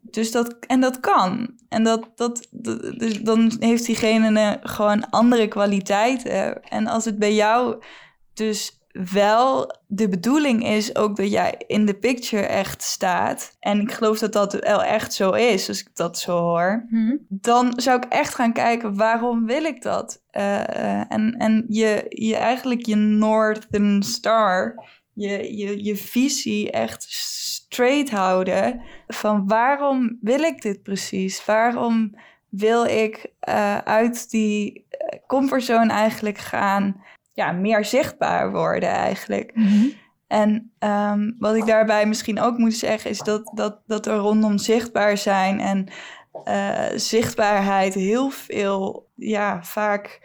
Dus 0.00 0.32
dat, 0.32 0.56
en 0.66 0.80
dat 0.80 1.00
kan. 1.00 1.54
En 1.68 1.84
dat, 1.84 2.08
dat, 2.14 2.46
dat- 2.50 2.98
dus 2.98 3.20
dan 3.20 3.52
heeft 3.58 3.86
diegene 3.86 4.40
een- 4.40 4.68
gewoon 4.70 5.10
andere 5.10 5.48
kwaliteiten. 5.48 6.62
En 6.62 6.86
als 6.86 7.04
het 7.04 7.18
bij 7.18 7.34
jou 7.34 7.82
dus 8.34 8.79
wel 8.92 9.76
de 9.86 10.08
bedoeling 10.08 10.66
is 10.66 10.96
ook 10.96 11.16
dat 11.16 11.30
jij 11.30 11.62
in 11.66 11.86
de 11.86 11.94
picture 11.94 12.42
echt 12.42 12.82
staat. 12.82 13.56
En 13.60 13.80
ik 13.80 13.92
geloof 13.92 14.18
dat 14.18 14.32
dat 14.32 14.52
wel 14.52 14.82
echt 14.82 15.12
zo 15.12 15.30
is, 15.30 15.68
als 15.68 15.80
ik 15.80 15.88
dat 15.94 16.18
zo 16.18 16.38
hoor. 16.38 16.86
Mhm. 16.88 17.16
Dan 17.28 17.72
zou 17.76 17.96
ik 17.96 18.12
echt 18.12 18.34
gaan 18.34 18.52
kijken, 18.52 18.96
waarom 18.96 19.46
wil 19.46 19.64
ik 19.64 19.82
dat? 19.82 20.22
Eh, 20.30 20.60
eh, 20.68 21.04
en 21.08 21.34
en 21.38 21.64
je, 21.68 22.06
je 22.08 22.36
eigenlijk 22.36 22.86
je 22.86 22.96
Northern 22.96 24.02
Star, 24.02 24.84
je, 25.12 25.56
je, 25.56 25.84
je 25.84 25.96
visie 25.96 26.70
echt 26.70 27.06
straight 27.08 28.10
houden. 28.10 28.80
Van 29.06 29.48
waarom 29.48 30.18
wil 30.20 30.40
ik 30.42 30.62
dit 30.62 30.82
precies? 30.82 31.44
Waarom 31.44 32.14
wil 32.48 32.84
ik 32.84 33.26
eh, 33.40 33.78
uit 33.78 34.30
die 34.30 34.86
comfortzone 35.26 35.92
eigenlijk 35.92 36.38
gaan? 36.38 37.02
Ja, 37.40 37.52
meer 37.52 37.84
zichtbaar 37.84 38.50
worden 38.52 38.88
eigenlijk. 38.88 39.50
Mhm. 39.54 39.86
En 40.26 40.72
ehm, 40.78 41.30
wat 41.38 41.54
ik 41.54 41.66
daarbij 41.66 42.06
misschien 42.06 42.40
ook 42.40 42.58
moet 42.58 42.74
zeggen, 42.74 43.10
is 43.10 43.18
dat, 43.18 43.50
dat, 43.54 43.78
dat 43.86 44.06
er 44.06 44.16
rondom 44.16 44.58
zichtbaar 44.58 45.16
zijn 45.18 45.60
en 45.60 45.86
eh, 46.44 46.84
zichtbaarheid 46.96 47.94
heel 47.94 48.30
veel, 48.30 49.08
ja, 49.14 49.62
vaak 49.62 50.20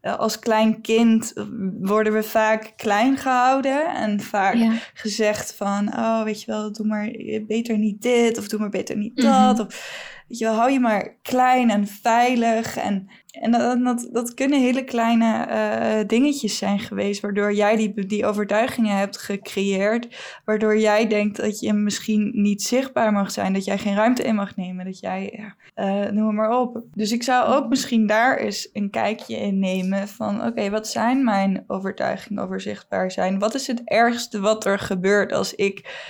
eh, 0.00 0.16
als 0.18 0.38
klein 0.38 0.80
kind 0.80 1.32
worden 1.80 2.12
we 2.12 2.22
vaak 2.22 2.72
klein 2.76 3.16
gehouden 3.16 3.94
en 3.94 4.20
vaak 4.20 4.54
Ja. 4.54 4.72
gezegd 4.94 5.54
van, 5.54 5.88
oh, 5.96 6.22
weet 6.22 6.40
je 6.42 6.46
wel, 6.50 6.72
doe 6.72 6.86
maar 6.86 7.10
beter 7.46 7.78
niet 7.78 8.02
dit 8.02 8.38
of 8.38 8.48
doe 8.48 8.60
maar 8.60 8.68
beter 8.68 8.96
niet 8.96 9.16
Mhm. 9.16 9.26
dat. 9.26 9.60
Of 9.60 10.19
weet 10.30 10.38
je 10.38 10.46
hou 10.46 10.70
je 10.70 10.80
maar 10.80 11.16
klein 11.22 11.70
en 11.70 11.86
veilig. 11.86 12.76
En 12.76 13.10
en 13.30 13.50
dat, 13.50 13.84
dat, 13.84 14.08
dat 14.12 14.34
kunnen 14.34 14.60
hele 14.60 14.84
kleine 14.84 15.46
uh, 15.48 16.08
dingetjes 16.08 16.58
zijn 16.58 16.78
geweest, 16.78 17.20
waardoor 17.20 17.54
jij 17.54 17.76
die, 17.76 18.06
die 18.06 18.26
overtuigingen 18.26 18.96
hebt 18.96 19.18
gecreëerd, 19.18 20.08
waardoor 20.44 20.78
jij 20.78 21.06
denkt 21.06 21.36
dat 21.36 21.60
je 21.60 21.72
misschien 21.72 22.30
niet 22.34 22.62
zichtbaar 22.62 23.12
mag 23.12 23.30
zijn, 23.30 23.52
dat 23.52 23.64
jij 23.64 23.78
geen 23.78 23.94
ruimte 23.94 24.22
in 24.22 24.34
mag 24.34 24.56
nemen, 24.56 24.84
dat 24.84 25.00
jij, 25.00 25.54
uh, 25.80 26.10
noem 26.10 26.34
maar 26.34 26.60
op. 26.60 26.82
Dus 26.94 27.12
ik 27.12 27.22
zou 27.22 27.54
ook 27.54 27.68
misschien 27.68 28.06
daar 28.06 28.36
eens 28.36 28.68
een 28.72 28.90
kijkje 28.90 29.36
in 29.36 29.58
nemen 29.58 30.08
van, 30.08 30.46
oké, 30.46 30.70
wat 30.70 30.88
zijn 30.88 31.24
mijn 31.24 31.64
overtuigingen 31.66 32.42
over 32.42 32.60
zichtbaar 32.60 33.10
zijn? 33.10 33.38
Wat 33.38 33.54
is 33.54 33.66
het 33.66 33.82
ergste 33.84 34.40
wat 34.40 34.64
er 34.64 34.78
gebeurt 34.78 35.32
als 35.32 35.54
ik 35.54 36.08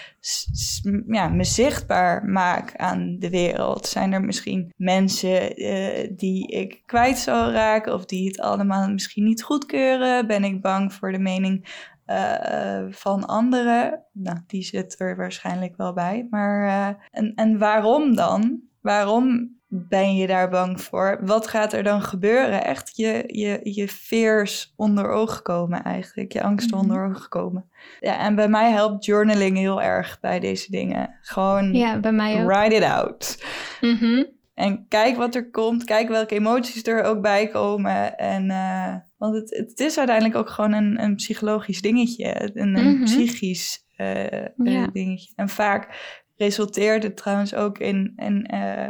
ja, 1.07 1.29
me 1.29 1.45
zichtbaar 1.45 2.25
maak 2.25 2.77
aan 2.77 3.17
de 3.19 3.31
wereld? 3.31 3.87
Zijn 3.87 4.13
er 4.13 4.21
misschien 4.21 4.73
mensen 4.77 5.63
uh, 5.63 6.11
die 6.17 6.47
ik 6.47 6.83
kwijt 6.87 7.19
zal 7.19 7.51
raken 7.51 7.95
of 7.95 8.05
die 8.05 8.29
het 8.29 8.41
allemaal 8.41 8.91
misschien 8.91 9.25
niet 9.25 9.43
goedkeuren? 9.43 10.27
Ben 10.27 10.45
ik 10.45 10.63
bang 10.63 10.93
voor 10.93 11.13
de 11.13 11.19
mening 11.19 11.89
uh, 12.07 12.85
van 12.91 13.27
anderen? 13.27 14.05
Nou, 14.13 14.39
die 14.47 14.63
zit 14.63 15.01
er 15.01 15.17
waarschijnlijk 15.17 15.77
wel 15.77 15.93
bij. 15.93 16.27
Maar 16.31 17.09
en, 17.11 17.35
en 17.35 17.59
waarom 17.59 18.17
dan? 18.17 18.61
Waarom 18.81 19.59
ben 19.73 20.17
je 20.17 20.27
daar 20.27 20.49
bang 20.49 20.81
voor? 20.81 21.19
Wat 21.21 21.47
gaat 21.47 21.73
er 21.73 21.83
dan 21.83 22.03
gebeuren? 22.03 22.65
Echt 22.65 22.97
je, 22.97 23.25
je, 23.27 23.61
je 23.63 23.89
fears 23.89 24.73
onder 24.77 25.09
ogen 25.11 25.43
komen 25.43 25.83
eigenlijk. 25.83 26.33
Je 26.33 26.43
angsten 26.43 26.77
mm 26.77 26.83
onder 26.83 27.07
ogen 27.07 27.29
komen. 27.29 27.71
Ja, 28.01 28.19
en 28.19 28.35
bij 28.35 28.49
mij 28.49 28.71
helpt 28.71 29.05
journaling 29.05 29.57
heel 29.57 29.83
erg 29.83 30.21
bij 30.21 30.41
deze 30.41 30.71
dingen. 30.71 31.19
Gewoon 31.21 31.73
ja, 31.73 32.01
bij 32.01 32.13
mij 32.13 32.43
ook. 32.43 32.51
write 32.51 32.75
it 32.75 32.83
out. 32.83 33.45
Mm 33.81 34.27
En 34.55 34.87
kijk 34.89 35.17
wat 35.17 35.35
er 35.35 35.51
komt. 35.51 35.85
Kijk 35.85 36.09
welke 36.09 36.35
emoties 36.35 36.87
er 36.87 37.03
ook 37.03 37.21
bij 37.21 37.49
komen. 37.49 38.19
En, 38.19 38.45
uh, 38.51 38.95
want 39.17 39.35
het, 39.35 39.57
het 39.57 39.81
is 39.81 39.99
uiteindelijk 39.99 40.37
ook 40.37 40.51
gewoon 40.51 40.73
een, 40.73 41.03
een 41.03 41.15
psychologisch 41.15 41.81
dingetje. 41.81 42.53
Een, 42.55 42.77
een 42.77 42.97
mm 42.97 43.05
psychisch 43.05 43.85
uh, 43.97 44.25
ja. 44.57 44.87
dingetje. 44.93 45.33
En 45.37 45.49
vaak 45.49 45.89
resulteert 46.37 47.03
het 47.03 47.17
trouwens 47.17 47.55
ook 47.55 47.79
in... 47.79 48.13
in 48.17 48.55
uh, 48.55 48.87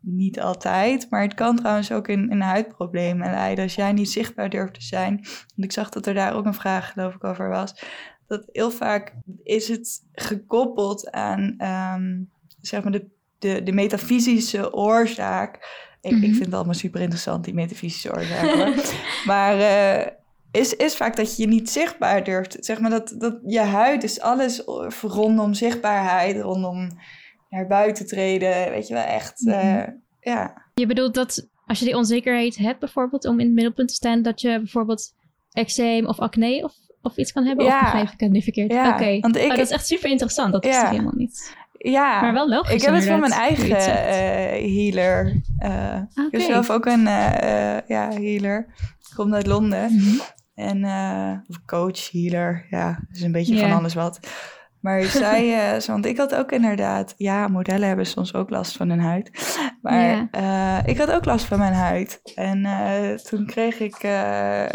niet 0.00 0.40
altijd, 0.40 1.06
maar 1.10 1.22
het 1.22 1.34
kan 1.34 1.56
trouwens 1.56 1.92
ook 1.92 2.08
in, 2.08 2.30
in 2.30 2.40
huidproblemen 2.40 3.30
leiden. 3.30 3.64
Als 3.64 3.74
jij 3.74 3.92
niet 3.92 4.10
zichtbaar 4.10 4.50
durft 4.50 4.74
te 4.74 4.82
zijn. 4.82 5.14
Want 5.16 5.64
ik 5.64 5.72
zag 5.72 5.88
dat 5.88 6.06
er 6.06 6.14
daar 6.14 6.34
ook 6.34 6.44
een 6.44 6.54
vraag, 6.54 6.92
geloof 6.92 7.14
ik, 7.14 7.24
over 7.24 7.48
was. 7.48 7.84
Dat 8.26 8.48
heel 8.52 8.70
vaak 8.70 9.14
is 9.42 9.68
het 9.68 10.02
gekoppeld 10.12 11.10
aan 11.10 11.54
um, 11.98 12.30
zeg 12.60 12.82
maar 12.82 12.92
de, 12.92 13.06
de, 13.38 13.62
de 13.62 13.72
metafysische 13.72 14.72
oorzaak. 14.72 15.54
Ik, 16.00 16.10
ik 16.10 16.16
mhm. 16.16 16.32
vind 16.32 16.44
het 16.44 16.54
allemaal 16.54 16.74
super 16.74 17.00
interessant, 17.00 17.44
die 17.44 17.54
metafysische 17.54 18.14
oorzaak. 18.14 18.74
maar 19.30 19.56
uh, 19.56 20.06
is, 20.50 20.76
is 20.76 20.96
vaak 20.96 21.16
dat 21.16 21.36
je 21.36 21.42
je 21.42 21.48
niet 21.48 21.70
zichtbaar 21.70 22.24
durft. 22.24 22.56
Zeg 22.60 22.80
maar 22.80 22.90
dat, 22.90 23.14
dat 23.18 23.38
je 23.46 23.60
huid 23.60 24.02
is 24.02 24.20
alles 24.20 24.62
rondom 25.02 25.54
zichtbaarheid, 25.54 26.40
rondom 26.40 26.90
naar 27.50 27.66
buiten 27.66 28.06
treden. 28.06 28.70
Weet 28.70 28.88
je 28.88 28.94
wel, 28.94 29.02
echt, 29.02 29.40
uh, 29.40 29.82
ja. 30.20 30.62
Je 30.74 30.86
bedoelt 30.86 31.14
dat 31.14 31.48
als 31.66 31.78
je 31.78 31.84
die 31.84 31.96
onzekerheid 31.96 32.56
hebt 32.56 32.78
bijvoorbeeld 32.78 33.26
om 33.26 33.40
in 33.40 33.46
het 33.46 33.54
middelpunt 33.54 33.88
te 33.88 33.94
staan, 33.94 34.22
dat 34.22 34.40
je 34.40 34.58
bijvoorbeeld 34.58 35.14
eczeem 35.52 36.06
of 36.06 36.18
acne 36.18 36.64
of, 36.64 36.72
of 37.02 37.16
iets 37.16 37.32
kan 37.32 37.44
hebben? 37.44 37.64
Ja. 37.64 37.76
Of 37.76 37.82
begrijp 37.82 38.10
ik 38.10 38.20
het 38.20 38.30
nu 38.30 38.42
verkeerd? 38.42 38.72
Ja, 38.72 38.88
Oké, 38.88 38.96
okay. 38.96 39.16
oh, 39.16 39.48
dat 39.48 39.58
is 39.58 39.70
echt 39.70 39.86
super 39.86 40.10
interessant. 40.10 40.52
Dat 40.52 40.64
is 40.64 40.74
ja. 40.74 40.90
helemaal 40.90 41.16
niet. 41.16 41.56
Ja, 41.72 42.20
maar 42.20 42.32
wel 42.32 42.48
logisch. 42.48 42.74
Ik 42.74 42.82
heb 42.82 42.94
het 42.94 43.06
van 43.06 43.20
mijn 43.20 43.32
eigen 43.32 43.70
uh, 43.70 43.76
healer. 44.74 45.42
Uh, 45.58 45.68
okay. 45.68 46.26
Ik 46.26 46.30
heb 46.30 46.40
zelf 46.40 46.70
ook 46.70 46.86
een 46.86 47.00
uh, 47.00 47.78
ja, 47.86 48.10
healer. 48.12 48.66
Ik 48.78 49.16
kom 49.16 49.34
uit 49.34 49.46
Londen. 49.46 49.92
Mm 49.92 49.98
-hmm. 49.98 50.20
En 50.54 51.44
coach, 51.66 52.10
healer. 52.10 52.66
Ja, 52.70 53.00
is 53.12 53.22
een 53.22 53.32
beetje 53.32 53.54
yeah. 53.54 53.68
van 53.68 53.78
alles 53.78 53.94
wat. 53.94 54.20
Maar 54.80 55.02
zij, 55.02 55.74
uh, 55.76 55.80
want 55.94 56.06
ik 56.06 56.16
had 56.16 56.34
ook 56.34 56.52
inderdaad, 56.52 57.14
ja, 57.16 57.48
modellen 57.48 57.88
hebben 57.88 58.06
soms 58.06 58.34
ook 58.34 58.50
last 58.50 58.76
van 58.76 58.88
hun 58.88 59.00
huid. 59.00 59.30
Maar 59.82 60.28
uh, 60.36 60.78
ik 60.84 60.98
had 60.98 61.10
ook 61.10 61.24
last 61.24 61.44
van 61.44 61.58
mijn 61.58 61.72
huid. 61.72 62.20
En 62.34 62.58
uh, 62.58 63.14
toen 63.14 63.46
kreeg 63.46 63.80
ik, 63.80 63.94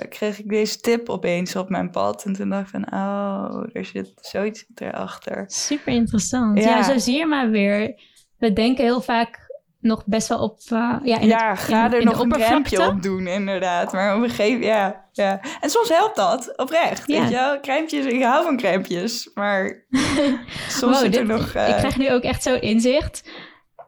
kreeg 0.10 0.40
ik 0.40 0.50
deze 0.50 0.80
tip 0.80 1.10
opeens 1.10 1.56
op 1.56 1.70
mijn 1.70 1.90
pad. 1.90 2.24
En 2.24 2.34
toen 2.34 2.50
dacht 2.50 2.64
ik 2.64 2.70
van, 2.70 2.94
oh, 2.94 3.64
er 3.74 3.86
zit 3.86 4.12
zoiets 4.16 4.66
erachter. 4.76 5.44
Super 5.48 5.94
interessant. 5.94 6.64
Ja. 6.64 6.70
ja, 6.70 6.84
zo 6.84 6.98
zie 6.98 7.18
je 7.18 7.26
maar 7.26 7.50
weer. 7.50 8.02
We 8.38 8.54
denken 8.54 8.84
heel 8.84 9.02
vaak 9.02 9.45
nog 9.86 10.06
best 10.06 10.28
wel 10.28 10.40
op. 10.40 10.60
Uh, 10.74 10.96
ja, 11.04 11.20
in 11.20 11.28
ja 11.28 11.50
het, 11.50 11.60
ga 11.60 11.94
er 11.94 12.04
nog 12.04 12.20
een 12.20 12.32
crèmpje 12.32 12.88
op 12.88 13.02
doen, 13.02 13.28
inderdaad. 13.28 13.92
Maar 13.92 14.16
op 14.16 14.24
een 14.24 14.30
gegeven 14.30 14.66
ja, 14.66 15.06
ja. 15.12 15.40
En 15.62 15.70
soms 15.70 15.90
helpt 15.90 16.16
dat, 16.16 16.58
oprecht. 16.58 17.08
Ja. 17.08 17.20
Weet 17.20 17.30
je 17.30 17.36
wel? 17.36 17.60
Crèmpjes, 17.60 18.06
ik 18.06 18.24
hou 18.24 18.44
van 18.44 18.58
crèmpjes. 18.58 19.32
Maar 19.34 19.86
soms 20.68 21.02
wow, 21.02 21.16
er 21.16 21.26
nog... 21.26 21.56
Uh... 21.56 21.70
Ik 21.70 21.76
krijg 21.76 21.98
nu 21.98 22.12
ook 22.12 22.24
echt 22.24 22.44
zo 22.44 22.56
inzicht. 22.56 23.30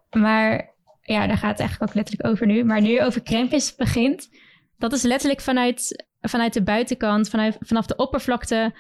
Maar 0.10 0.76
ja, 1.02 1.28
daar 1.28 1.38
gaat 1.38 1.52
het 1.52 1.60
eigenlijk 1.60 1.90
ook 1.90 1.96
letterlijk 1.96 2.30
over 2.30 2.46
nu. 2.46 2.64
Maar 2.64 2.82
nu 2.82 2.90
je 2.90 3.04
over 3.04 3.24
crèmpjes 3.24 3.76
begint, 3.76 4.30
dat 4.78 4.94
is 4.94 5.02
letterlijk 5.02 5.42
vanuit, 5.42 6.06
vanuit 6.22 6.54
de 6.54 6.64
buitenkant, 6.64 7.30
vanuit, 7.30 7.58
vanaf 7.60 7.86
de 7.86 7.96
oppervlakte. 7.96 8.76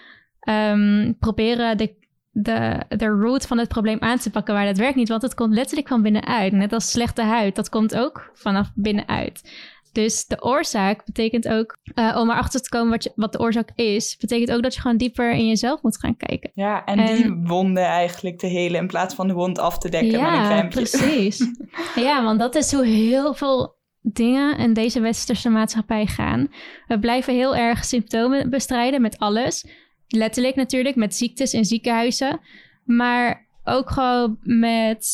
Um, 0.49 1.17
proberen 1.19 1.77
de 1.77 2.06
de, 2.41 2.81
de 2.87 3.05
root 3.05 3.47
van 3.47 3.57
het 3.57 3.67
probleem 3.67 3.97
aan 3.99 4.17
te 4.17 4.29
pakken, 4.29 4.53
maar 4.53 4.65
dat 4.65 4.77
werkt 4.77 4.95
niet, 4.95 5.09
want 5.09 5.21
het 5.21 5.33
komt 5.33 5.53
letterlijk 5.53 5.87
van 5.87 6.01
binnenuit. 6.01 6.51
Net 6.51 6.73
als 6.73 6.91
slechte 6.91 7.21
huid, 7.21 7.55
dat 7.55 7.69
komt 7.69 7.95
ook 7.95 8.29
vanaf 8.33 8.71
binnenuit. 8.75 9.51
Dus 9.91 10.25
de 10.25 10.43
oorzaak 10.43 11.05
betekent 11.05 11.47
ook, 11.47 11.77
uh, 11.95 12.17
om 12.19 12.29
erachter 12.29 12.61
te 12.61 12.69
komen 12.69 12.89
wat, 12.89 13.03
je, 13.03 13.11
wat 13.15 13.31
de 13.31 13.39
oorzaak 13.39 13.69
is, 13.75 14.17
betekent 14.19 14.51
ook 14.51 14.63
dat 14.63 14.73
je 14.73 14.81
gewoon 14.81 14.97
dieper 14.97 15.31
in 15.31 15.47
jezelf 15.47 15.81
moet 15.81 15.99
gaan 15.99 16.17
kijken. 16.17 16.51
Ja, 16.53 16.85
en, 16.85 17.05
die 17.05 17.33
wonden 17.43 17.83
eigenlijk 17.83 18.37
te 18.37 18.47
helen 18.47 18.81
in 18.81 18.87
plaats 18.87 19.15
van 19.15 19.27
de 19.27 19.33
wond 19.33 19.59
af 19.59 19.77
te 19.77 19.89
dekken 19.89 20.19
ja, 20.19 20.47
met 20.47 20.63
een 20.63 20.69
precies. 20.69 21.51
ja, 22.05 22.23
want 22.23 22.39
dat 22.39 22.55
is 22.55 22.71
hoe 22.71 22.85
heel 22.85 23.33
veel 23.33 23.75
dingen 24.01 24.57
in 24.57 24.73
deze 24.73 24.99
westerse 24.99 25.49
maatschappij 25.49 26.05
gaan. 26.05 26.47
We 26.87 26.99
blijven 26.99 27.33
heel 27.33 27.55
erg 27.55 27.85
symptomen 27.85 28.49
bestrijden 28.49 29.01
met 29.01 29.17
alles 29.17 29.65
letterlijk 30.07 30.55
natuurlijk 30.55 30.95
met 30.95 31.15
ziektes 31.15 31.53
in 31.53 31.65
ziekenhuizen. 31.65 32.39
Maar 32.83 33.47
ook 33.63 33.89
gewoon 33.89 34.37
met 34.41 35.07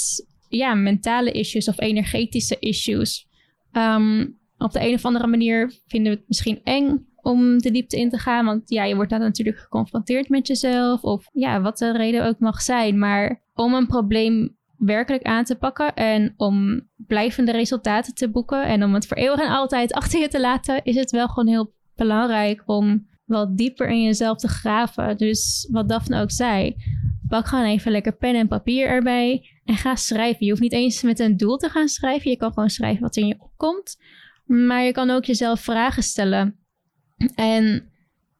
ja, 0.50 0.74
mentale 0.74 1.32
issues 1.32 1.68
of 1.68 1.80
energetische 1.80 2.60
issues. 2.60 3.28
Um, 3.72 4.42
op 4.58 4.72
de 4.72 4.88
een 4.88 4.94
of 4.94 5.06
andere 5.06 5.28
manier 5.28 5.74
vinden 5.88 6.12
we 6.12 6.18
het 6.18 6.28
misschien 6.28 6.62
eng 6.64 7.06
om 7.16 7.58
de 7.58 7.72
diepte 7.72 7.98
in 7.98 8.10
te 8.10 8.18
gaan. 8.18 8.46
Want 8.46 8.70
ja, 8.70 8.84
je 8.84 8.96
wordt 8.96 9.10
dan 9.10 9.20
natuurlijk 9.20 9.58
geconfronteerd 9.58 10.30
met 10.30 10.48
jezelf. 10.48 11.04
Of 11.04 11.30
ja, 11.34 11.62
wat 11.62 11.78
de 11.78 11.92
reden 11.92 12.26
ook 12.26 12.40
mag 12.40 12.62
zijn. 12.62 13.00
Maar 13.00 13.44
om 13.54 13.74
een 13.74 13.88
probleem 13.88 14.58
werkelijk 14.78 15.24
aan 15.24 15.44
te 15.44 15.56
pakken 15.56 15.94
en 15.94 16.34
om 16.38 16.88
blijvende 16.96 17.52
resultaten 17.52 18.14
te 18.14 18.30
boeken 18.30 18.66
en 18.66 18.84
om 18.84 18.94
het 18.94 19.08
voor 19.08 19.18
eeuwig 19.18 19.40
en 19.40 19.50
altijd 19.50 19.94
achter 19.94 20.20
je 20.20 20.28
te 20.28 20.40
laten, 20.40 20.84
is 20.84 20.96
het 20.96 21.12
wel 21.12 21.28
gewoon 21.28 21.48
heel 21.48 21.74
belangrijk 21.96 22.64
om 22.66 23.08
wat 23.26 23.58
dieper 23.58 23.90
in 23.90 24.04
jezelf 24.04 24.38
te 24.38 24.48
graven. 24.48 25.18
Dus 25.18 25.68
wat 25.72 25.90
Daphne 25.90 26.22
ook 26.22 26.32
zei, 26.32 26.76
pak 27.28 27.48
gewoon 27.48 27.66
even 27.66 27.92
lekker 27.92 28.16
pen 28.16 28.36
en 28.36 28.48
papier 28.48 28.88
erbij 28.88 29.50
en 29.66 29.76
ga 29.76 29.96
schrijven. 29.96 30.46
Je 30.46 30.50
hoeft 30.50 30.62
niet 30.62 30.74
eens 30.74 31.02
met 31.02 31.20
een 31.20 31.38
doel 31.38 31.58
te 31.58 31.70
gaan 31.70 31.88
schrijven. 31.88 32.32
Je 32.32 32.38
kan 32.38 32.54
gewoon 32.54 32.70
schrijven 32.70 33.02
wat 33.02 33.16
in 33.16 33.28
je 33.28 33.36
opkomt. 33.40 33.98
Maar 34.46 34.84
je 34.84 34.92
kan 34.92 35.10
ook 35.10 35.26
jezelf 35.26 35.62
vragen 35.62 36.04
stellen 36.04 36.56
en 37.36 37.90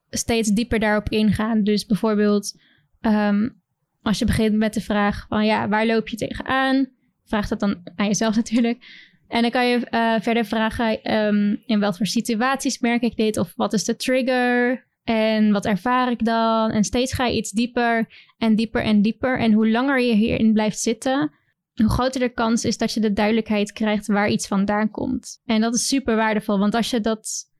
steeds 0.10 0.50
dieper 0.50 0.80
daarop 0.80 1.10
ingaan. 1.10 1.64
Dus 1.64 1.86
bijvoorbeeld, 1.86 2.60
um, 3.02 3.62
als 4.02 4.20
je 4.20 4.26
begint 4.26 4.56
met 4.56 4.74
de 4.74 4.82
vraag 4.82 5.26
van 5.30 5.46
ja, 5.46 5.68
waar 5.70 5.86
loop 5.86 6.08
je 6.08 6.18
tegenaan? 6.18 6.88
Vraag 7.26 7.48
dat 7.48 7.60
dan 7.60 7.82
aan 7.96 8.08
jezelf 8.08 8.36
natuurlijk. 8.42 8.86
En 9.34 9.42
dan 9.42 9.52
kan 9.52 9.68
je 9.68 9.88
uh, 9.92 10.16
verder 10.20 10.46
vragen 10.46 11.16
um, 11.16 11.62
in 11.66 11.94
voor 11.94 12.06
situaties 12.06 12.80
merk 12.80 13.02
ik 13.02 13.16
dit 13.16 13.38
of 13.38 13.54
wat 13.56 13.74
is 13.74 13.84
de 13.84 13.96
trigger 13.96 14.88
en 15.04 15.52
wat 15.52 15.66
ervaar 15.66 16.12
ik 16.12 16.26
dan. 16.26 16.72
En 16.72 16.84
steeds 16.84 17.14
ga 17.14 17.26
je 17.26 17.36
iets 17.36 17.52
dieper 17.52 18.08
en 18.38 18.56
dieper 18.56 18.84
en 18.84 19.02
dieper. 19.02 19.40
En 19.40 19.52
hoe 19.52 19.70
langer 19.70 20.02
je 20.02 20.14
hierin 20.14 20.54
blijft 20.54 20.80
zitten, 20.80 21.32
hoe 21.74 21.90
groter 21.90 22.20
de 22.20 22.30
kans 22.30 22.66
is 22.66 22.78
dat 22.78 22.94
je 22.94 23.00
de 23.00 23.14
duidelijkheid 23.14 23.72
krijgt 23.72 24.08
waar 24.08 24.30
iets 24.30 24.48
vandaan 24.48 24.92
komt. 24.92 25.42
En 25.46 25.62
dat 25.62 25.76
is 25.76 25.88
super 25.88 26.16
waardevol, 26.16 26.60
want 26.60 26.76
als 26.76 26.90
je 26.90 27.02
dat 27.02 27.52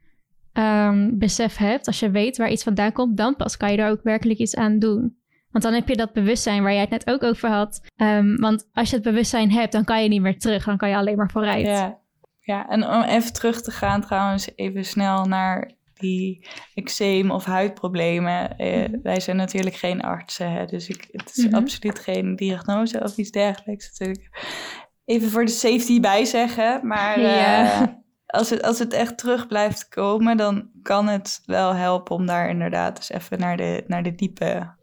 um, 0.54 1.18
besef 1.18 1.58
hebt, 1.58 1.88
als 1.88 2.00
je 2.00 2.12
weet 2.12 2.38
waar 2.38 2.52
iets 2.52 2.64
vandaan 2.64 2.92
komt, 2.92 3.18
dan 3.18 3.36
pas 3.36 3.58
kan 3.58 3.72
je 3.72 3.78
er 3.78 3.90
ook 3.90 4.04
werkelijk 4.04 4.40
iets 4.40 4.56
aan 4.56 4.80
doen. 4.80 5.18
Want 5.54 5.64
dan 5.64 5.74
heb 5.74 5.88
je 5.88 5.96
dat 5.96 6.14
bewustzijn 6.14 6.64
waar 6.64 6.72
jij 6.72 6.82
het 6.82 6.90
net 6.90 7.10
ook 7.10 7.24
over 7.24 7.50
had. 7.50 7.82
Um, 7.98 8.38
want 8.40 8.70
als 8.72 8.90
je 8.90 8.96
het 8.96 9.06
bewustzijn 9.06 9.52
hebt, 9.52 9.72
dan 9.72 9.84
kan 9.84 10.04
je 10.04 10.10
niet 10.10 10.22
meer 10.22 10.40
terug. 10.40 10.66
Dan 10.66 10.78
kan 10.78 10.90
je 10.90 10.96
alleen 10.96 11.18
maar 11.18 11.32
vooruit. 11.32 11.66
Ja, 11.66 12.00
ja. 12.40 12.70
en 12.70 12.88
om 12.88 13.02
even 13.02 13.34
terug 13.34 13.62
te 13.62 13.72
gaan 13.72 14.02
trouwens, 14.02 14.50
even 14.56 14.86
snel 14.86 15.26
naar 15.26 15.72
die 15.94 16.48
eczeem 16.74 17.32
of 17.32 17.46
huidproblemen. 17.46 18.58
Eh, 18.58 18.90
mhm. 18.90 19.02
Wij 19.02 19.20
zijn 19.20 19.38
natuurlijk 19.38 19.76
geen 19.76 20.02
artsen, 20.02 20.52
hè, 20.52 20.66
dus 20.66 20.90
ik, 20.90 21.08
het 21.12 21.32
is 21.36 21.46
mhm. 21.46 21.56
absoluut 21.56 22.00
geen 22.00 22.36
diagnose 22.36 23.04
of 23.04 23.18
iets 23.18 23.32
dergelijks 23.32 23.90
natuurlijk. 23.90 24.30
Even 25.06 25.30
voor 25.30 25.46
de 25.46 25.52
safety 25.52 26.00
bij 26.00 26.26
zeggen, 26.26 26.88
maar... 26.88 27.20
Ja. 27.20 27.82
Uh, 27.82 27.88
als 28.26 28.50
het, 28.50 28.62
als 28.62 28.80
het 28.80 28.94
echt 28.94 29.18
terug 29.18 29.48
blijft 29.48 29.88
komen, 29.88 30.38
dan 30.38 30.70
kan 30.82 31.08
het 31.08 31.42
wel 31.46 31.76
helpen 31.76 32.16
om 32.16 32.26
daar 32.26 32.50
inderdaad 32.50 32.98
eens 32.98 33.12
even 33.12 33.40
naar 33.40 33.58
de, 33.58 33.84
naar 33.88 34.04
de 34.04 34.16
diepe, 34.16 34.76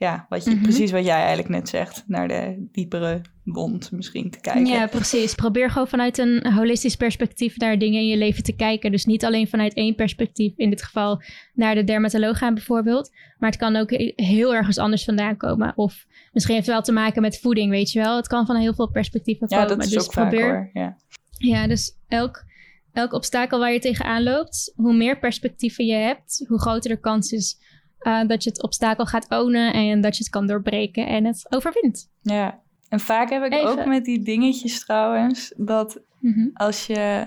ja, 0.00 0.26
wat 0.28 0.44
je, 0.44 0.50
Mhm. 0.50 0.62
precies 0.62 0.90
wat 0.90 1.04
jij 1.04 1.16
eigenlijk 1.16 1.48
net 1.48 1.68
zegt, 1.68 2.04
naar 2.06 2.28
de 2.28 2.68
diepere 2.72 3.20
wond 3.44 3.92
misschien 3.92 4.30
te 4.30 4.40
kijken. 4.40 4.66
Ja, 4.66 4.86
precies. 4.86 5.34
Probeer 5.34 5.70
gewoon 5.70 5.88
vanuit 5.88 6.18
een 6.18 6.52
holistisch 6.52 6.96
perspectief 6.96 7.56
naar 7.56 7.78
dingen 7.78 8.00
in 8.00 8.06
je 8.06 8.16
leven 8.16 8.42
te 8.42 8.52
kijken. 8.56 8.90
Dus 8.90 9.04
niet 9.04 9.24
alleen 9.24 9.48
vanuit 9.48 9.74
één 9.74 9.94
perspectief, 9.94 10.52
in 10.56 10.70
dit 10.70 10.82
geval 10.82 11.22
naar 11.54 11.74
de 11.74 11.84
dermatoloog 11.84 12.38
gaan 12.38 12.54
bijvoorbeeld. 12.54 13.10
Maar 13.38 13.50
het 13.50 13.58
kan 13.58 13.76
ook 13.76 13.90
heel 14.16 14.54
ergens 14.54 14.78
anders 14.78 15.04
vandaan 15.04 15.36
komen. 15.36 15.72
Of 15.76 16.06
misschien 16.32 16.54
heeft 16.54 16.66
het 16.66 16.74
wel 16.74 16.84
te 16.84 16.92
maken 16.92 17.22
met 17.22 17.38
voeding, 17.40 17.70
weet 17.70 17.92
je 17.92 18.00
wel. 18.00 18.16
Het 18.16 18.28
kan 18.28 18.46
van 18.46 18.56
heel 18.56 18.74
veel 18.74 18.90
perspectieven 18.90 19.46
Ja, 19.50 19.56
komen. 19.62 19.76
dat 19.76 19.86
is 19.86 19.92
dus 19.92 20.04
ook 20.04 20.12
vaak 20.12 20.28
probeer, 20.28 20.48
hoor. 20.48 20.70
Ja. 20.72 20.96
Ja, 21.38 21.66
dus 21.66 21.96
elk, 22.08 22.44
elk 22.92 23.12
obstakel 23.12 23.58
waar 23.58 23.72
je 23.72 23.78
tegenaan 23.78 24.22
loopt, 24.22 24.72
hoe 24.76 24.94
meer 24.96 25.18
perspectieven 25.18 25.86
je 25.86 25.94
hebt, 25.94 26.44
hoe 26.48 26.60
groter 26.60 26.90
de 26.90 27.00
kans 27.00 27.32
is 27.32 27.58
eh, 28.00 28.20
dat 28.26 28.44
je 28.44 28.50
het 28.50 28.62
obstakel 28.62 29.06
gaat 29.06 29.26
ownen 29.28 29.72
en 29.72 30.00
dat 30.00 30.16
je 30.16 30.22
het 30.22 30.32
kan 30.32 30.46
doorbreken 30.46 31.06
en 31.06 31.24
het 31.24 31.46
overwint. 31.48 32.10
ja. 32.22 32.58
En 32.88 33.00
vaak 33.00 33.30
heb 33.30 33.44
ik 33.44 33.52
Even. 33.52 33.68
ook 33.68 33.84
met 33.86 34.04
die 34.04 34.22
dingetjes 34.22 34.84
trouwens, 34.84 35.52
dat 35.56 36.00
Mhm. 36.20 36.48
als 36.54 36.86
je 36.86 37.26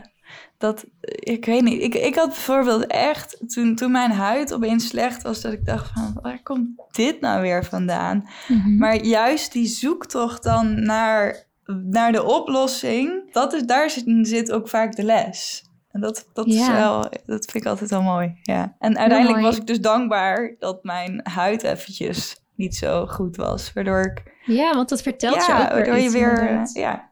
dat, 0.57 0.85
ik 1.19 1.45
weet 1.45 1.61
niet, 1.61 1.81
ik, 1.81 1.93
ik 1.95 2.15
had 2.15 2.27
bijvoorbeeld 2.27 2.87
echt, 2.87 3.37
toen, 3.53 3.75
toen 3.75 3.91
mijn 3.91 4.11
huid 4.11 4.53
opeens 4.53 4.87
slecht 4.87 5.21
was, 5.23 5.41
dat 5.41 5.53
ik 5.53 5.65
dacht 5.65 5.91
van, 5.93 6.17
waar 6.21 6.43
komt 6.43 6.67
dit 6.91 7.21
nou 7.21 7.41
weer 7.41 7.65
vandaan? 7.65 8.27
Mhm. 8.47 8.77
Maar 8.77 9.03
juist 9.05 9.51
die 9.51 9.65
zoektocht 9.67 10.43
dan 10.43 10.83
naar, 10.83 11.43
naar 11.65 12.11
de 12.11 12.23
oplossing, 12.23 13.31
dat 13.33 13.53
is, 13.53 13.63
daar 13.63 13.89
zit, 13.89 14.03
zit 14.21 14.51
ook 14.51 14.69
vaak 14.69 14.95
de 14.95 15.03
les. 15.03 15.63
En 15.93 16.01
dat, 16.01 16.29
dat, 16.33 16.47
is 16.47 16.67
wel, 16.67 17.01
dat 17.01 17.45
vind 17.51 17.55
ik 17.55 17.65
altijd 17.65 17.89
wel 17.89 18.01
mooi. 18.01 18.39
Ja. 18.41 18.75
En 18.79 18.97
uiteindelijk 18.97 19.39
mooi. 19.39 19.43
was 19.43 19.57
ik 19.57 19.67
dus 19.67 19.81
dankbaar 19.81 20.55
dat 20.59 20.83
mijn 20.83 21.19
huid 21.23 21.63
eventjes 21.63 22.43
niet 22.55 22.75
zo 22.75 23.05
goed 23.05 23.35
was. 23.35 23.73
Waardoor 23.73 24.01
ik 24.01 24.23
Ja, 24.45 24.73
want 24.73 24.89
dat 24.89 25.01
vertelt 25.01 25.45
je 25.45 25.51
ja, 25.51 25.63
ook 25.63 25.67
weer 25.67 25.75
waardoor 25.75 25.95
je 25.95 26.03
iets, 26.03 26.13
weer. 26.13 26.69
Ja. 26.73 27.11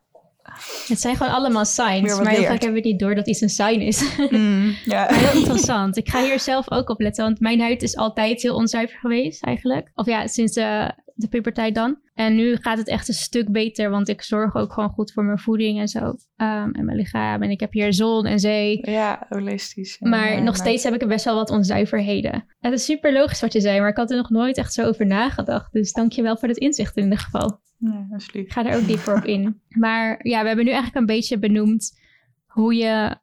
Het 0.88 1.00
zijn 1.00 1.16
gewoon 1.16 1.34
allemaal 1.34 1.66
signs, 1.66 2.02
Weer 2.02 2.24
maar 2.24 2.32
heel 2.32 2.44
vaak 2.44 2.62
hebben 2.62 2.82
we 2.82 2.88
niet 2.88 3.00
door 3.00 3.16
dat 3.16 3.28
iets 3.28 3.42
een 3.42 3.50
sign 3.50 3.80
is. 3.80 4.18
Mm, 4.30 4.76
ja. 4.86 5.04
Maar 5.10 5.20
heel 5.30 5.40
interessant. 5.40 5.98
Ik 5.98 6.10
ga 6.10 6.24
hier 6.24 6.40
zelf 6.40 6.72
ook 6.72 6.90
op 6.90 7.00
letten, 7.00 7.24
want 7.24 7.40
mijn 7.40 7.60
huid 7.60 7.82
is 7.84 7.96
altijd 7.96 8.42
heel 8.42 8.56
onzuiver 8.56 8.98
geweest 9.00 9.44
eigenlijk. 9.44 9.92
Of 9.96 10.06
ja, 10.06 10.28
sinds 10.28 10.54
de, 10.54 10.92
de 11.16 11.28
puberteit 11.28 11.76
dan. 11.76 11.98
En 12.22 12.36
nu 12.36 12.56
gaat 12.56 12.78
het 12.78 12.88
echt 12.88 13.08
een 13.08 13.14
stuk 13.14 13.52
beter, 13.52 13.90
want 13.90 14.08
ik 14.08 14.22
zorg 14.22 14.56
ook 14.56 14.74
gewoon 14.74 14.90
goed 14.90 15.12
voor 15.12 15.24
mijn 15.24 15.40
voeding 15.40 15.80
en 15.80 15.88
zo. 15.88 16.16
Ehm, 16.36 16.70
en 16.72 16.86
mijn 16.86 16.98
lichaam. 16.98 17.42
En 17.42 17.50
ik 17.50 17.60
heb 17.60 17.72
hier 17.72 17.94
zon 17.94 18.26
en 18.26 18.40
zee. 18.40 18.90
Ja, 18.90 19.26
holistisch. 19.30 20.00
Maar 20.00 20.34
ja, 20.34 20.40
nog 20.40 20.56
steeds 20.56 20.84
heb 20.84 20.94
ik 20.94 21.02
er 21.02 21.08
best 21.08 21.26
wel 21.26 21.36
wat 21.36 21.50
onzuiverheden. 21.50 22.46
Het 22.60 22.74
is 22.74 22.86
super 22.86 23.14
logisch 23.14 23.42
wat 23.42 23.54
je 23.54 23.60
zei, 23.60 23.80
maar 23.80 23.90
ik 23.90 23.98
had 23.98 24.12
er 24.12 24.18
nog 24.18 24.30
nooit 24.30 24.58
echt 24.58 24.74
zo 24.74 24.88
over 24.88 25.06
nagedacht. 25.06 25.74
Dus 25.74 25.92
dank 25.92 26.12
je 26.12 26.22
wel 26.22 26.38
voor 26.38 26.48
het 26.48 26.58
inzicht 26.58 26.98
in 26.98 27.04
ieder 27.04 27.20
geval. 27.20 27.60
Ja, 27.78 28.08
dat 28.10 28.22
is 28.22 28.34
lief. 28.34 28.44
Ik 28.44 28.52
ga 28.52 28.66
er 28.66 28.78
ook 28.78 28.88
dieper 28.88 29.16
op 29.16 29.24
in. 29.24 29.62
Maar 29.70 30.20
ja, 30.28 30.42
we 30.42 30.48
hebben 30.48 30.66
nu 30.66 30.72
eigenlijk 30.72 31.00
een 31.00 31.16
beetje 31.16 31.40
benoemd 31.40 32.00
hoe 32.46 32.76
je 32.76 33.16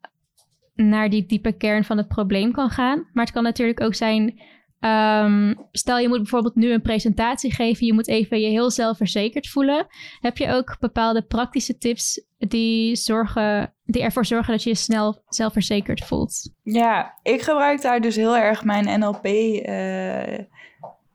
naar 0.74 1.10
die 1.10 1.26
diepe 1.26 1.52
kern 1.52 1.84
van 1.84 1.96
het 1.96 2.08
probleem 2.08 2.52
kan 2.52 2.70
gaan. 2.70 3.08
Maar 3.12 3.24
het 3.24 3.34
kan 3.34 3.42
natuurlijk 3.42 3.80
ook 3.80 3.94
zijn, 3.94 4.40
ehm, 4.80 5.54
stel 5.72 5.98
je 5.98 6.08
moet 6.08 6.18
bijvoorbeeld 6.18 6.54
nu 6.54 6.72
een 6.72 6.82
presentatie 6.82 7.54
geven, 7.54 7.86
je 7.86 7.92
moet 7.92 8.08
even 8.08 8.40
je 8.40 8.48
heel 8.48 8.70
zelfverzekerd 8.70 9.48
voelen. 9.48 9.86
Heb 10.20 10.36
je 10.36 10.52
ook 10.52 10.76
bepaalde 10.80 11.22
praktische 11.22 11.78
tips 11.78 12.24
die, 12.38 12.96
zorgen, 12.96 13.74
die 13.84 14.02
ervoor 14.02 14.26
zorgen 14.26 14.52
dat 14.52 14.62
je 14.62 14.70
je 14.70 14.76
snel 14.76 15.22
zelfverzekerd 15.28 16.04
voelt? 16.04 16.52
Ja, 16.62 17.18
ik 17.22 17.42
gebruik 17.42 17.82
daar 17.82 18.00
dus 18.00 18.16
heel 18.16 18.36
erg 18.36 18.64
mijn 18.64 19.00
NLP. 19.00 19.24
eh, 19.24 20.38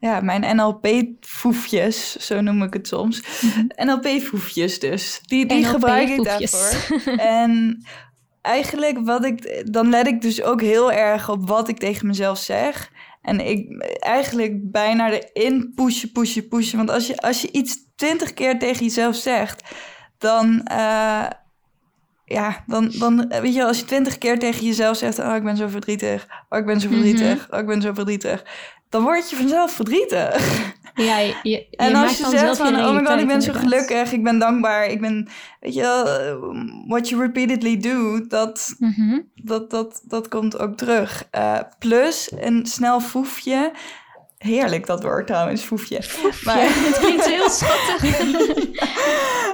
ja, 0.03 0.21
mijn 0.21 0.55
NLP-foefjes, 0.55 2.15
zo 2.15 2.41
noem 2.41 2.63
ik 2.63 2.73
het 2.73 2.87
soms. 2.87 3.21
NLP-foefjes 3.85 4.79
dus. 4.79 5.21
Die, 5.25 5.45
die 5.45 5.65
gebruik 5.65 6.09
ik 6.09 6.23
daarvoor. 6.23 6.99
en 7.17 7.83
eigenlijk 8.41 8.99
wat 9.05 9.25
ik... 9.25 9.63
Dan 9.71 9.89
let 9.89 10.07
ik 10.07 10.21
dus 10.21 10.41
ook 10.41 10.61
heel 10.61 10.91
erg 10.91 11.29
op 11.29 11.47
wat 11.47 11.67
ik 11.67 11.77
tegen 11.77 12.07
mezelf 12.07 12.37
zeg. 12.37 12.91
En 13.23 13.39
ik 13.39 13.83
eigenlijk 13.99 14.71
bijna 14.71 15.11
erin 15.11 15.71
pushen, 15.75 16.11
pushen, 16.11 16.47
pushen. 16.47 16.77
Want 16.77 16.89
als 16.89 17.07
je, 17.07 17.17
als 17.17 17.41
je 17.41 17.51
iets 17.51 17.77
twintig 17.95 18.33
keer 18.33 18.59
tegen 18.59 18.83
jezelf 18.85 19.15
zegt... 19.15 19.63
dan... 20.17 20.61
eh, 20.63 21.25
ja, 22.25 22.63
dan, 22.67 22.91
dan 22.99 23.27
weet 23.27 23.53
je 23.53 23.57
wel, 23.59 23.67
als 23.67 23.79
je 23.79 23.85
twintig 23.85 24.17
keer 24.17 24.39
tegen 24.39 24.65
jezelf 24.65 24.97
zegt... 24.97 25.19
oh, 25.19 25.35
ik 25.35 25.43
ben 25.43 25.57
zo 25.57 25.67
verdrietig, 25.67 26.27
oh, 26.49 26.59
ik 26.59 26.65
ben 26.65 26.79
zo 26.79 26.89
verdrietig, 26.89 27.47
oh, 27.51 27.59
ik 27.59 27.65
ben 27.65 27.81
zo 27.81 27.93
verdrietig... 27.93 28.43
dan 28.93 29.03
word 29.03 29.29
je 29.29 29.35
vanzelf 29.35 29.71
verdrietig. 29.71 30.71
Ja, 30.95 31.17
je, 31.43 31.67
en 31.85 31.95
als 31.95 32.17
je 32.17 32.25
zegt 32.29 32.57
van, 32.57 32.75
oh 32.75 32.95
my 32.95 33.05
god, 33.05 33.19
ik 33.19 33.27
ben 33.27 33.41
zo 33.41 33.53
gelukkig, 33.53 34.11
ik 34.11 34.23
ben 34.23 34.39
dankbaar, 34.39 34.85
ik 34.85 35.01
ben... 35.01 35.27
Weet 35.59 35.73
je 35.73 35.81
wel, 35.81 36.07
eh, 36.07 36.35
what 36.87 37.09
you 37.09 37.21
repeatedly 37.21 37.77
do, 37.77 38.27
dat, 38.27 38.75
Mhm. 38.79 39.19
dat, 39.35 39.69
dat, 39.69 40.01
dat 40.03 40.27
komt 40.27 40.59
ook 40.59 40.77
terug. 40.77 41.27
Eh, 41.31 41.59
plus 41.79 42.31
een 42.39 42.65
snel 42.65 42.99
foefje... 42.99 43.71
Heerlijk 44.43 44.85
dat 44.85 45.03
woord 45.03 45.27
trouwens, 45.27 45.63
foefje. 45.63 45.99
Maar- 46.43 46.61
het 46.87 46.97
klinkt 46.99 47.25
heel 47.25 47.49
schattig. 47.49 48.19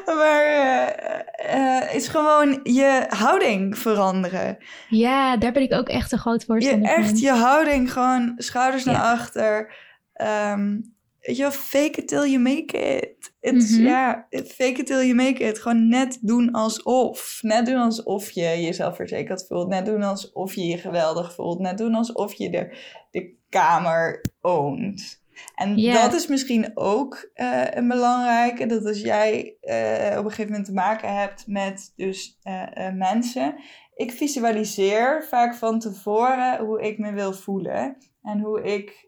maar 0.17 0.43
eh, 1.35 1.95
is 1.95 2.07
gewoon 2.07 2.59
je 2.63 3.05
houding 3.09 3.77
veranderen. 3.77 4.57
Ja, 4.89 5.37
daar 5.37 5.51
ben 5.51 5.61
ik 5.61 5.73
ook 5.73 5.89
echt 5.89 6.11
een 6.11 6.19
groot 6.19 6.39
Je, 6.41 6.45
voorstander 6.47 6.89
van. 6.89 7.03
echt 7.03 7.19
je 7.19 7.31
houding, 7.31 7.93
gewoon 7.93 8.33
schouders 8.37 8.83
naar 8.83 9.01
achter. 9.01 9.73
Weet 11.19 11.35
je 11.37 11.41
wel, 11.43 11.51
fake 11.51 12.01
it 12.01 12.07
till 12.07 12.25
you 12.29 12.39
make 12.39 12.77
it. 12.77 13.33
It's, 13.39 13.71
Mhm. 13.71 13.87
Ja, 13.87 14.27
fake 14.31 14.63
it 14.79 14.85
till 14.85 14.97
you 15.01 15.13
make 15.13 15.43
it. 15.43 15.59
Gewoon 15.59 15.87
net 15.87 16.17
doen 16.21 16.51
alsof. 16.51 17.39
Net 17.41 17.65
doen 17.65 17.77
alsof 17.77 18.29
je 18.31 18.41
jezelf 18.61 18.95
verzekerd 18.95 19.45
voelt. 19.47 19.67
Net 19.67 19.85
doen 19.85 20.03
alsof 20.03 20.53
je 20.55 20.65
je 20.65 20.77
geweldig 20.77 21.33
voelt. 21.33 21.59
Net 21.59 21.77
doen 21.77 21.95
alsof 21.95 22.33
je 22.33 22.49
de, 22.49 22.77
de 23.11 23.37
kamer 23.49 24.21
oont. 24.41 25.21
En 25.55 25.81
dat 25.81 26.13
is 26.13 26.27
misschien 26.27 26.71
ook 26.73 27.29
eh, 27.33 27.65
een 27.69 27.87
belangrijke. 27.87 28.65
Dat 28.65 28.85
als 28.85 29.01
jij 29.01 29.57
eh, 29.61 30.17
op 30.17 30.23
een 30.23 30.29
gegeven 30.29 30.51
moment 30.51 30.65
te 30.65 30.73
maken 30.73 31.15
hebt 31.15 31.47
met 31.47 31.93
dus 31.95 32.39
eh, 32.43 32.93
mensen. 32.93 33.55
Ik 33.95 34.11
visualiseer 34.11 35.25
vaak 35.29 35.55
van 35.55 35.79
tevoren 35.79 36.65
hoe 36.65 36.81
ik 36.81 36.97
me 36.97 37.11
wil 37.11 37.33
voelen. 37.33 37.97
En 38.21 38.39
hoe 38.39 38.61
ik 38.61 39.07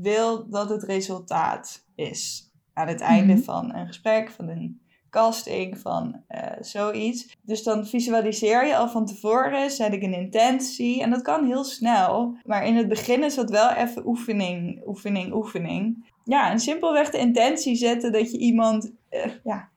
wil 0.00 0.50
dat 0.50 0.68
het 0.68 0.82
resultaat 0.82 1.86
is. 1.94 2.50
Aan 2.72 2.88
het 2.88 3.00
einde 3.00 3.32
Mhm. 3.32 3.42
van 3.42 3.74
een 3.74 3.86
gesprek, 3.86 4.30
van 4.30 4.48
een 4.48 4.85
casting, 5.16 5.78
van 5.78 6.22
eh, 6.28 6.40
zoiets. 6.60 7.36
Dus 7.42 7.62
dan 7.62 7.86
visualiseer 7.86 8.66
je 8.66 8.76
al 8.76 8.88
van 8.88 9.06
tevoren, 9.06 9.70
zet 9.70 9.92
ik 9.92 10.02
een 10.02 10.14
intentie. 10.14 11.02
En 11.02 11.10
dat 11.10 11.22
kan 11.22 11.46
heel 11.46 11.64
snel. 11.64 12.36
Maar 12.44 12.66
in 12.66 12.76
het 12.76 12.88
begin 12.88 13.24
is 13.24 13.34
dat 13.34 13.50
wel 13.50 13.70
even 13.70 14.06
oefening, 14.06 14.82
oefening, 14.86 15.32
oefening. 15.32 16.10
Ja, 16.24 16.50
en 16.50 16.60
simpelweg 16.60 17.10
de 17.10 17.18
intentie 17.18 17.76
zetten 17.76 18.12
dat 18.12 18.30
je 18.30 18.38
iemand, 18.38 18.92
eh, 19.08 19.30
ja, 19.44 19.68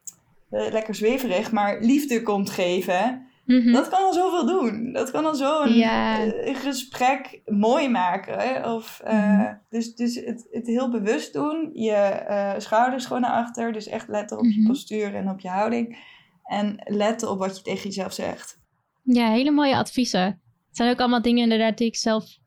eh, 0.50 0.72
lekker 0.72 0.96
zweverig, 0.96 1.52
maar 1.52 1.80
liefde 1.82 2.22
komt 2.22 2.50
geven. 2.50 3.28
Mhm. 3.58 3.72
Dat 3.72 3.88
kan 3.90 4.02
al 4.04 4.14
zoveel 4.14 4.46
doen. 4.46 4.94
Dat 4.94 5.12
kan 5.12 5.26
al 5.26 5.36
zo'n 5.36 5.74
Ja. 5.74 6.26
eh, 6.26 6.56
gesprek 6.56 7.42
mooi 7.46 7.90
maken. 7.90 8.38
Hè? 8.40 8.74
Of, 8.74 9.02
eh, 9.04 9.14
Mhm. 9.40 9.54
Dus, 9.70 9.96
dus 9.96 10.16
het, 10.16 10.48
het 10.52 10.68
heel 10.68 10.90
bewust 10.90 11.34
doen. 11.34 11.70
Je 11.74 11.92
eh, 11.94 12.54
schouders 12.58 13.06
gewoon 13.06 13.22
naar 13.22 13.32
achter. 13.44 13.72
Dus 13.74 13.88
echt 13.88 14.08
letten 14.08 14.38
op 14.38 14.44
je 14.46 14.60
Mhm. 14.60 14.68
postuur 14.68 15.16
en 15.16 15.30
op 15.30 15.40
je 15.40 15.50
houding. 15.50 15.98
En 16.44 16.82
letten 16.86 17.30
op 17.32 17.40
wat 17.40 17.58
je 17.58 17.64
tegen 17.64 17.84
jezelf 17.84 18.14
zegt. 18.14 18.60
Ja, 19.04 19.30
hele 19.32 19.52
mooie 19.52 19.76
adviezen. 19.76 20.22
Het 20.24 20.78
zijn 20.78 20.90
ook 20.92 21.00
allemaal 21.00 21.22
dingen 21.22 21.44
inderdaad 21.44 21.78
die 21.78 21.88
ik 21.88 21.96
zelf, 21.96 22.38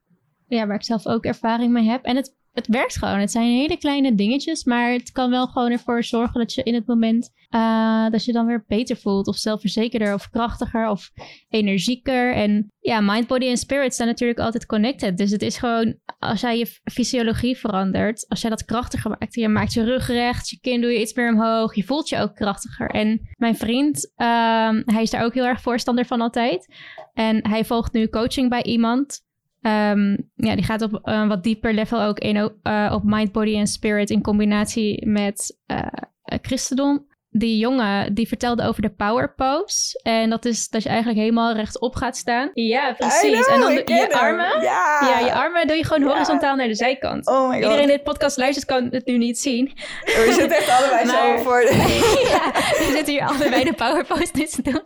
ja, 0.48 0.66
waar 0.66 0.76
ik 0.76 0.82
zelf 0.84 1.07
ook 1.07 1.24
ervaring 1.24 1.72
mee 1.72 1.88
heb. 1.88 2.05
En 2.05 2.16
het, 2.16 2.34
het 2.53 2.66
werkt 2.66 2.98
gewoon. 2.98 3.18
Het 3.18 3.30
zijn 3.30 3.46
hele 3.46 3.76
kleine 3.76 4.14
dingetjes, 4.14 4.64
maar 4.64 4.92
het 4.92 5.12
kan 5.12 5.30
wel 5.30 5.46
gewoon 5.46 5.70
ervoor 5.70 6.05
zorgen 6.05 6.40
dat 6.40 6.53
je 6.53 6.62
in 6.62 6.74
het 6.74 6.86
moment, 6.86 7.30
eh, 7.48 8.11
dat 8.11 8.24
je 8.24 8.32
dan 8.32 8.46
weer 8.46 8.64
beter 8.66 8.96
voelt. 8.96 9.26
Of 9.26 9.36
zelfverzekerder 9.36 10.14
of 10.14 10.30
krachtiger 10.30 10.88
of 10.88 11.11
energieker. 11.48 12.34
En 12.34 12.72
ja, 12.78 13.00
mind, 13.00 13.26
body 13.26 13.46
en 13.46 13.57
spirit 13.57 13.94
zijn 13.94 14.09
natuurlijk 14.09 14.38
altijd 14.38 14.66
connected. 14.66 15.18
Dus 15.18 15.30
het 15.30 15.42
is 15.42 15.57
gewoon, 15.57 15.98
als 16.18 16.40
jij 16.40 16.59
je 16.59 16.80
fysiologie 16.92 17.57
verandert, 17.57 18.28
als 18.28 18.40
jij 18.40 18.50
dat 18.50 18.64
krachtiger 18.64 19.11
maakt, 19.11 19.34
je 19.34 19.48
maakt 19.48 19.72
je 19.72 19.84
rug 19.84 20.07
recht, 20.07 20.48
je 20.48 20.59
kin 20.61 20.80
doe 20.80 20.90
je 20.90 21.00
iets 21.00 21.14
meer 21.14 21.32
omhoog, 21.32 21.74
je 21.74 21.84
voelt 21.84 22.09
je 22.09 22.18
ook 22.18 22.34
krachtiger. 22.34 22.90
En 22.90 23.20
mijn 23.36 23.57
vriend, 23.57 24.12
ehm, 24.16 24.82
hij 24.84 25.03
is 25.03 25.11
daar 25.11 25.24
ook 25.24 25.34
heel 25.34 25.46
erg 25.46 25.61
voorstander 25.61 26.07
van 26.07 26.20
altijd. 26.20 26.74
En 27.12 27.48
hij 27.48 27.64
volgt 27.64 27.92
nu 27.92 28.09
coaching 28.09 28.48
bij 28.48 28.62
iemand. 28.62 29.30
Ehm, 29.62 30.16
ja, 30.34 30.54
die 30.54 30.64
gaat 30.64 30.82
op 30.82 30.98
een 31.02 31.28
wat 31.28 31.42
dieper 31.42 31.74
level 31.74 32.02
ook 32.02 32.18
in, 32.18 32.52
eh, 32.62 32.92
op 32.94 33.02
mind, 33.04 33.32
body 33.32 33.56
en 33.56 33.66
spirit 33.66 34.10
in 34.10 34.22
combinatie 34.22 35.06
met 35.06 35.58
eh, 35.66 35.78
eh, 36.22 36.38
christendom. 36.42 37.10
die 37.34 37.58
jongen 37.58 38.14
die 38.14 38.28
vertelde 38.28 38.62
over 38.62 38.82
de 38.82 38.90
power 38.90 39.34
pose. 39.34 40.00
En 40.02 40.30
dat 40.30 40.44
is 40.44 40.68
dat 40.68 40.82
je 40.82 40.88
eigenlijk 40.88 41.18
helemaal 41.18 41.54
rechtop 41.54 41.94
gaat 41.94 42.16
staan. 42.16 42.50
Ja, 42.54 42.92
precies. 42.92 43.44
Know, 43.44 43.54
en 43.54 43.60
dan 43.60 43.96
je 43.96 44.12
armen. 44.12 44.62
Ja. 44.62 44.98
ja. 45.00 45.18
je 45.18 45.32
armen 45.32 45.66
doe 45.66 45.76
je 45.76 45.84
gewoon 45.84 46.02
horizontaal 46.02 46.56
naar 46.56 46.66
de 46.66 46.74
zijkant. 46.74 47.26
Oh 47.26 47.48
my 47.48 47.54
god. 47.54 47.62
Iedereen 47.62 47.86
die 47.86 47.96
dit 47.96 48.02
podcast 48.02 48.36
luistert 48.36 48.66
kan 48.66 48.88
het 48.90 49.06
nu 49.06 49.18
niet 49.18 49.38
zien. 49.38 49.72
We 50.04 50.32
zitten 50.38 50.56
echt 50.56 50.68
allebei 50.68 51.04
maar... 51.04 51.36
zo 51.36 51.42
voor 51.42 51.60
de... 51.60 51.74
ja, 52.32 52.52
we 52.78 52.92
zitten 52.92 53.14
hier 53.14 53.26
allebei 53.26 53.64
de 53.64 53.72
power 53.72 54.04
pose 54.04 54.30
te 54.32 54.62
doen. 54.62 54.82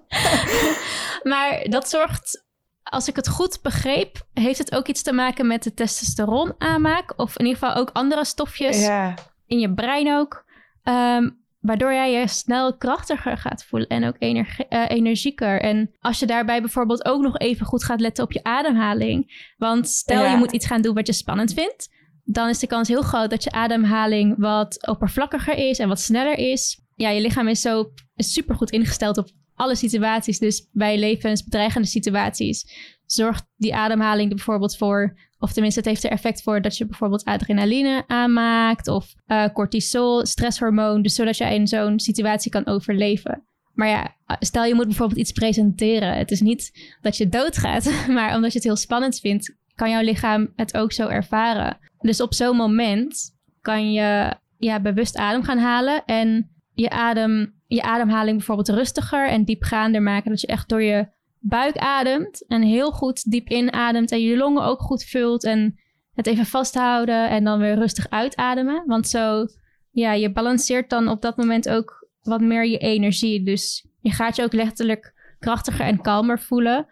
maar 1.33 1.67
dat 1.69 1.89
zorgt 1.89 2.46
als 2.91 3.09
ik 3.09 3.17
het 3.17 3.29
goed 3.29 3.59
begreep, 3.63 4.27
heeft 4.33 4.59
het 4.59 4.75
ook 4.75 4.89
iets 4.89 5.03
te 5.03 5.13
maken 5.13 5.47
met 5.47 5.63
de 5.63 5.75
testosteron 5.75 6.55
aanmaak. 6.59 7.13
Of 7.17 7.39
in 7.39 7.47
ieder 7.47 7.61
geval 7.61 7.77
ook 7.77 7.91
andere 7.93 8.25
stofjes 8.25 8.81
ja. 8.81 9.15
in 9.47 9.59
je 9.59 9.75
brein 9.75 10.13
ook. 10.13 10.45
Um, 10.85 11.45
waardoor 11.61 11.93
jij 11.93 12.13
je 12.13 12.29
snel 12.29 12.77
krachtiger 12.77 13.39
gaat 13.39 13.65
voelen 13.65 13.89
en 13.89 14.05
ook 14.05 14.17
energie, 14.19 14.67
uh, 14.71 14.85
energieker. 14.89 15.61
En 15.61 15.91
als 16.01 16.19
je 16.19 16.27
daarbij 16.27 16.61
bijvoorbeeld 16.61 17.05
ook 17.05 17.23
nog 17.23 17.39
even 17.39 17.67
goed 17.67 17.85
gaat 17.85 18.01
letten 18.01 18.25
op 18.25 18.33
je 18.33 18.43
ademhaling. 18.43 19.53
Want 19.57 19.89
stel 19.89 20.23
ja. 20.23 20.31
je 20.31 20.37
moet 20.37 20.53
iets 20.53 20.67
gaan 20.67 20.83
doen 20.83 20.95
wat 20.95 21.07
je 21.07 21.13
spannend 21.13 21.55
vindt. 21.55 21.89
Dan 22.25 22.49
is 22.49 22.59
de 22.59 22.67
kans 22.67 22.89
heel 22.89 23.03
groot 23.03 23.31
dat 23.31 23.45
je 23.45 23.51
ademhaling 23.51 24.35
wat 24.39 24.87
oppervlakkiger 24.87 25.57
is 25.57 25.79
en 25.79 25.89
wat 25.89 26.01
sneller 26.01 26.39
is. 26.39 26.81
Ja, 26.95 27.09
je 27.09 27.21
lichaam 27.21 27.49
is 27.49 27.61
zo 27.61 27.91
super 28.17 28.55
goed 28.55 28.71
ingesteld 28.71 29.19
op 29.19 29.29
alle 29.57 29.77
situaties. 29.77 30.39
Dus 30.39 30.69
bij 30.73 30.99
levensbedreigende 30.99 31.89
situaties 31.89 32.65
zorgt 33.07 33.47
die 33.57 33.75
ademhaling 33.75 34.31
er 34.31 34.37
bijvoorbeeld 34.37 34.77
voor, 34.77 35.19
of 35.39 35.53
tenminste 35.53 35.81
het 35.81 35.89
heeft 35.89 36.05
er 36.05 36.11
effect 36.11 36.43
voor 36.43 36.63
dat 36.63 36.77
je 36.77 36.87
bijvoorbeeld 36.87 37.25
adrenaline 37.25 38.05
aanmaakt 38.07 38.89
of 38.89 39.15
uh, 39.27 39.49
cortisol, 39.53 40.27
stresshormoon, 40.27 41.03
dus 41.03 41.15
zodat 41.15 41.37
je 41.37 41.55
in 41.55 41.67
zo'n 41.67 42.01
situatie 42.01 42.51
kan 42.51 42.67
overleven. 42.67 43.45
Maar 43.73 43.89
ja, 43.89 44.17
stel 44.39 44.65
je 44.65 44.75
moet 44.75 44.87
bijvoorbeeld 44.87 45.21
iets 45.21 45.33
presenteren. 45.33 46.17
Het 46.17 46.31
is 46.31 46.41
niet 46.41 46.97
dat 47.01 47.17
je 47.17 47.29
doodgaat, 47.29 47.91
maar 48.09 48.35
omdat 48.35 48.53
je 48.53 48.59
het 48.59 48.67
heel 48.67 48.77
spannend 48.77 49.21
vindt, 49.21 49.57
kan 49.75 49.91
jouw 49.91 50.03
lichaam 50.03 50.53
het 50.57 50.77
ook 50.77 50.93
zo 50.93 51.09
ervaren. 51.09 51.79
Dus 52.01 52.21
op 52.21 52.35
zo'n 52.35 52.57
moment 52.57 53.35
kan 53.61 53.93
je 53.93 54.37
ja, 54.59 54.81
bewust 54.81 55.17
adem 55.17 55.43
gaan 55.43 55.59
halen 55.59 56.05
en 56.05 56.51
je, 56.73 56.91
adem, 56.91 57.56
je 57.67 57.83
ademhaling 57.83 58.37
bijvoorbeeld 58.37 58.69
rustiger 58.69 59.29
en 59.29 59.45
diepgaander 59.45 60.03
maken. 60.03 60.31
Dat 60.31 60.41
je 60.41 60.47
echt 60.47 60.69
door 60.69 60.83
je 60.83 61.09
buik 61.39 61.77
ademt 61.77 62.47
en 62.47 62.63
heel 62.63 62.91
goed 62.91 63.31
diep 63.31 63.49
inademt 63.49 64.13
en 64.13 64.23
je 64.23 64.37
longen 64.37 64.65
ook 64.65 64.81
goed 64.81 65.05
vult 65.05 65.45
en 65.45 65.79
het 66.15 66.27
even 66.27 66.47
vasthouden 66.47 67.29
en 67.29 67.45
dan 67.45 67.59
weer 67.59 67.75
rustig 67.75 68.11
uitademen. 68.11 68.83
Want 68.87 69.09
zo, 69.09 69.47
ja, 69.91 70.13
je 70.13 70.33
balanceert 70.33 70.91
dan 70.91 71.09
op 71.09 71.23
dat 71.23 71.37
moment 71.37 71.69
ook 71.69 72.09
wat 72.23 72.41
meer 72.41 72.67
je 72.67 72.79
energie. 72.79 73.43
Dus 73.43 73.87
je 74.01 74.11
gaat 74.11 74.37
je 74.37 74.43
ook 74.43 74.53
letterlijk 74.53 75.15
krachtiger 75.39 75.87
en 75.87 76.01
kalmer 76.01 76.41
voelen. 76.41 76.87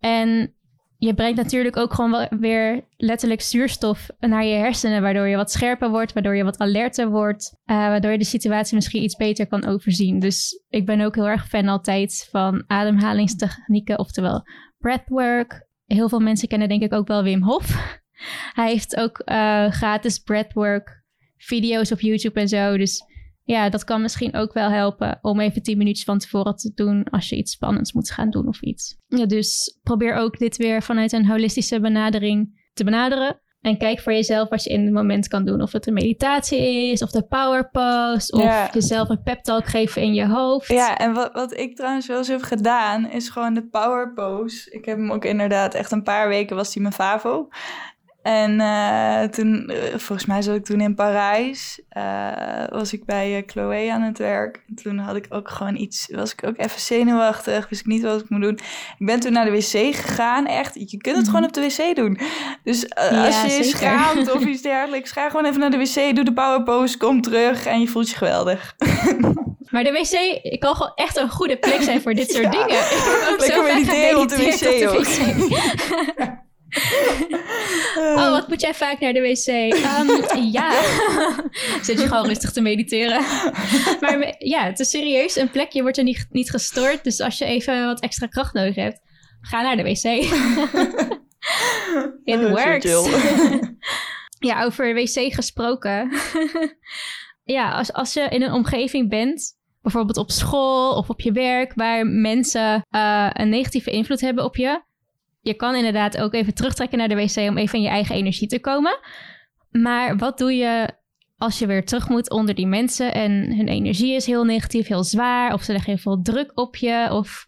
En 0.00 0.54
je 1.06 1.14
brengt 1.14 1.36
natuurlijk 1.36 1.76
ook 1.76 1.94
gewoon 1.94 2.28
weer 2.30 2.84
letterlijk 2.96 3.40
zuurstof 3.40 4.08
naar 4.20 4.44
je 4.44 4.54
hersenen, 4.54 5.02
waardoor 5.02 5.28
je 5.28 5.36
wat 5.36 5.50
scherper 5.50 5.90
wordt, 5.90 6.12
waardoor 6.12 6.36
je 6.36 6.44
wat 6.44 6.58
alerter 6.58 7.10
wordt, 7.10 7.52
uh, 7.66 7.76
waardoor 7.76 8.10
je 8.10 8.18
de 8.18 8.24
situatie 8.24 8.74
misschien 8.74 9.02
iets 9.02 9.16
beter 9.16 9.46
kan 9.46 9.66
overzien. 9.66 10.18
Dus 10.18 10.64
ik 10.68 10.86
ben 10.86 11.00
ook 11.00 11.14
heel 11.14 11.28
erg 11.28 11.48
fan 11.48 11.68
altijd 11.68 12.28
van 12.30 12.64
ademhalingstechnieken, 12.66 13.98
oftewel 13.98 14.42
breathwork. 14.78 15.66
Heel 15.86 16.08
veel 16.08 16.20
mensen 16.20 16.48
kennen 16.48 16.68
denk 16.68 16.82
ik 16.82 16.92
ook 16.92 17.08
wel 17.08 17.22
Wim 17.22 17.42
Hof. 17.42 17.98
Hij 18.58 18.70
heeft 18.70 18.96
ook 18.96 19.22
uh, 19.24 19.70
gratis 19.70 20.18
breathwork 20.18 21.04
video's 21.36 21.92
op 21.92 22.00
YouTube 22.00 22.40
en 22.40 22.48
zo. 22.48 22.76
Dus 22.76 23.04
ja, 23.52 23.68
dat 23.68 23.84
kan 23.84 24.02
misschien 24.02 24.34
ook 24.34 24.52
wel 24.52 24.70
helpen 24.70 25.18
om 25.22 25.40
even 25.40 25.62
10 25.62 25.78
minuutjes 25.78 26.04
van 26.04 26.18
tevoren 26.18 26.56
te 26.56 26.72
doen 26.74 27.04
als 27.10 27.28
je 27.28 27.36
iets 27.36 27.52
spannends 27.52 27.92
moet 27.92 28.10
gaan 28.10 28.30
doen 28.30 28.48
of 28.48 28.62
iets. 28.62 28.96
Ja, 29.08 29.26
dus 29.26 29.78
probeer 29.82 30.14
ook 30.14 30.38
dit 30.38 30.56
weer 30.56 30.82
vanuit 30.82 31.12
een 31.12 31.26
holistische 31.26 31.80
benadering 31.80 32.68
te 32.74 32.84
benaderen. 32.84 33.40
En 33.60 33.78
kijk 33.78 34.00
voor 34.00 34.12
jezelf 34.12 34.48
wat 34.48 34.64
je 34.64 34.70
in 34.70 34.84
het 34.84 34.92
moment 34.92 35.28
kan 35.28 35.44
doen. 35.44 35.62
Of 35.62 35.72
het 35.72 35.86
een 35.86 35.92
meditatie 35.94 36.90
is, 36.90 37.02
of 37.02 37.10
de 37.10 37.26
power 37.26 37.70
pose, 37.70 38.32
of 38.32 38.42
Ja. 38.42 38.70
jezelf 38.72 39.08
een 39.08 39.22
pep 39.22 39.42
talk 39.42 39.66
geven 39.66 40.02
in 40.02 40.14
je 40.14 40.26
hoofd. 40.26 40.68
Ja, 40.68 40.98
en 40.98 41.12
wat, 41.12 41.32
wat 41.32 41.56
ik 41.58 41.76
trouwens 41.76 42.06
wel 42.06 42.16
eens 42.18 42.28
heb 42.28 42.42
gedaan, 42.42 43.10
is 43.10 43.28
gewoon 43.28 43.54
de 43.54 43.66
power 43.68 44.12
pose. 44.12 44.70
Ik 44.70 44.84
heb 44.84 44.96
hem 44.96 45.10
ook 45.12 45.24
inderdaad 45.24 45.74
echt 45.74 45.92
een 45.92 46.02
paar 46.02 46.28
weken 46.28 46.56
was 46.56 46.72
die 46.72 46.82
mijn 46.82 46.94
favo. 46.94 47.48
En 48.22 48.60
eh, 48.60 49.22
toen, 49.22 49.66
eh, 49.68 49.76
volgens 49.88 50.26
mij 50.26 50.42
zat 50.42 50.56
ik 50.56 50.64
toen 50.64 50.80
in 50.80 50.94
Parijs, 50.94 51.80
eh, 51.88 52.02
was 52.68 52.92
ik 52.92 53.04
bij 53.04 53.42
Chloe 53.46 53.92
aan 53.92 54.02
het 54.02 54.18
werk. 54.18 54.62
En 54.68 54.74
toen 54.82 54.98
had 54.98 55.16
ik 55.16 55.26
ook 55.28 55.48
gewoon 55.48 55.76
iets, 55.76 56.08
was 56.10 56.32
ik 56.32 56.46
ook 56.46 56.58
even 56.58 56.80
zenuwachtig, 56.80 57.68
wist 57.68 57.80
ik 57.80 57.86
niet 57.86 58.02
wat 58.02 58.20
ik 58.20 58.28
moet 58.28 58.40
doen. 58.42 58.58
Ik 58.98 59.06
ben 59.06 59.20
toen 59.20 59.32
naar 59.32 59.44
de 59.44 59.50
wc 59.50 59.94
gegaan, 59.96 60.46
echt, 60.46 60.74
je 60.90 60.96
kunt 60.96 61.16
het 61.16 61.24
Mhm. 61.26 61.34
gewoon 61.34 61.44
op 61.48 61.52
de 61.52 61.60
wc 61.60 61.96
doen. 61.96 62.18
Dus 62.64 62.86
Ja, 63.10 63.26
als 63.26 63.42
je 63.42 63.48
zeker. 63.50 63.64
schaamt 63.64 64.32
of 64.32 64.44
iets 64.52 64.62
dergelijks, 64.62 65.10
ga 65.12 65.28
gewoon 65.30 65.44
even 65.46 65.60
naar 65.60 65.70
de 65.70 65.78
wc, 65.78 66.14
doe 66.14 66.24
de 66.24 66.32
power 66.32 66.62
pose, 66.62 66.96
kom 66.98 67.20
terug 67.20 67.66
en 67.66 67.80
je 67.80 67.86
voelt 67.88 68.10
je 68.10 68.16
geweldig. 68.16 68.74
Maar 69.70 69.84
de 69.84 69.92
wc 69.92 70.42
ik 70.52 70.60
kan 70.60 70.74
gewoon 70.76 70.92
echt 70.94 71.16
een 71.16 71.28
goede 71.30 71.56
plek 71.58 71.82
zijn 71.82 72.00
voor 72.02 72.14
dit 72.14 72.30
soort 72.34 72.44
Ja. 72.44 72.50
dingen. 72.50 72.68
Ik 72.68 73.20
heb 73.22 73.32
ook 73.32 73.38
Lekker 73.40 73.56
zo 73.68 73.74
mediteren 73.74 74.20
op 74.20 74.28
de 74.28 74.36
wc 74.36 74.52
op 74.98 75.04
de 75.04 76.14
wc. 76.16 76.30
Oh, 77.96 78.30
wat 78.30 78.48
moet 78.48 78.60
jij 78.60 78.74
vaak 78.74 79.00
naar 79.00 79.12
de 79.12 79.20
wc? 79.20 79.46
Ehm, 79.46 80.42
ja, 80.58 80.82
zit 81.82 82.00
je 82.00 82.06
gewoon 82.06 82.26
rustig 82.26 82.52
te 82.52 82.60
mediteren. 82.60 83.20
Maar 84.00 84.34
ja, 84.38 84.64
het 84.64 84.80
is 84.80 84.90
serieus 84.90 85.36
een 85.36 85.50
plek. 85.50 85.70
Je 85.72 85.82
wordt 85.82 85.98
er 85.98 86.04
niet, 86.04 86.26
niet 86.30 86.50
gestoord. 86.50 87.04
Dus 87.04 87.20
als 87.20 87.38
je 87.38 87.44
even 87.44 87.86
wat 87.86 88.00
extra 88.00 88.26
kracht 88.26 88.54
nodig 88.54 88.74
hebt, 88.74 89.00
ga 89.40 89.62
naar 89.62 89.76
de 89.76 89.82
wc. 89.82 90.04
It 92.24 92.38
Oh, 92.38 92.50
works. 92.50 93.10
ja, 94.48 94.62
over 94.62 94.94
wc 94.94 95.34
gesproken. 95.34 96.12
ja, 97.44 97.70
als, 97.72 97.92
als 97.92 98.12
je 98.12 98.20
in 98.28 98.42
een 98.42 98.52
omgeving 98.52 99.08
bent, 99.08 99.56
bijvoorbeeld 99.80 100.16
op 100.16 100.30
school 100.30 100.96
of 100.96 101.08
op 101.08 101.20
je 101.20 101.32
werk, 101.32 101.72
waar 101.74 102.06
mensen 102.06 102.86
eh, 102.90 103.30
een 103.32 103.48
negatieve 103.48 103.90
invloed 103.90 104.20
hebben 104.20 104.44
op 104.44 104.56
je. 104.56 104.82
Je 105.42 105.54
kan 105.54 105.74
inderdaad 105.74 106.18
ook 106.18 106.34
even 106.34 106.54
terugtrekken 106.54 106.98
naar 106.98 107.08
de 107.08 107.14
wc 107.14 107.36
om 107.36 107.58
even 107.58 107.78
in 107.78 107.84
je 107.84 107.90
eigen 107.90 108.14
energie 108.14 108.48
te 108.48 108.60
komen. 108.60 108.98
Maar 109.70 110.16
wat 110.16 110.38
doe 110.38 110.52
je 110.52 111.00
als 111.36 111.58
je 111.58 111.66
weer 111.66 111.84
terug 111.84 112.08
moet 112.08 112.30
onder 112.30 112.54
die 112.54 112.66
mensen 112.66 113.14
en 113.14 113.56
hun 113.56 113.68
energie 113.68 114.14
is 114.14 114.26
heel 114.26 114.44
negatief, 114.44 114.86
heel 114.86 115.04
zwaar, 115.04 115.52
of 115.52 115.62
ze 115.62 115.72
leggen 115.72 115.92
heel 115.92 116.02
veel 116.02 116.22
druk 116.22 116.52
op 116.54 116.76
je, 116.76 117.08
of, 117.10 117.46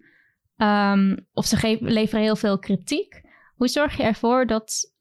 ehm, 0.56 1.16
of 1.32 1.44
ze 1.44 1.78
leveren 1.80 2.22
heel 2.22 2.36
veel 2.36 2.58
kritiek? 2.58 3.22
Hoe 3.56 3.68
zorg 3.68 3.96
je 3.96 4.02
ervoor 4.02 4.46
dat 4.46 4.92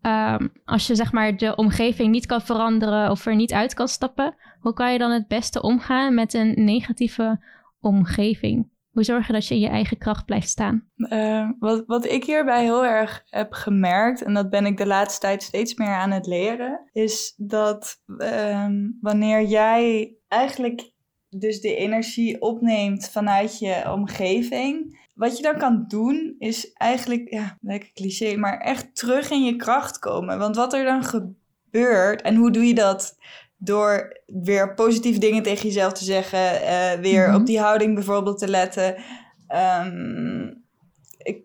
ehm, 0.00 0.48
als 0.64 0.86
je 0.86 0.94
zeg 0.94 1.12
maar 1.12 1.36
de 1.36 1.54
omgeving 1.56 2.10
niet 2.10 2.26
kan 2.26 2.40
veranderen 2.40 3.10
of 3.10 3.26
er 3.26 3.34
niet 3.34 3.52
uit 3.52 3.74
kan 3.74 3.88
stappen, 3.88 4.34
hoe 4.60 4.72
kan 4.72 4.92
je 4.92 4.98
dan 4.98 5.10
het 5.10 5.28
beste 5.28 5.62
omgaan 5.62 6.14
met 6.14 6.34
een 6.34 6.64
negatieve 6.64 7.44
omgeving? 7.80 8.68
Hoe 8.90 9.04
zorg 9.04 9.26
je 9.26 9.32
dat 9.32 9.46
je 9.46 9.54
in 9.54 9.60
je 9.60 9.68
eigen 9.68 9.98
kracht 9.98 10.24
blijft 10.24 10.48
staan? 10.48 10.90
Eh, 10.96 11.48
wat, 11.58 11.82
wat 11.86 12.04
ik 12.04 12.24
hierbij 12.24 12.62
heel 12.62 12.86
erg 12.86 13.22
heb 13.26 13.52
gemerkt, 13.52 14.22
en 14.22 14.34
dat 14.34 14.50
ben 14.50 14.66
ik 14.66 14.76
de 14.76 14.86
laatste 14.86 15.20
tijd 15.20 15.42
steeds 15.42 15.74
meer 15.74 15.94
aan 15.94 16.10
het 16.10 16.26
leren, 16.26 16.90
is 16.92 17.34
dat 17.36 18.02
ehm, 18.18 18.88
wanneer 19.00 19.42
jij 19.42 20.14
eigenlijk 20.28 20.92
dus 21.28 21.60
de 21.60 21.74
energie 21.74 22.40
opneemt 22.40 23.08
vanuit 23.08 23.58
je 23.58 23.92
omgeving, 23.92 24.98
wat 25.14 25.36
je 25.36 25.42
dan 25.42 25.58
kan 25.58 25.84
doen 25.88 26.34
is 26.38 26.72
eigenlijk, 26.72 27.30
ja, 27.30 27.58
lekker 27.60 27.92
cliché, 27.92 28.36
maar 28.36 28.58
echt 28.58 28.96
terug 28.96 29.30
in 29.30 29.44
je 29.44 29.56
kracht 29.56 29.98
komen. 29.98 30.38
Want 30.38 30.56
wat 30.56 30.72
er 30.72 30.84
dan 30.84 31.04
gebeurt, 31.04 32.22
en 32.22 32.34
hoe 32.36 32.50
doe 32.50 32.66
je 32.66 32.74
dat? 32.74 33.18
Door 33.62 34.20
weer 34.26 34.74
positieve 34.74 35.18
dingen 35.18 35.42
tegen 35.42 35.66
jezelf 35.66 35.92
te 35.92 36.04
zeggen, 36.04 36.62
eh, 36.62 36.92
weer 37.00 37.26
Mhm. 37.28 37.36
op 37.40 37.46
die 37.46 37.60
houding 37.60 37.94
bijvoorbeeld 37.94 38.38
te 38.38 38.48
letten. 38.48 38.96
Ehm, 39.48 40.48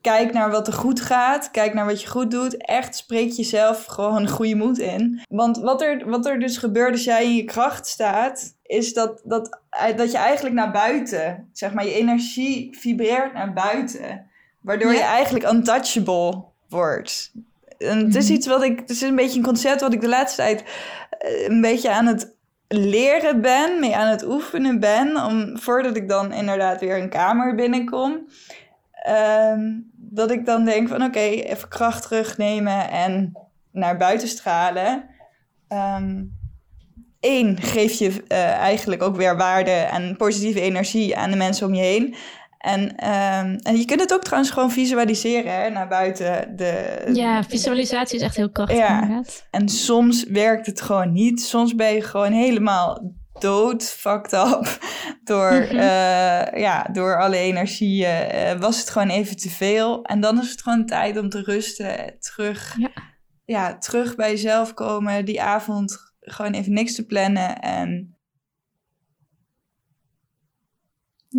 kijk 0.01 0.33
naar 0.33 0.51
wat 0.51 0.67
er 0.67 0.73
goed 0.73 1.01
gaat. 1.01 1.51
Kijk 1.51 1.73
naar 1.73 1.85
wat 1.85 2.01
je 2.01 2.07
goed 2.07 2.31
doet. 2.31 2.57
Echt 2.65 2.95
spreek 2.95 3.31
jezelf 3.31 3.85
gewoon 3.85 4.27
goede 4.29 4.55
moed 4.55 4.77
in. 4.79 5.21
Want 5.29 5.57
wat 5.57 5.81
er, 5.81 6.09
wat 6.09 6.25
er 6.25 6.39
dus 6.39 6.57
gebeurt 6.57 6.91
als 6.91 7.03
jij 7.03 7.23
in 7.23 7.35
je 7.35 7.43
kracht 7.43 7.87
staat, 7.87 8.55
is 8.63 8.93
dat, 8.93 9.21
dat, 9.23 9.59
dat 9.95 10.11
je 10.11 10.17
eigenlijk 10.17 10.55
naar 10.55 10.71
buiten, 10.71 11.49
zeg 11.53 11.73
maar, 11.73 11.85
je 11.85 11.93
energie 11.93 12.77
vibreert 12.79 13.33
naar 13.33 13.53
buiten. 13.53 14.29
Waardoor 14.61 14.91
Ja. 14.91 14.97
je 14.97 15.03
eigenlijk 15.03 15.51
untouchable 15.51 16.43
wordt. 16.69 17.31
En 17.77 18.05
het 18.05 18.15
is 18.15 18.23
Mhm. 18.25 18.33
iets 18.33 18.47
wat 18.47 18.63
ik, 18.63 18.79
het 18.79 18.89
is 18.89 19.01
een 19.01 19.15
beetje 19.15 19.37
een 19.39 19.45
concept 19.45 19.81
wat 19.81 19.93
ik 19.93 20.01
de 20.01 20.07
laatste 20.07 20.41
tijd 20.41 20.61
eh, 20.61 20.65
een 21.47 21.61
beetje 21.61 21.91
aan 21.91 22.05
het 22.05 22.35
leren 22.67 23.41
ben, 23.41 23.79
mee 23.79 23.95
aan 23.95 24.07
het 24.07 24.25
oefenen 24.25 24.79
ben, 24.79 25.25
om, 25.25 25.57
voordat 25.57 25.95
ik 25.95 26.09
dan 26.09 26.33
inderdaad 26.33 26.79
weer 26.79 26.97
een 26.97 27.09
kamer 27.09 27.55
binnenkom, 27.55 28.27
ehm, 28.91 29.71
dat 29.93 30.31
ik 30.31 30.45
dan 30.45 30.65
denk 30.65 30.87
van 30.87 31.03
oké, 31.03 31.19
even 31.19 31.67
kracht 31.67 32.01
terugnemen 32.01 32.89
en 32.89 33.37
naar 33.71 33.97
buiten 33.97 34.27
stralen. 34.27 35.09
Ehm, 35.67 36.23
één, 37.19 37.61
geef 37.61 37.93
je 37.93 38.09
uh, 38.09 38.51
eigenlijk 38.51 39.03
ook 39.03 39.15
weer 39.15 39.37
waarde 39.37 39.71
en 39.71 40.15
positieve 40.17 40.61
energie 40.61 41.17
aan 41.17 41.31
de 41.31 41.37
mensen 41.37 41.67
om 41.67 41.73
je 41.73 41.81
heen. 41.81 42.15
En, 42.65 42.95
ehm, 42.95 43.57
en 43.61 43.77
je 43.77 43.85
kunt 43.85 43.99
het 43.99 44.13
ook 44.13 44.23
trouwens 44.23 44.51
gewoon 44.51 44.71
visualiseren 44.71 45.53
hè, 45.53 45.69
naar 45.69 45.87
buiten. 45.87 46.55
De, 46.55 47.01
ja, 47.13 47.43
visualisatie 47.43 48.17
is 48.17 48.23
echt 48.23 48.35
heel 48.35 48.49
krachtig. 48.49 48.77
Ja. 48.77 49.23
En 49.51 49.69
soms 49.69 50.23
werkt 50.23 50.65
het 50.65 50.81
gewoon 50.81 51.11
niet. 51.11 51.41
Soms 51.41 51.75
ben 51.75 51.93
je 51.93 52.01
gewoon 52.01 52.31
helemaal 52.31 53.13
dood, 53.39 53.83
fucked 53.83 54.33
up. 54.33 54.77
Door, 55.23 55.51
mhm. 55.51 55.75
eh, 55.75 56.59
ja, 56.59 56.83
door 56.91 57.21
alle 57.21 57.37
energieën 57.37 58.35
uh, 58.35 58.59
was 58.59 58.79
het 58.79 58.89
gewoon 58.89 59.09
even 59.09 59.37
te 59.37 59.49
veel. 59.49 60.03
En 60.03 60.19
dan 60.19 60.41
is 60.41 60.49
het 60.49 60.61
gewoon 60.61 60.85
tijd 60.85 61.17
om 61.17 61.29
te 61.29 61.41
rusten. 61.41 62.15
Terug, 62.19 62.75
ja. 62.77 62.91
ja. 63.45 63.77
terug 63.77 64.15
bij 64.15 64.29
jezelf 64.29 64.73
komen. 64.73 65.25
Die 65.25 65.41
avond 65.41 65.97
gewoon 66.19 66.51
even 66.51 66.73
niks 66.73 66.95
te 66.95 67.05
plannen. 67.05 67.59
En 67.59 68.14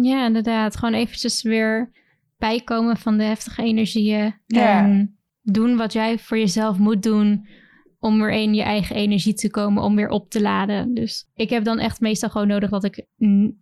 Ja, 0.01 0.27
inderdaad. 0.27 0.77
Gewoon 0.77 0.95
eventjes 0.95 1.43
weer 1.43 1.91
bijkomen 2.39 2.97
van 2.97 3.17
de 3.17 3.25
heftige 3.25 3.63
energieën. 3.63 4.35
En 4.47 5.19
doen 5.43 5.77
wat 5.77 5.93
jij 5.93 6.19
voor 6.19 6.39
jezelf 6.39 6.79
moet 6.79 7.03
doen 7.03 7.47
om 7.99 8.19
weer 8.19 8.31
in 8.33 8.55
je 8.55 8.63
eigen 8.63 8.97
energie 8.97 9.35
te 9.35 9.51
komen, 9.51 9.83
om 9.83 9.97
weer 9.97 10.09
op 10.09 10.31
te 10.31 10.41
laden. 10.41 10.95
Dus 10.95 11.31
ik 11.35 11.51
heb 11.51 11.65
dan 11.65 11.79
echt 11.79 12.01
meestal 12.01 12.31
gewoon 12.31 12.49
nodig 12.49 12.71
dat, 12.71 12.85
ik, 12.85 13.07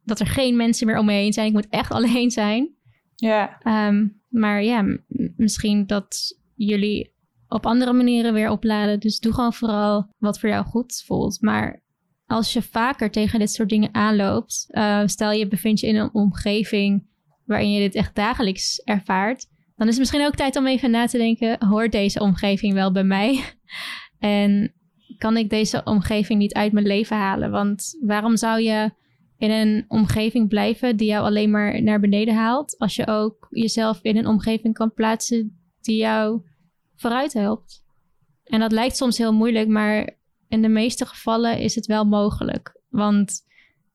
dat 0.04 0.20
er 0.20 0.26
geen 0.26 0.56
mensen 0.56 0.86
meer 0.86 0.98
om 0.98 1.06
me 1.06 1.12
heen 1.12 1.32
zijn. 1.32 1.46
Ik 1.46 1.52
moet 1.52 1.68
echt 1.68 1.90
alleen 1.98 2.30
zijn. 2.30 2.74
Ja. 3.14 3.58
Ehm, 3.58 4.06
maar 4.28 4.62
ja, 4.62 4.98
misschien 5.36 5.86
dat 5.86 6.38
jullie 6.54 7.12
op 7.48 7.66
andere 7.66 7.92
manieren 7.92 8.32
weer 8.32 8.50
opladen. 8.50 9.00
Dus 9.00 9.20
doe 9.20 9.32
gewoon 9.32 9.52
vooral 9.52 10.08
wat 10.18 10.38
voor 10.38 10.48
jou 10.48 10.64
goed 10.64 11.02
voelt. 11.06 11.40
Maar 11.40 11.82
als 12.34 12.52
je 12.52 12.62
vaker 12.62 13.10
tegen 13.10 13.38
dit 13.38 13.50
soort 13.50 13.68
dingen 13.68 13.94
aanloopt, 13.94 14.66
uh, 14.70 15.02
stel 15.06 15.32
je 15.32 15.48
bevindt 15.48 15.80
je 15.80 15.86
in 15.86 15.96
een 15.96 16.14
omgeving 16.14 17.06
waarin 17.44 17.72
je 17.72 17.80
dit 17.80 17.94
echt 17.94 18.14
dagelijks 18.14 18.82
ervaart, 18.84 19.46
dan 19.76 19.86
is 19.86 19.92
het 19.92 19.98
misschien 19.98 20.26
ook 20.26 20.34
tijd 20.34 20.56
om 20.56 20.66
even 20.66 20.90
na 20.90 21.06
te 21.06 21.18
denken: 21.18 21.66
hoort 21.66 21.92
deze 21.92 22.20
omgeving 22.20 22.72
wel 22.72 22.92
bij 22.92 23.04
mij? 23.04 23.44
en 24.18 24.74
kan 25.18 25.36
ik 25.36 25.50
deze 25.50 25.80
omgeving 25.84 26.38
niet 26.38 26.54
uit 26.54 26.72
mijn 26.72 26.86
leven 26.86 27.16
halen? 27.16 27.50
Want 27.50 27.98
waarom 28.00 28.36
zou 28.36 28.60
je 28.60 28.90
in 29.38 29.50
een 29.50 29.84
omgeving 29.88 30.48
blijven 30.48 30.96
die 30.96 31.08
jou 31.08 31.24
alleen 31.24 31.50
maar 31.50 31.82
naar 31.82 32.00
beneden 32.00 32.34
haalt, 32.34 32.78
als 32.78 32.96
je 32.96 33.06
ook 33.06 33.46
jezelf 33.50 33.98
in 34.02 34.16
een 34.16 34.26
omgeving 34.26 34.74
kan 34.74 34.92
plaatsen 34.92 35.58
die 35.80 35.96
jou 35.96 36.42
vooruit 36.96 37.32
helpt? 37.32 37.82
En 38.44 38.60
dat 38.60 38.72
lijkt 38.72 38.96
soms 38.96 39.18
heel 39.18 39.32
moeilijk, 39.32 39.68
maar 39.68 40.16
in 40.48 40.62
de 40.62 40.68
meeste 40.68 41.06
gevallen 41.06 41.58
is 41.58 41.74
het 41.74 41.86
wel 41.86 42.04
mogelijk. 42.04 42.80
Want 42.88 43.40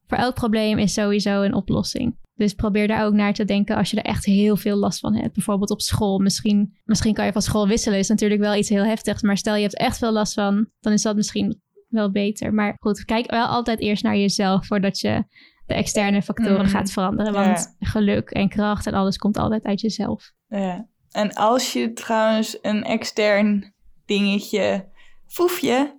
voor 0.07 0.17
elk 0.17 0.35
probleem 0.35 0.77
is 0.77 0.93
sowieso 0.93 1.41
een 1.41 1.53
oplossing. 1.53 2.17
Dus 2.35 2.53
probeer 2.53 2.87
daar 2.87 3.05
ook 3.05 3.13
naar 3.13 3.33
te 3.33 3.45
denken 3.45 3.75
als 3.75 3.91
je 3.91 3.97
er 3.97 4.11
echt 4.11 4.25
heel 4.25 4.55
veel 4.55 4.77
last 4.77 4.99
van 4.99 5.15
hebt. 5.15 5.33
Bijvoorbeeld 5.33 5.69
op 5.69 5.81
school. 5.81 6.19
Misschien, 6.19 6.77
misschien 6.83 7.13
kan 7.13 7.25
je 7.25 7.31
van 7.31 7.41
school 7.41 7.67
wisselen. 7.67 7.99
Is 7.99 8.07
natuurlijk 8.07 8.41
wel 8.41 8.55
iets 8.55 8.69
heel 8.69 8.85
heftigs. 8.85 9.21
Maar 9.21 9.37
stel 9.37 9.55
je 9.55 9.61
hebt 9.61 9.77
echt 9.77 9.97
veel 9.97 10.11
last 10.11 10.33
van, 10.33 10.69
dan 10.79 10.93
is 10.93 11.01
dat 11.01 11.15
misschien 11.15 11.61
wel 11.87 12.11
beter. 12.11 12.53
Maar 12.53 12.75
goed, 12.79 13.05
kijk 13.05 13.31
wel 13.31 13.45
altijd 13.45 13.79
eerst 13.79 14.03
naar 14.03 14.17
jezelf 14.17 14.65
voordat 14.65 14.99
je 14.99 15.23
de 15.65 15.73
externe 15.73 16.21
factoren 16.21 16.65
mm. 16.65 16.67
gaat 16.67 16.91
veranderen. 16.91 17.33
Want 17.33 17.75
geluk 17.79 18.29
en 18.29 18.49
kracht 18.49 18.87
en 18.87 18.93
alles 18.93 19.17
komt 19.17 19.37
altijd 19.37 19.63
uit 19.63 19.81
jezelf. 19.81 20.31
Ja. 20.47 20.87
En 21.11 21.33
als 21.33 21.73
je 21.73 21.93
trouwens 21.93 22.57
een 22.61 22.83
extern 22.83 23.73
dingetje, 24.05 24.87
foefje, 25.27 25.98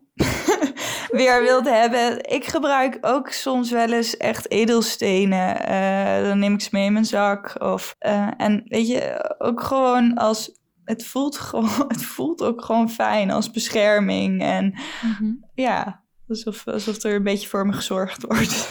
weer 1.10 1.42
wilt 1.42 1.68
hebben. 1.68 2.30
Ik 2.30 2.44
gebruik 2.44 2.98
ook 3.00 3.28
soms 3.28 3.70
wel 3.70 3.92
eens 3.92 4.16
echt 4.16 4.50
edelstenen. 4.50 5.70
Uh, 5.70 6.28
dan 6.28 6.38
neem 6.38 6.54
ik 6.54 6.60
ze 6.60 6.68
mee 6.72 6.84
in 6.84 6.92
mijn 6.92 7.04
zak. 7.04 7.62
Of, 7.62 7.96
uh, 8.06 8.28
en 8.36 8.62
weet 8.64 8.88
je, 8.88 9.34
ook 9.38 9.62
gewoon 9.62 10.14
als. 10.14 10.58
Het 10.84 11.06
voelt, 11.06 11.38
gewoon, 11.48 11.84
het 11.88 12.04
voelt 12.04 12.42
ook 12.42 12.64
gewoon 12.64 12.90
fijn 12.90 13.30
als 13.30 13.50
bescherming. 13.50 14.42
En 14.42 14.74
mhm. 15.02 15.32
ja, 15.54 16.02
alsof, 16.28 16.66
alsof 16.66 17.02
er 17.02 17.14
een 17.14 17.22
beetje 17.22 17.48
voor 17.48 17.66
me 17.66 17.72
gezorgd 17.72 18.22
wordt. 18.26 18.70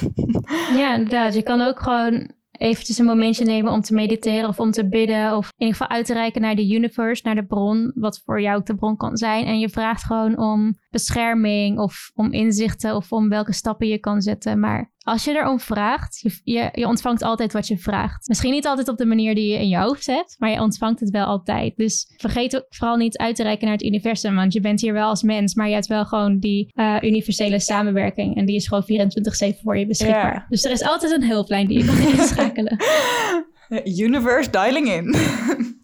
Ja, 0.76 0.94
inderdaad. 0.94 1.34
Je 1.34 1.44
kan 1.44 1.62
ook 1.62 1.80
gewoon 1.80 2.32
eventjes 2.60 2.98
een 2.98 3.06
momentje 3.06 3.46
nemen 3.46 3.72
om 3.72 3.82
te 3.82 3.94
mediteren 3.94 4.50
of 4.50 4.60
om 4.60 4.72
te 4.72 4.90
bidden. 4.90 5.36
Of 5.36 5.48
in 5.48 5.66
ieder 5.66 5.76
geval 5.76 5.98
uit 5.98 6.06
te 6.06 6.14
reiken 6.14 6.42
naar 6.42 6.56
de 6.56 6.74
universe, 6.74 7.22
naar 7.26 7.36
de 7.36 7.46
bron, 7.46 7.92
wat 7.96 8.22
voor 8.26 8.42
jou 8.42 8.58
ook 8.58 8.66
de 8.66 8.76
bron 8.76 8.98
kan 8.98 9.18
zijn. 9.18 9.46
En 9.46 9.60
je 9.60 9.70
vraagt 9.70 10.04
gewoon 10.04 10.38
om 10.38 10.78
bescherming 10.90 11.80
of 11.80 12.12
om 12.16 12.32
inzichten 12.32 12.96
of 12.96 13.12
om 13.12 13.30
welke 13.30 13.54
stappen 13.54 13.88
je 13.88 13.98
kan 13.98 14.22
zetten. 14.22 14.60
Maar 14.60 14.92
als 15.04 15.24
je 15.24 15.32
erom 15.32 15.60
vraagt, 15.60 16.20
je, 16.20 16.40
je, 16.44 16.70
je, 16.74 16.88
ontvangt 16.88 17.24
altijd 17.24 17.54
wat 17.54 17.68
je 17.68 17.78
vraagt. 17.78 18.28
Misschien 18.28 18.52
niet 18.52 18.66
altijd 18.68 18.88
op 18.88 18.98
de 18.98 19.06
manier 19.06 19.36
die 19.36 19.48
je 19.52 19.58
in 19.58 19.68
je 19.68 19.78
hoofd 19.78 20.06
hebt, 20.06 20.36
maar 20.38 20.50
je 20.50 20.62
ontvangt 20.62 21.00
het 21.00 21.10
wel 21.10 21.26
altijd. 21.26 21.76
Dus 21.76 22.14
vergeet 22.18 22.56
ook 22.56 22.66
vooral 22.70 22.96
niet 22.96 23.18
uit 23.18 23.36
te 23.36 23.44
reiken 23.44 23.66
naar 23.68 23.76
het 23.76 23.86
universum, 23.86 24.36
want 24.36 24.54
je 24.54 24.60
bent 24.60 24.82
hier 24.82 24.94
wel 24.94 25.10
als 25.10 25.24
mens, 25.24 25.56
maar 25.56 25.68
je 25.68 25.74
hebt 25.74 25.88
wel 25.88 26.06
gewoon 26.06 26.40
die 26.40 26.72
uh, 26.76 26.98
universele 27.02 27.60
samenwerking 27.60 28.36
en 28.36 28.46
die 28.46 28.56
is 28.56 28.68
gewoon 28.68 28.84
24/7 29.54 29.62
voor 29.64 29.78
je 29.78 29.86
beschikbaar. 29.88 30.46
Dus 30.50 30.64
er 30.64 30.72
is 30.72 30.84
altijd 30.84 31.12
een 31.12 31.28
hulplijn 31.28 31.68
die 31.68 31.78
je 31.78 31.86
kan 31.86 31.98
inschakelen. 32.20 32.78
Universe 34.06 34.50
dialing 34.50 34.88
in. 34.88 35.16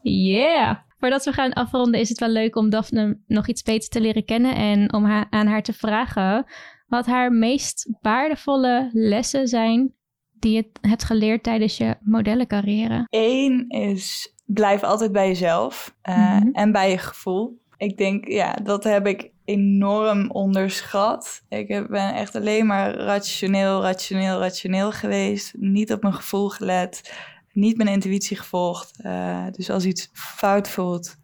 yeah. 0.31 0.75
Voordat 0.99 1.25
we 1.25 1.31
gaan 1.31 1.53
afronden 1.53 1.99
is 1.99 2.09
het 2.09 2.19
wel 2.19 2.29
leuk 2.29 2.55
om 2.55 2.69
Daphne 2.69 3.19
nog 3.27 3.47
iets 3.47 3.61
beter 3.61 3.89
te 3.89 4.01
leren 4.01 4.25
kennen 4.25 4.55
en 4.55 4.93
om 4.93 5.05
haar, 5.05 5.27
aan 5.29 5.47
haar 5.47 5.63
te 5.63 5.73
vragen 5.73 6.45
wat 6.85 7.05
haar 7.05 7.31
meest 7.31 7.89
waardevolle 8.01 8.89
lessen 8.93 9.47
zijn 9.47 9.93
die 10.39 10.53
je 10.53 10.71
hebt 10.81 11.03
geleerd 11.03 11.43
tijdens 11.43 11.77
je 11.77 11.95
modellencarrière? 11.99 13.07
Eén 13.09 13.65
is 13.69 14.33
blijf 14.45 14.83
altijd 14.83 15.11
bij 15.11 15.27
jezelf 15.27 15.95
uh, 16.03 16.17
mm-hmm. 16.17 16.53
en 16.53 16.71
bij 16.71 16.89
je 16.89 16.97
gevoel. 16.97 17.63
Ik 17.77 17.97
denk, 17.97 18.27
ja, 18.27 18.53
dat 18.53 18.83
heb 18.83 19.07
ik 19.07 19.31
enorm 19.45 20.31
onderschat. 20.31 21.43
Ik 21.49 21.67
ben 21.67 22.13
echt 22.13 22.35
alleen 22.35 22.65
maar 22.65 22.95
rationeel, 22.95 23.81
rationeel, 23.81 24.39
rationeel 24.39 24.91
geweest. 24.91 25.53
Niet 25.57 25.91
op 25.93 26.01
mijn 26.01 26.13
gevoel 26.13 26.49
gelet. 26.49 27.13
Niet 27.51 27.77
mijn 27.77 27.89
intuïtie 27.89 28.37
gevolgd. 28.37 28.99
Uh, 29.05 29.45
dus 29.51 29.69
als 29.69 29.85
iets 29.85 30.09
fout 30.13 30.69
voelt, 30.69 31.15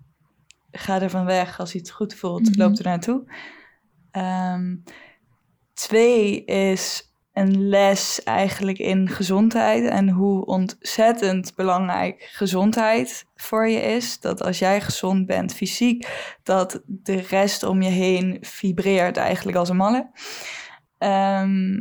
ga 0.71 1.01
er 1.01 1.09
van 1.09 1.25
weg. 1.25 1.59
Als 1.59 1.75
iets 1.75 1.91
goed 1.91 2.13
voelt, 2.13 2.41
mm-hmm. 2.41 2.61
loop 2.61 2.77
er 2.77 2.85
naartoe. 2.85 3.23
Um, 4.11 4.83
Twee 5.81 6.43
is 6.45 7.13
een 7.33 7.67
les 7.69 8.23
eigenlijk 8.23 8.77
in 8.77 9.09
gezondheid 9.09 9.89
en 9.89 10.09
hoe 10.09 10.45
ontzettend 10.45 11.55
belangrijk 11.55 12.29
gezondheid 12.31 13.25
voor 13.35 13.67
je 13.67 13.79
is. 13.81 14.19
Dat 14.19 14.43
als 14.43 14.59
jij 14.59 14.81
gezond 14.81 15.25
bent 15.25 15.53
fysiek, 15.53 16.07
dat 16.43 16.81
de 16.85 17.15
rest 17.15 17.63
om 17.63 17.81
je 17.81 17.89
heen 17.89 18.37
vibreert 18.41 19.17
eigenlijk 19.17 19.57
als 19.57 19.69
een 19.69 19.75
malle. 19.75 20.09
Ehm, 20.97 21.79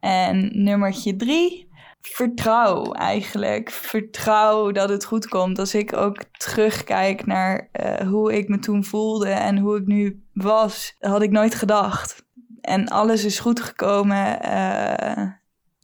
en 0.00 0.50
nummertje 0.52 1.16
drie, 1.16 1.68
vertrouw 2.00 2.92
eigenlijk. 2.92 3.70
Vertrouw 3.70 4.72
dat 4.72 4.88
het 4.88 5.04
goed 5.04 5.28
komt. 5.28 5.58
Als 5.58 5.74
ik 5.74 5.96
ook 5.96 6.24
terugkijk 6.32 7.26
naar 7.26 7.68
uh, 7.80 8.08
hoe 8.08 8.36
ik 8.36 8.48
me 8.48 8.58
toen 8.58 8.84
voelde 8.84 9.28
en 9.28 9.58
hoe 9.58 9.76
ik 9.76 9.86
nu 9.86 10.24
was, 10.32 10.96
had 10.98 11.22
ik 11.22 11.30
nooit 11.30 11.54
gedacht 11.54 12.25
en 12.60 12.88
alles 12.88 13.24
is 13.24 13.40
goed 13.40 13.60
gekomen. 13.60 14.38
Uh, 14.44 15.30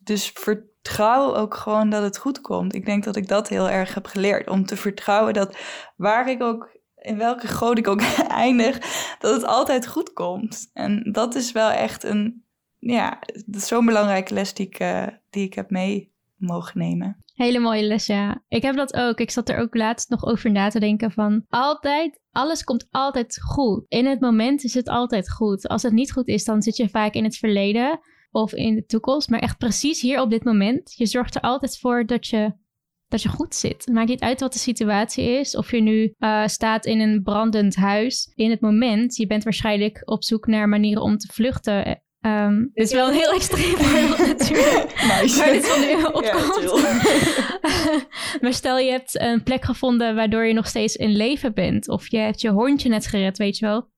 dus 0.02 0.30
vertrouw 0.34 1.34
ook 1.34 1.54
gewoon 1.54 1.90
dat 1.90 2.02
het 2.02 2.18
goed 2.18 2.40
komt. 2.40 2.74
Ik 2.74 2.86
denk 2.86 3.04
dat 3.04 3.16
ik 3.16 3.28
dat 3.28 3.48
heel 3.48 3.70
erg 3.70 3.94
heb 3.94 4.06
geleerd. 4.06 4.48
Om 4.48 4.66
te 4.66 4.76
vertrouwen 4.76 5.34
dat 5.34 5.56
waar 5.96 6.28
ik 6.28 6.42
ook, 6.42 6.76
in 6.96 7.18
welke 7.18 7.46
goot 7.48 7.78
ik 7.78 7.88
ook 7.88 8.02
eindig, 8.28 8.78
dat 9.18 9.34
het 9.34 9.44
altijd 9.44 9.86
goed 9.86 10.12
komt. 10.12 10.70
En 10.72 11.12
dat 11.12 11.34
is 11.34 11.52
wel 11.52 11.70
echt 11.70 12.04
een, 12.04 12.44
ja, 12.78 13.18
zo'n 13.50 13.86
belangrijke 13.86 14.34
les 14.34 14.54
die 14.54 14.66
ik, 14.66 14.80
uh, 14.80 15.06
die 15.30 15.44
ik 15.44 15.54
heb 15.54 15.70
mee 15.70 16.12
mogen 16.36 16.78
nemen. 16.78 17.24
Hele 17.42 17.58
mooie 17.58 17.82
les, 17.82 18.06
ja. 18.06 18.42
Ik 18.48 18.62
heb 18.62 18.76
dat 18.76 18.94
ook. 18.94 19.20
Ik 19.20 19.30
zat 19.30 19.48
er 19.48 19.58
ook 19.58 19.74
laatst 19.74 20.10
nog 20.10 20.24
over 20.24 20.50
na 20.50 20.68
te 20.68 20.80
denken 20.80 21.10
van 21.10 21.44
altijd, 21.48 22.20
alles 22.30 22.64
komt 22.64 22.86
altijd 22.90 23.40
goed. 23.42 23.84
In 23.88 24.06
het 24.06 24.20
moment 24.20 24.64
is 24.64 24.74
het 24.74 24.88
altijd 24.88 25.30
goed. 25.30 25.68
Als 25.68 25.82
het 25.82 25.92
niet 25.92 26.12
goed 26.12 26.28
is, 26.28 26.44
dan 26.44 26.62
zit 26.62 26.76
je 26.76 26.88
vaak 26.88 27.14
in 27.14 27.24
het 27.24 27.36
verleden 27.36 28.00
of 28.30 28.52
in 28.52 28.74
de 28.74 28.84
toekomst. 28.84 29.28
Maar 29.28 29.40
echt 29.40 29.58
precies 29.58 30.00
hier 30.00 30.20
op 30.20 30.30
dit 30.30 30.44
moment. 30.44 30.94
Je 30.96 31.06
zorgt 31.06 31.34
er 31.34 31.40
altijd 31.40 31.78
voor 31.78 32.06
dat 32.06 32.26
je, 32.26 32.52
dat 33.08 33.22
je 33.22 33.28
goed 33.28 33.54
zit. 33.54 33.84
Het 33.84 33.94
maakt 33.94 34.08
niet 34.08 34.22
uit 34.22 34.40
wat 34.40 34.52
de 34.52 34.58
situatie 34.58 35.24
is. 35.24 35.56
Of 35.56 35.70
je 35.70 35.80
nu 35.80 36.14
uh, 36.18 36.46
staat 36.46 36.86
in 36.86 37.00
een 37.00 37.22
brandend 37.22 37.76
huis. 37.76 38.32
In 38.34 38.50
het 38.50 38.60
moment, 38.60 39.16
je 39.16 39.26
bent 39.26 39.44
waarschijnlijk 39.44 40.02
op 40.04 40.24
zoek 40.24 40.46
naar 40.46 40.68
manieren 40.68 41.02
om 41.02 41.16
te 41.16 41.32
vluchten 41.32 42.02
Um, 42.26 42.70
dit 42.74 42.86
is 42.86 42.92
wel 42.92 43.08
een 43.08 43.14
heel 43.14 43.32
extreem 43.32 43.76
voorbeeld 43.76 44.18
natuurlijk. 44.18 44.94
Nice. 44.94 45.38
Waar 45.38 45.52
dit 45.52 45.66
van 45.68 45.80
nu 45.80 46.04
opkomt. 46.04 46.30
Ja, 47.62 48.00
maar 48.40 48.52
stel 48.52 48.78
je 48.78 48.90
hebt 48.90 49.20
een 49.20 49.42
plek 49.42 49.64
gevonden 49.64 50.14
waardoor 50.14 50.44
je 50.44 50.52
nog 50.52 50.66
steeds 50.66 50.96
in 50.96 51.16
leven 51.16 51.54
bent. 51.54 51.88
Of 51.88 52.10
je 52.10 52.18
hebt 52.18 52.40
je 52.40 52.50
hondje 52.50 52.88
net 52.88 53.06
gered, 53.06 53.38
weet 53.38 53.58
je 53.58 53.66
wel. 53.66 53.88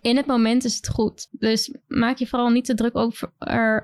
in 0.00 0.16
het 0.16 0.26
moment 0.26 0.64
is 0.64 0.76
het 0.76 0.88
goed. 0.88 1.28
Dus 1.30 1.74
maak 1.88 2.18
je 2.18 2.26
vooral 2.26 2.48
niet 2.48 2.64
te 2.64 2.74
druk 2.74 2.96
over, 2.96 3.32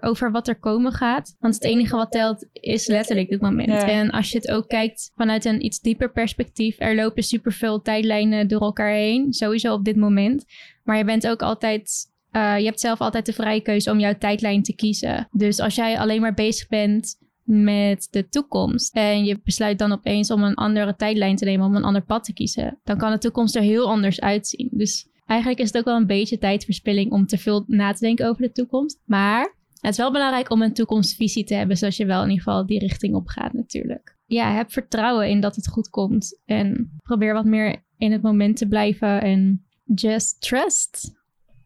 over 0.01 0.31
wat 0.31 0.49
er 0.49 0.59
komen 0.59 0.93
gaat. 0.93 1.37
Want 1.39 1.55
het 1.55 1.64
enige 1.64 1.97
wat 1.97 2.12
telt 2.12 2.47
is 2.53 2.87
letterlijk 2.87 3.29
dit 3.29 3.41
moment. 3.41 3.83
En 3.83 4.11
als 4.11 4.31
je 4.31 4.39
het 4.39 4.51
ook 4.51 4.69
kijkt 4.69 5.12
vanuit 5.16 5.45
een 5.45 5.64
iets 5.64 5.81
dieper 5.81 6.12
perspectief. 6.12 6.77
Er 6.79 6.95
lopen 6.95 7.23
superveel 7.23 7.83
tijdlijnen 7.83 8.49
door 8.49 8.61
elkaar 8.61 8.93
heen. 8.93 9.33
Sowieso 9.33 9.73
op 9.73 9.85
dit 9.85 9.97
moment. 9.97 10.45
Maar 10.85 10.97
je 10.97 11.05
bent 11.05 11.27
ook 11.27 11.43
altijd... 11.43 12.16
Uh, 12.33 12.59
je 12.59 12.64
hebt 12.64 12.81
zelf 12.81 13.01
altijd 13.01 13.26
de 13.26 13.33
vrije 13.33 13.61
keuze 13.61 13.91
om 13.91 13.99
jouw 13.99 14.18
tijdlijn 14.18 14.62
te 14.62 14.74
kiezen. 14.74 15.29
Dus 15.33 15.61
als 15.61 15.74
jij 15.74 15.99
alleen 15.99 16.20
maar 16.20 16.35
bezig 16.35 16.68
bent 16.68 17.16
met 17.49 18.09
de 18.11 18.29
toekomst. 18.29 18.95
En 18.95 19.24
je 19.24 19.41
besluit 19.45 19.79
dan 19.79 19.93
opeens 19.93 20.31
om 20.31 20.43
een 20.43 20.55
andere 20.55 20.97
tijdlijn 20.97 21.37
te 21.37 21.45
nemen, 21.45 21.66
om 21.66 21.76
een 21.76 21.85
ander 21.85 22.05
pad 22.05 22.24
te 22.24 22.33
kiezen. 22.33 22.79
Dan 22.85 22.99
kan 22.99 23.11
de 23.11 23.18
toekomst 23.18 23.57
er 23.57 23.62
heel 23.62 23.89
anders 23.89 24.20
uitzien. 24.20 24.68
Dus 24.72 25.09
eigenlijk 25.26 25.61
is 25.61 25.66
het 25.66 25.79
ook 25.79 25.85
wel 25.85 25.97
een 25.97 26.07
beetje 26.07 26.39
tijdverspilling 26.39 27.12
om 27.12 27.26
te 27.26 27.39
veel 27.39 27.64
na 27.66 27.93
te 27.93 28.05
denken 28.05 28.29
over 28.29 28.43
de 28.43 28.53
toekomst. 28.53 29.01
Maar 29.05 29.57
het 29.81 29.91
is 29.91 29.97
wel 29.97 30.12
belangrijk 30.12 30.51
om 30.51 30.62
een 30.62 30.72
toekomstvisie 30.72 31.45
te 31.45 31.55
hebben, 31.55 31.76
zodat 31.76 31.97
je 31.97 32.07
wel 32.07 32.22
in 32.22 32.29
ieder 32.29 32.45
geval 32.45 32.66
die 32.66 32.79
richting 32.79 33.14
op 33.14 33.29
gaat 33.29 33.53
natuurlijk. 33.53 34.16
Ja, 34.26 34.53
heb 34.55 34.72
vertrouwen 34.72 35.29
in 35.29 35.41
dat 35.41 35.57
het 35.57 35.68
goed 35.68 35.89
komt. 35.89 36.41
En 36.45 36.99
probeer 37.03 37.35
wat 37.35 37.45
meer 37.45 37.85
in 37.97 38.12
het 38.12 38.22
moment 38.22 38.57
te 38.57 38.68
blijven. 38.68 39.20
En 39.20 39.66
just 39.95 40.41
trust. 40.41 41.16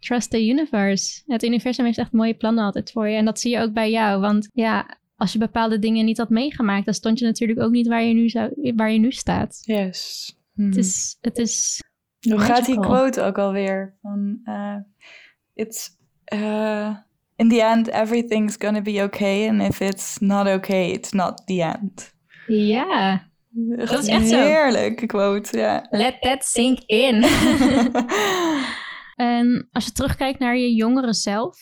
Trust 0.02 0.30
the 0.30 0.48
universe. 0.48 1.22
Het 1.26 1.42
universum 1.42 1.84
heeft 1.84 1.98
echt 1.98 2.12
mooie 2.12 2.34
plannen 2.34 2.64
altijd 2.64 2.90
voor 2.92 3.08
je. 3.08 3.16
En 3.16 3.24
dat 3.24 3.40
zie 3.40 3.50
je 3.50 3.58
ook 3.58 3.72
bij 3.72 3.90
jou. 3.90 4.20
Want 4.20 4.48
ja, 4.52 4.98
als 5.16 5.32
je 5.32 5.38
bepaalde 5.38 5.78
dingen 5.78 6.04
niet 6.04 6.18
had 6.18 6.30
meegemaakt, 6.30 6.84
dan 6.84 6.94
stond 6.94 7.18
je 7.18 7.24
natuurlijk 7.24 7.60
ook 7.60 7.70
niet 7.70 7.88
waar 7.88 8.02
je 8.02 8.14
nu, 8.14 8.28
zou, 8.28 8.72
waar 8.76 8.92
je 8.92 8.98
nu 8.98 9.12
staat. 9.12 9.60
Yes. 9.62 10.32
Het, 10.54 10.74
hmm. 10.74 10.82
is, 10.82 11.16
het 11.20 11.38
is 11.38 11.80
hoe 12.30 12.38
gaat 12.38 12.66
die 12.66 12.80
quote 12.80 13.22
ook 13.22 13.38
alweer? 13.38 13.94
Van, 14.02 14.40
uh, 14.44 14.76
it's, 15.54 15.90
uh, 16.34 16.96
in 17.36 17.48
the 17.48 17.62
end, 17.62 17.88
everything's 17.88 18.56
gonna 18.58 18.80
be 18.80 19.02
okay. 19.02 19.48
And 19.48 19.62
if 19.62 19.80
it's 19.80 20.18
not 20.18 20.46
okay, 20.46 20.90
it's 20.90 21.12
not 21.12 21.46
the 21.46 21.62
end. 21.62 22.14
Ja, 22.46 23.22
dat 23.50 23.98
is 23.98 24.06
echt 24.06 24.28
zo. 24.28 24.36
Heerlijke 24.36 25.06
quote, 25.06 25.58
ja. 25.58 25.86
Let 25.90 26.20
that 26.20 26.44
sink 26.44 26.78
in. 26.86 27.24
en 29.22 29.68
als 29.72 29.84
je 29.84 29.92
terugkijkt 29.92 30.38
naar 30.38 30.56
je 30.56 30.74
jongere 30.74 31.12
zelf, 31.12 31.58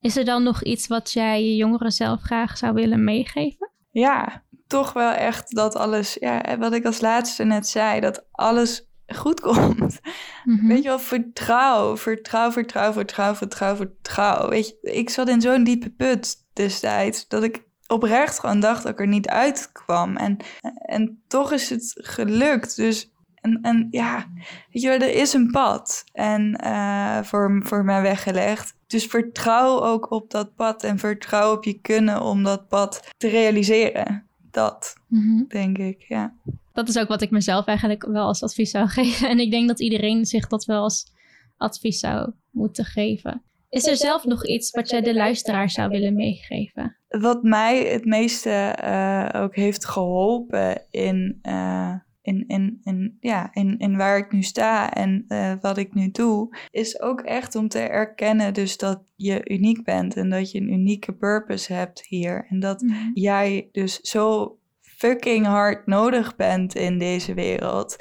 is 0.00 0.16
er 0.16 0.24
dan 0.24 0.42
nog 0.42 0.62
iets 0.62 0.86
wat 0.86 1.12
jij 1.12 1.44
je 1.44 1.56
jongere 1.56 1.90
zelf 1.90 2.20
graag 2.22 2.58
zou 2.58 2.74
willen 2.74 3.04
meegeven? 3.04 3.70
Ja, 3.90 4.44
toch 4.66 4.92
wel 4.92 5.12
echt 5.12 5.54
dat 5.54 5.76
alles, 5.76 6.16
ja, 6.20 6.58
wat 6.58 6.72
ik 6.72 6.84
als 6.84 7.00
laatste 7.00 7.44
net 7.44 7.68
zei, 7.68 8.00
dat 8.00 8.26
alles 8.32 8.88
goed 9.06 9.40
komt. 9.50 10.00
Mhm. 10.44 10.66
Weet 10.66 10.82
je 10.82 10.88
wel, 10.88 10.98
vertrouw, 10.98 11.96
vertrouw, 11.96 12.52
vertrouw, 12.52 12.92
vertrouw, 12.92 13.34
vertrouw, 13.34 13.76
vertrouw. 13.76 14.48
Weet 14.48 14.68
je, 14.68 14.92
ik 14.92 15.10
zat 15.10 15.28
in 15.28 15.40
zo'n 15.40 15.64
diepe 15.64 15.90
put 15.90 16.36
destijds 16.52 17.28
dat 17.28 17.42
ik 17.42 17.64
oprecht 17.86 18.38
gewoon 18.38 18.60
dacht 18.60 18.82
dat 18.82 18.92
ik 18.92 19.00
er 19.00 19.06
niet 19.06 19.28
uitkwam. 19.28 20.16
En, 20.16 20.36
en 20.78 21.22
toch 21.28 21.52
is 21.52 21.70
het 21.70 21.92
gelukt. 21.96 22.76
Dus 22.76 23.10
en, 23.46 23.58
en 23.62 23.88
ja, 23.90 24.26
weet 24.72 24.82
je 24.82 24.88
wel, 24.88 24.98
er 24.98 25.14
is 25.14 25.32
een 25.32 25.50
pad 25.50 26.04
en, 26.12 26.60
uh, 26.64 27.22
voor, 27.22 27.60
voor 27.64 27.84
mij 27.84 28.02
weggelegd. 28.02 28.74
Dus 28.86 29.06
vertrouw 29.06 29.82
ook 29.82 30.10
op 30.10 30.30
dat 30.30 30.54
pad 30.54 30.84
en 30.84 30.98
vertrouw 30.98 31.52
op 31.52 31.64
je 31.64 31.80
kunnen 31.80 32.22
om 32.22 32.42
dat 32.42 32.68
pad 32.68 33.08
te 33.16 33.28
realiseren. 33.28 34.26
Dat, 34.50 34.96
mhm. 35.08 35.44
denk 35.48 35.78
ik, 35.78 36.04
ja 36.08 36.34
dat 36.76 36.88
is 36.88 36.98
ook 36.98 37.08
wat 37.08 37.22
ik 37.22 37.30
mezelf 37.30 37.66
eigenlijk 37.66 38.06
wel 38.06 38.26
als 38.26 38.42
advies 38.42 38.70
zou 38.70 38.86
geven. 38.98 39.28
En 39.28 39.38
ik 39.38 39.50
denk 39.50 39.68
dat 39.68 39.80
iedereen 39.80 40.24
zich 40.24 40.46
dat 40.46 40.64
wel 40.64 40.82
als 40.82 41.12
advies 41.56 41.98
zou 41.98 42.32
moeten 42.50 42.84
geven. 42.84 43.42
Is 43.68 43.86
er 43.86 43.96
zelf 43.96 44.24
nog 44.24 44.46
iets 44.46 44.70
wat 44.70 44.90
jij 44.90 45.00
de 45.00 45.14
luisteraar 45.14 45.70
zou 45.70 45.88
willen 45.88 46.14
meegeven? 46.14 46.96
Wat 47.08 47.42
mij 47.42 47.84
het 47.84 48.04
meeste 48.04 48.76
uh, 48.84 49.42
ook 49.42 49.54
heeft 49.54 49.84
geholpen 49.84 50.82
in, 50.90 51.38
uh, 51.42 51.94
in, 52.26 52.44
in, 52.46 52.80
in, 52.84 53.16
ja, 53.20 53.50
in, 53.52 53.78
in 53.78 53.96
waar 53.96 54.16
ik 54.16 54.32
nu 54.32 54.42
sta 54.42 54.92
en 54.92 55.24
uh, 55.28 55.52
wat 55.60 55.78
ik 55.78 55.94
nu 55.94 56.10
doe, 56.10 56.56
is 56.70 57.00
ook 57.00 57.20
echt 57.20 57.54
om 57.54 57.68
te 57.68 57.78
erkennen 57.78 58.54
dus 58.54 58.76
dat 58.76 59.02
je 59.16 59.50
uniek 59.50 59.84
bent 59.84 60.16
en 60.16 60.30
dat 60.30 60.50
je 60.50 60.60
een 60.60 60.72
unieke 60.72 61.12
purpose 61.12 61.72
hebt 61.72 62.06
hier. 62.06 62.46
En 62.48 62.60
dat 62.60 62.80
mm 62.80 62.94
jij 63.14 63.68
dus 63.72 64.00
zo 64.00 64.58
fucking 64.80 65.46
hard 65.46 65.86
nodig 65.86 66.36
bent 66.36 66.74
in 66.74 66.98
deze 66.98 67.34
wereld. 67.34 67.96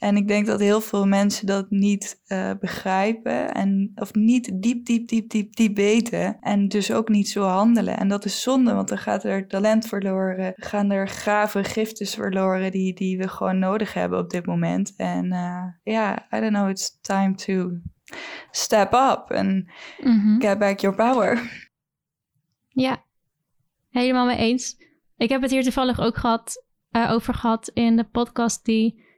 En 0.00 0.16
ik 0.16 0.28
denk 0.28 0.46
dat 0.46 0.60
heel 0.60 0.80
veel 0.80 1.06
mensen 1.06 1.46
dat 1.46 1.70
niet 1.70 2.22
uh, 2.26 2.50
begrijpen. 2.60 3.54
En, 3.54 3.92
of 3.94 4.14
niet 4.14 4.62
diep, 4.62 4.84
diep, 4.84 5.08
diep, 5.08 5.30
diep, 5.30 5.54
diep 5.56 5.76
weten. 5.76 6.36
En 6.40 6.68
dus 6.68 6.92
ook 6.92 7.08
niet 7.08 7.28
zo 7.28 7.42
handelen. 7.42 7.96
En 7.96 8.08
dat 8.08 8.24
is 8.24 8.42
zonde, 8.42 8.74
want 8.74 8.88
dan 8.88 8.98
gaat 8.98 9.24
er 9.24 9.48
talent 9.48 9.86
verloren. 9.86 10.52
Gaan 10.56 10.90
er 10.90 11.08
gave 11.08 11.64
giftes 11.64 12.14
verloren 12.14 12.70
die, 12.70 12.94
die 12.94 13.18
we 13.18 13.28
gewoon 13.28 13.58
nodig 13.58 13.94
hebben 13.94 14.18
op 14.18 14.30
dit 14.30 14.46
moment. 14.46 14.94
En 14.96 15.24
uh, 15.32 15.64
ja, 15.94 16.26
I 16.34 16.40
don't 16.40 16.52
know, 16.52 16.68
it's 16.68 17.00
time 17.00 17.34
to 17.34 17.70
step 18.50 18.92
up 18.92 19.32
and 19.32 19.70
mm 20.02 20.40
get 20.40 20.58
back 20.58 20.78
your 20.78 20.96
power. 20.96 21.50
Ja, 22.68 23.04
helemaal 23.88 24.26
mee 24.26 24.36
eens. 24.36 24.76
Ik 25.16 25.28
heb 25.28 25.42
het 25.42 25.50
hier 25.50 25.62
toevallig 25.62 26.00
ook 26.00 26.16
gehad, 26.16 26.64
uh, 26.90 27.10
over 27.12 27.34
gehad 27.34 27.68
in 27.68 27.96
de 27.96 28.04
podcast 28.04 28.64
die 28.64 29.08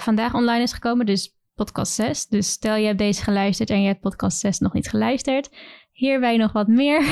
vandaag 0.00 0.34
online 0.34 0.62
is 0.62 0.72
gekomen. 0.72 1.06
Dus 1.06 1.36
podcast 1.54 1.92
6. 1.92 2.26
Dus 2.26 2.50
stel 2.50 2.76
je 2.76 2.86
hebt 2.86 2.98
deze 2.98 3.22
geluisterd 3.22 3.70
en 3.70 3.80
je 3.80 3.86
hebt 3.86 4.00
podcast 4.00 4.38
6 4.38 4.58
nog 4.58 4.72
niet 4.72 4.88
geluisterd. 4.88 5.50
Hierbij 5.92 6.36
nog 6.36 6.52
wat 6.52 6.66
meer. 6.66 7.02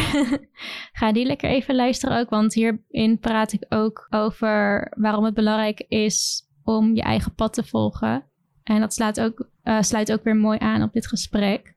Ga 0.98 1.12
die 1.12 1.26
lekker 1.26 1.50
even 1.50 1.74
luisteren 1.74 2.18
ook. 2.18 2.30
Want 2.30 2.54
hierin 2.54 3.18
praat 3.20 3.52
ik 3.52 3.64
ook 3.68 4.06
over 4.10 4.88
waarom 4.96 5.24
het 5.24 5.34
belangrijk 5.34 5.84
is 5.88 6.46
om 6.64 6.94
je 6.94 7.02
eigen 7.02 7.34
pad 7.34 7.52
te 7.52 7.64
volgen. 7.64 8.24
En 8.62 8.80
dat 8.80 8.94
sluit 8.94 9.20
ook, 9.20 9.48
uh, 9.64 9.80
sluit 9.80 10.12
ook 10.12 10.24
weer 10.24 10.36
mooi 10.36 10.58
aan 10.58 10.82
op 10.82 10.92
dit 10.92 11.06
gesprek. 11.06 11.74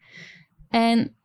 En 0.70 1.16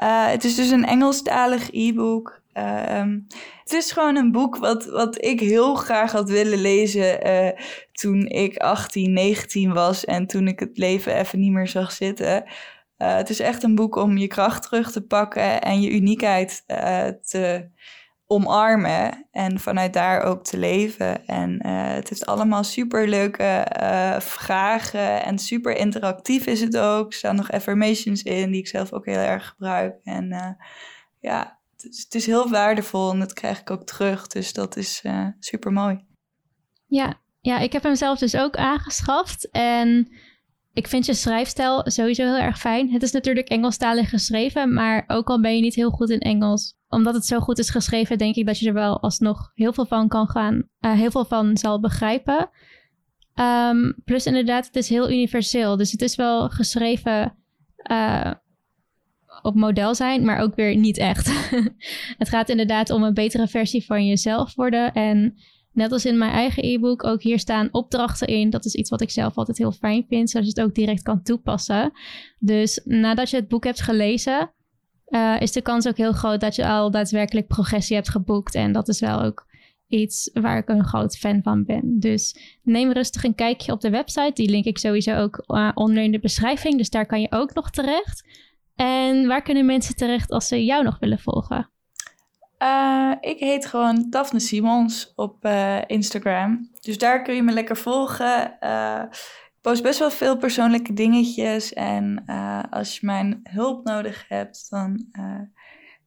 Uh, 0.03 0.27
het 0.27 0.43
is 0.43 0.55
dus 0.55 0.69
een 0.69 0.85
Engelstalig 0.85 1.71
e-book. 1.71 2.43
Ehm, 2.55 3.19
het 3.63 3.73
is 3.73 3.91
gewoon 3.91 4.15
een 4.15 4.31
boek 4.31 4.57
wat, 4.57 4.85
wat 4.85 5.25
ik 5.25 5.39
heel 5.39 5.75
graag 5.75 6.11
had 6.11 6.29
willen 6.29 6.61
lezen 6.61 7.27
uh, 7.27 7.49
toen 7.91 8.25
ik 8.27 8.57
18, 8.57 9.13
19 9.13 9.73
was 9.73 10.05
en 10.05 10.27
toen 10.27 10.47
ik 10.47 10.59
het 10.59 10.77
leven 10.77 11.15
even 11.15 11.39
niet 11.39 11.51
meer 11.51 11.67
zag 11.67 11.91
zitten. 11.91 12.43
Uh, 12.97 13.15
het 13.15 13.29
is 13.29 13.39
echt 13.39 13.63
een 13.63 13.75
boek 13.75 13.95
om 13.95 14.17
je 14.17 14.27
kracht 14.27 14.63
terug 14.63 14.91
te 14.91 15.01
pakken 15.05 15.61
en 15.61 15.81
je 15.81 15.91
uniekheid 15.91 16.63
uh, 16.67 17.07
te 17.07 17.69
omarmen 18.27 19.27
en 19.31 19.59
vanuit 19.59 19.93
daar 19.93 20.21
ook 20.21 20.43
te 20.43 20.57
leven. 20.57 21.25
En 21.25 21.67
het 21.67 22.09
heeft 22.09 22.25
allemaal 22.25 22.63
super 22.63 23.07
leuke 23.07 23.67
vragen 24.19 25.23
en 25.23 25.39
super 25.39 25.77
interactief 25.77 26.45
is 26.45 26.61
het 26.61 26.77
ook. 26.77 27.07
Er 27.07 27.17
staan 27.17 27.35
nog 27.35 27.51
affirmations 27.51 28.23
in 28.23 28.51
die 28.51 28.59
ik 28.59 28.67
zelf 28.67 28.93
ook 28.93 29.05
heel 29.05 29.17
erg 29.19 29.47
gebruik. 29.47 29.95
En 30.03 30.57
ja, 31.19 31.59
het 31.81 32.15
is 32.15 32.25
heel 32.25 32.49
waardevol 32.49 33.11
en 33.11 33.19
dat 33.19 33.33
krijg 33.33 33.59
ik 33.59 33.69
ook 33.69 33.83
terug. 33.83 34.27
Dus 34.27 34.53
dat 34.53 34.77
is 34.77 35.01
uh, 35.03 35.27
super 35.39 35.71
mooi. 35.71 36.05
Ja, 36.85 37.21
ja, 37.41 37.59
ik 37.59 37.73
heb 37.73 37.83
hem 37.83 37.95
zelf 37.95 38.19
dus 38.19 38.35
ook 38.35 38.55
aangeschaft. 38.55 39.49
En 39.51 40.07
ik 40.73 40.87
vind 40.87 41.05
je 41.05 41.13
schrijfstijl 41.13 41.81
sowieso 41.91 42.23
heel 42.23 42.37
erg 42.37 42.59
fijn. 42.59 42.91
Het 42.91 43.03
is 43.03 43.11
natuurlijk 43.11 43.47
Engelstalig 43.47 44.09
geschreven, 44.09 44.73
maar 44.73 45.03
ook 45.07 45.27
al 45.27 45.41
ben 45.41 45.55
je 45.55 45.61
niet 45.61 45.75
heel 45.75 45.89
goed 45.89 46.09
in 46.09 46.19
Engels, 46.19 46.77
omdat 46.87 47.13
het 47.13 47.25
zo 47.25 47.39
goed 47.39 47.59
is 47.59 47.69
geschreven, 47.69 48.17
denk 48.17 48.35
ik 48.35 48.45
dat 48.45 48.59
je 48.59 48.67
er 48.67 48.73
wel 48.73 49.01
alsnog 49.01 49.51
heel 49.53 49.73
veel 49.73 49.85
van 49.85 50.07
kan 50.07 50.27
gaan, 50.27 50.69
uh, 50.79 50.91
heel 50.91 51.11
veel 51.11 51.25
van 51.25 51.57
zal 51.57 51.79
begrijpen. 51.79 52.49
Um, 53.39 53.95
plus 54.05 54.25
inderdaad, 54.25 54.65
het 54.65 54.75
is 54.75 54.89
heel 54.89 55.11
universeel. 55.11 55.77
Dus 55.77 55.91
het 55.91 56.01
is 56.01 56.15
wel 56.15 56.49
geschreven 56.49 57.37
uh, 57.91 58.31
op 59.45 59.55
model 59.55 59.95
zijn, 59.95 60.25
maar 60.25 60.39
ook 60.39 60.55
weer 60.55 60.75
niet 60.75 60.97
echt. 60.97 61.49
het 62.21 62.29
gaat 62.29 62.49
inderdaad 62.49 62.89
om 62.89 63.03
een 63.03 63.13
betere 63.13 63.47
versie 63.47 63.85
van 63.85 64.05
jezelf 64.05 64.55
worden. 64.55 64.93
En 64.93 65.35
net 65.71 65.91
als 65.91 66.05
in 66.05 66.17
mijn 66.17 66.31
eigen 66.31 66.63
e-book, 66.65 67.03
ook 67.03 67.21
hier 67.21 67.39
staan 67.39 67.69
opdrachten 67.71 68.27
in. 68.27 68.49
Dat 68.49 68.65
is 68.65 68.75
iets 68.75 68.89
wat 68.89 69.01
ik 69.01 69.11
zelf 69.11 69.37
altijd 69.37 69.57
heel 69.57 69.71
fijn 69.71 70.05
vind, 70.09 70.29
zodat 70.29 70.47
je 70.47 70.53
het 70.59 70.69
ook 70.69 70.75
direct 70.75 71.01
kan 71.01 71.21
toepassen. 71.21 71.91
Dus 72.39 72.81
nadat 72.83 73.29
je 73.29 73.35
het 73.35 73.47
boek 73.47 73.63
hebt 73.63 73.81
gelezen, 73.81 74.51
uh, 75.09 75.35
is 75.39 75.51
de 75.51 75.61
kans 75.61 75.87
ook 75.87 75.97
heel 75.97 76.13
groot 76.13 76.41
dat 76.41 76.55
je 76.55 76.67
al 76.67 76.91
daadwerkelijk 76.91 77.47
progressie 77.47 77.95
hebt 77.95 78.09
geboekt. 78.09 78.55
En 78.55 78.71
dat 78.71 78.87
is 78.87 78.99
wel 78.99 79.21
ook 79.21 79.45
iets 79.87 80.29
waar 80.33 80.57
ik 80.57 80.69
een 80.69 80.85
groot 80.85 81.17
fan 81.17 81.41
van 81.43 81.63
ben. 81.63 81.99
Dus 81.99 82.37
neem 82.63 82.91
rustig 82.91 83.23
een 83.23 83.35
kijkje 83.35 83.71
op 83.71 83.81
de 83.81 83.89
website. 83.89 84.31
Die 84.33 84.49
link 84.49 84.65
ik 84.65 84.77
sowieso 84.77 85.15
ook 85.15 85.43
uh, 85.47 85.71
onder 85.73 86.03
in 86.03 86.11
de 86.11 86.19
beschrijving. 86.19 86.77
Dus 86.77 86.89
daar 86.89 87.05
kan 87.05 87.21
je 87.21 87.31
ook 87.31 87.53
nog 87.53 87.69
terecht. 87.69 88.23
En 88.75 89.27
waar 89.27 89.41
kunnen 89.41 89.65
mensen 89.65 89.95
terecht 89.95 90.31
als 90.31 90.47
ze 90.47 90.65
jou 90.65 90.83
nog 90.83 90.99
willen 90.99 91.19
volgen? 91.19 91.69
Uh, 92.59 93.11
ik 93.21 93.39
heet 93.39 93.65
gewoon 93.65 94.07
Daphne 94.09 94.39
Simons 94.39 95.13
op 95.15 95.45
uh, 95.45 95.81
Instagram. 95.87 96.69
Dus 96.81 96.97
daar 96.97 97.21
kun 97.21 97.35
je 97.35 97.43
me 97.43 97.51
lekker 97.51 97.77
volgen. 97.77 98.57
Uh, 98.61 99.03
ik 99.11 99.61
post 99.61 99.83
best 99.83 99.99
wel 99.99 100.11
veel 100.11 100.37
persoonlijke 100.37 100.93
dingetjes. 100.93 101.73
En 101.73 102.25
als 102.69 102.99
je 102.99 103.05
mijn 103.05 103.39
hulp 103.43 103.85
nodig 103.85 104.25
hebt, 104.27 104.69
dan 104.69 105.05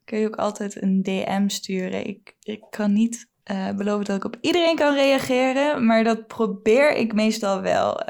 kun 0.04 0.18
je 0.18 0.26
ook 0.26 0.36
altijd 0.36 0.82
een 0.82 1.02
DM 1.02 1.48
sturen. 1.48 2.06
Ik, 2.06 2.36
ik 2.42 2.64
kan 2.70 2.92
niet 2.92 3.30
beloven 3.76 4.04
dat 4.04 4.16
ik 4.16 4.24
op 4.24 4.36
iedereen 4.40 4.76
kan 4.76 4.94
reageren, 4.94 5.86
maar 5.86 6.04
dat 6.04 6.26
probeer 6.26 6.94
ik 6.94 7.12
meestal 7.12 7.60
wel. 7.60 8.00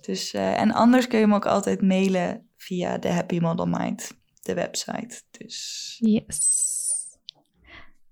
dus, 0.00 0.34
en 0.34 0.72
anders 0.72 1.06
kun 1.06 1.18
je 1.18 1.26
me 1.26 1.34
ook 1.34 1.46
altijd 1.46 1.82
mailen 1.82 2.47
via 2.68 2.98
de 2.98 3.08
Happy 3.08 3.38
Model 3.38 3.66
Mind, 3.66 4.12
de 4.42 4.54
website. 4.54 5.22
Dus. 5.30 5.96
Yes. 6.00 6.66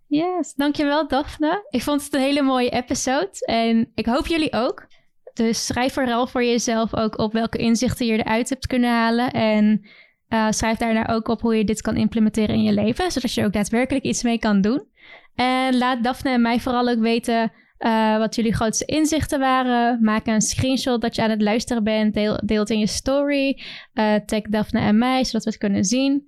Yes, 0.07 0.55
dankjewel 0.55 1.09
Daphne. 1.09 1.67
Ik 1.71 1.83
vond 1.83 2.05
het 2.05 2.15
een 2.15 2.21
hele 2.21 2.43
mooie 2.43 2.71
episode 2.71 3.47
en 3.47 3.91
ik 3.95 4.07
hoop 4.07 4.27
jullie 4.27 4.53
ook. 4.53 4.87
Dus 5.33 5.67
schrijf 5.67 5.93
vooral 5.93 6.27
voor 6.27 6.45
jezelf 6.45 6.95
ook 6.95 7.19
op 7.19 7.33
welke 7.33 7.59
inzichten 7.59 8.07
je 8.07 8.13
eruit 8.13 8.49
hebt 8.49 8.67
kunnen 8.67 8.91
halen. 8.91 9.31
En 9.33 9.87
uh, 10.29 10.51
schrijf 10.51 10.79
daarna 10.79 11.09
ook 11.09 11.29
op 11.29 11.41
hoe 11.41 11.57
je 11.57 11.65
dit 11.65 11.83
kan 11.83 11.97
implementeren 11.97 12.55
in 12.55 12.63
je 12.63 12.73
leven, 12.73 13.13
zodat 13.13 13.33
je 13.33 13.45
ook 13.45 13.53
daadwerkelijk 13.53 14.05
iets 14.05 14.23
mee 14.23 14.39
kan 14.39 14.61
doen. 14.61 14.89
En 15.35 15.79
laat 15.79 16.05
Daphne 16.05 16.31
en 16.31 16.43
mij 16.43 16.61
vooral 16.61 16.89
ook 16.89 17.01
weten 17.01 17.53
uh, 17.79 18.19
wat 18.19 18.35
jullie 18.35 18.55
grootste 18.55 18.85
inzichten 18.85 19.39
waren. 19.39 20.03
Maak 20.03 20.27
een 20.27 20.41
screenshot 20.41 21.01
dat 21.01 21.15
je 21.15 21.23
aan 21.23 21.31
het 21.31 21.43
luisteren 21.43 21.85
bent. 21.85 22.15
Deel, 22.15 22.39
het 22.47 22.71
in 22.71 22.79
je 22.79 22.87
story. 22.87 23.63
Uh, 23.95 24.15
tag 24.15 24.43
Daphne 24.43 24.81
en 24.81 24.99
mij, 24.99 25.25
zodat 25.25 25.45
we 25.45 25.51
het 25.51 25.59
kunnen 25.59 25.85
zien. 25.85 26.27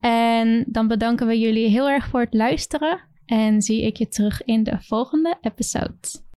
En 0.00 0.64
dan 0.66 0.88
bedanken 0.88 1.26
we 1.26 1.38
jullie 1.38 1.68
heel 1.68 1.88
erg 1.88 2.06
voor 2.06 2.20
het 2.20 2.34
luisteren. 2.34 3.00
En 3.26 3.62
zie 3.62 3.86
ik 3.86 3.96
je 3.96 4.08
terug 4.08 4.44
in 4.44 4.62
de 4.62 4.76
volgende 4.80 5.36
episode. 5.40 6.28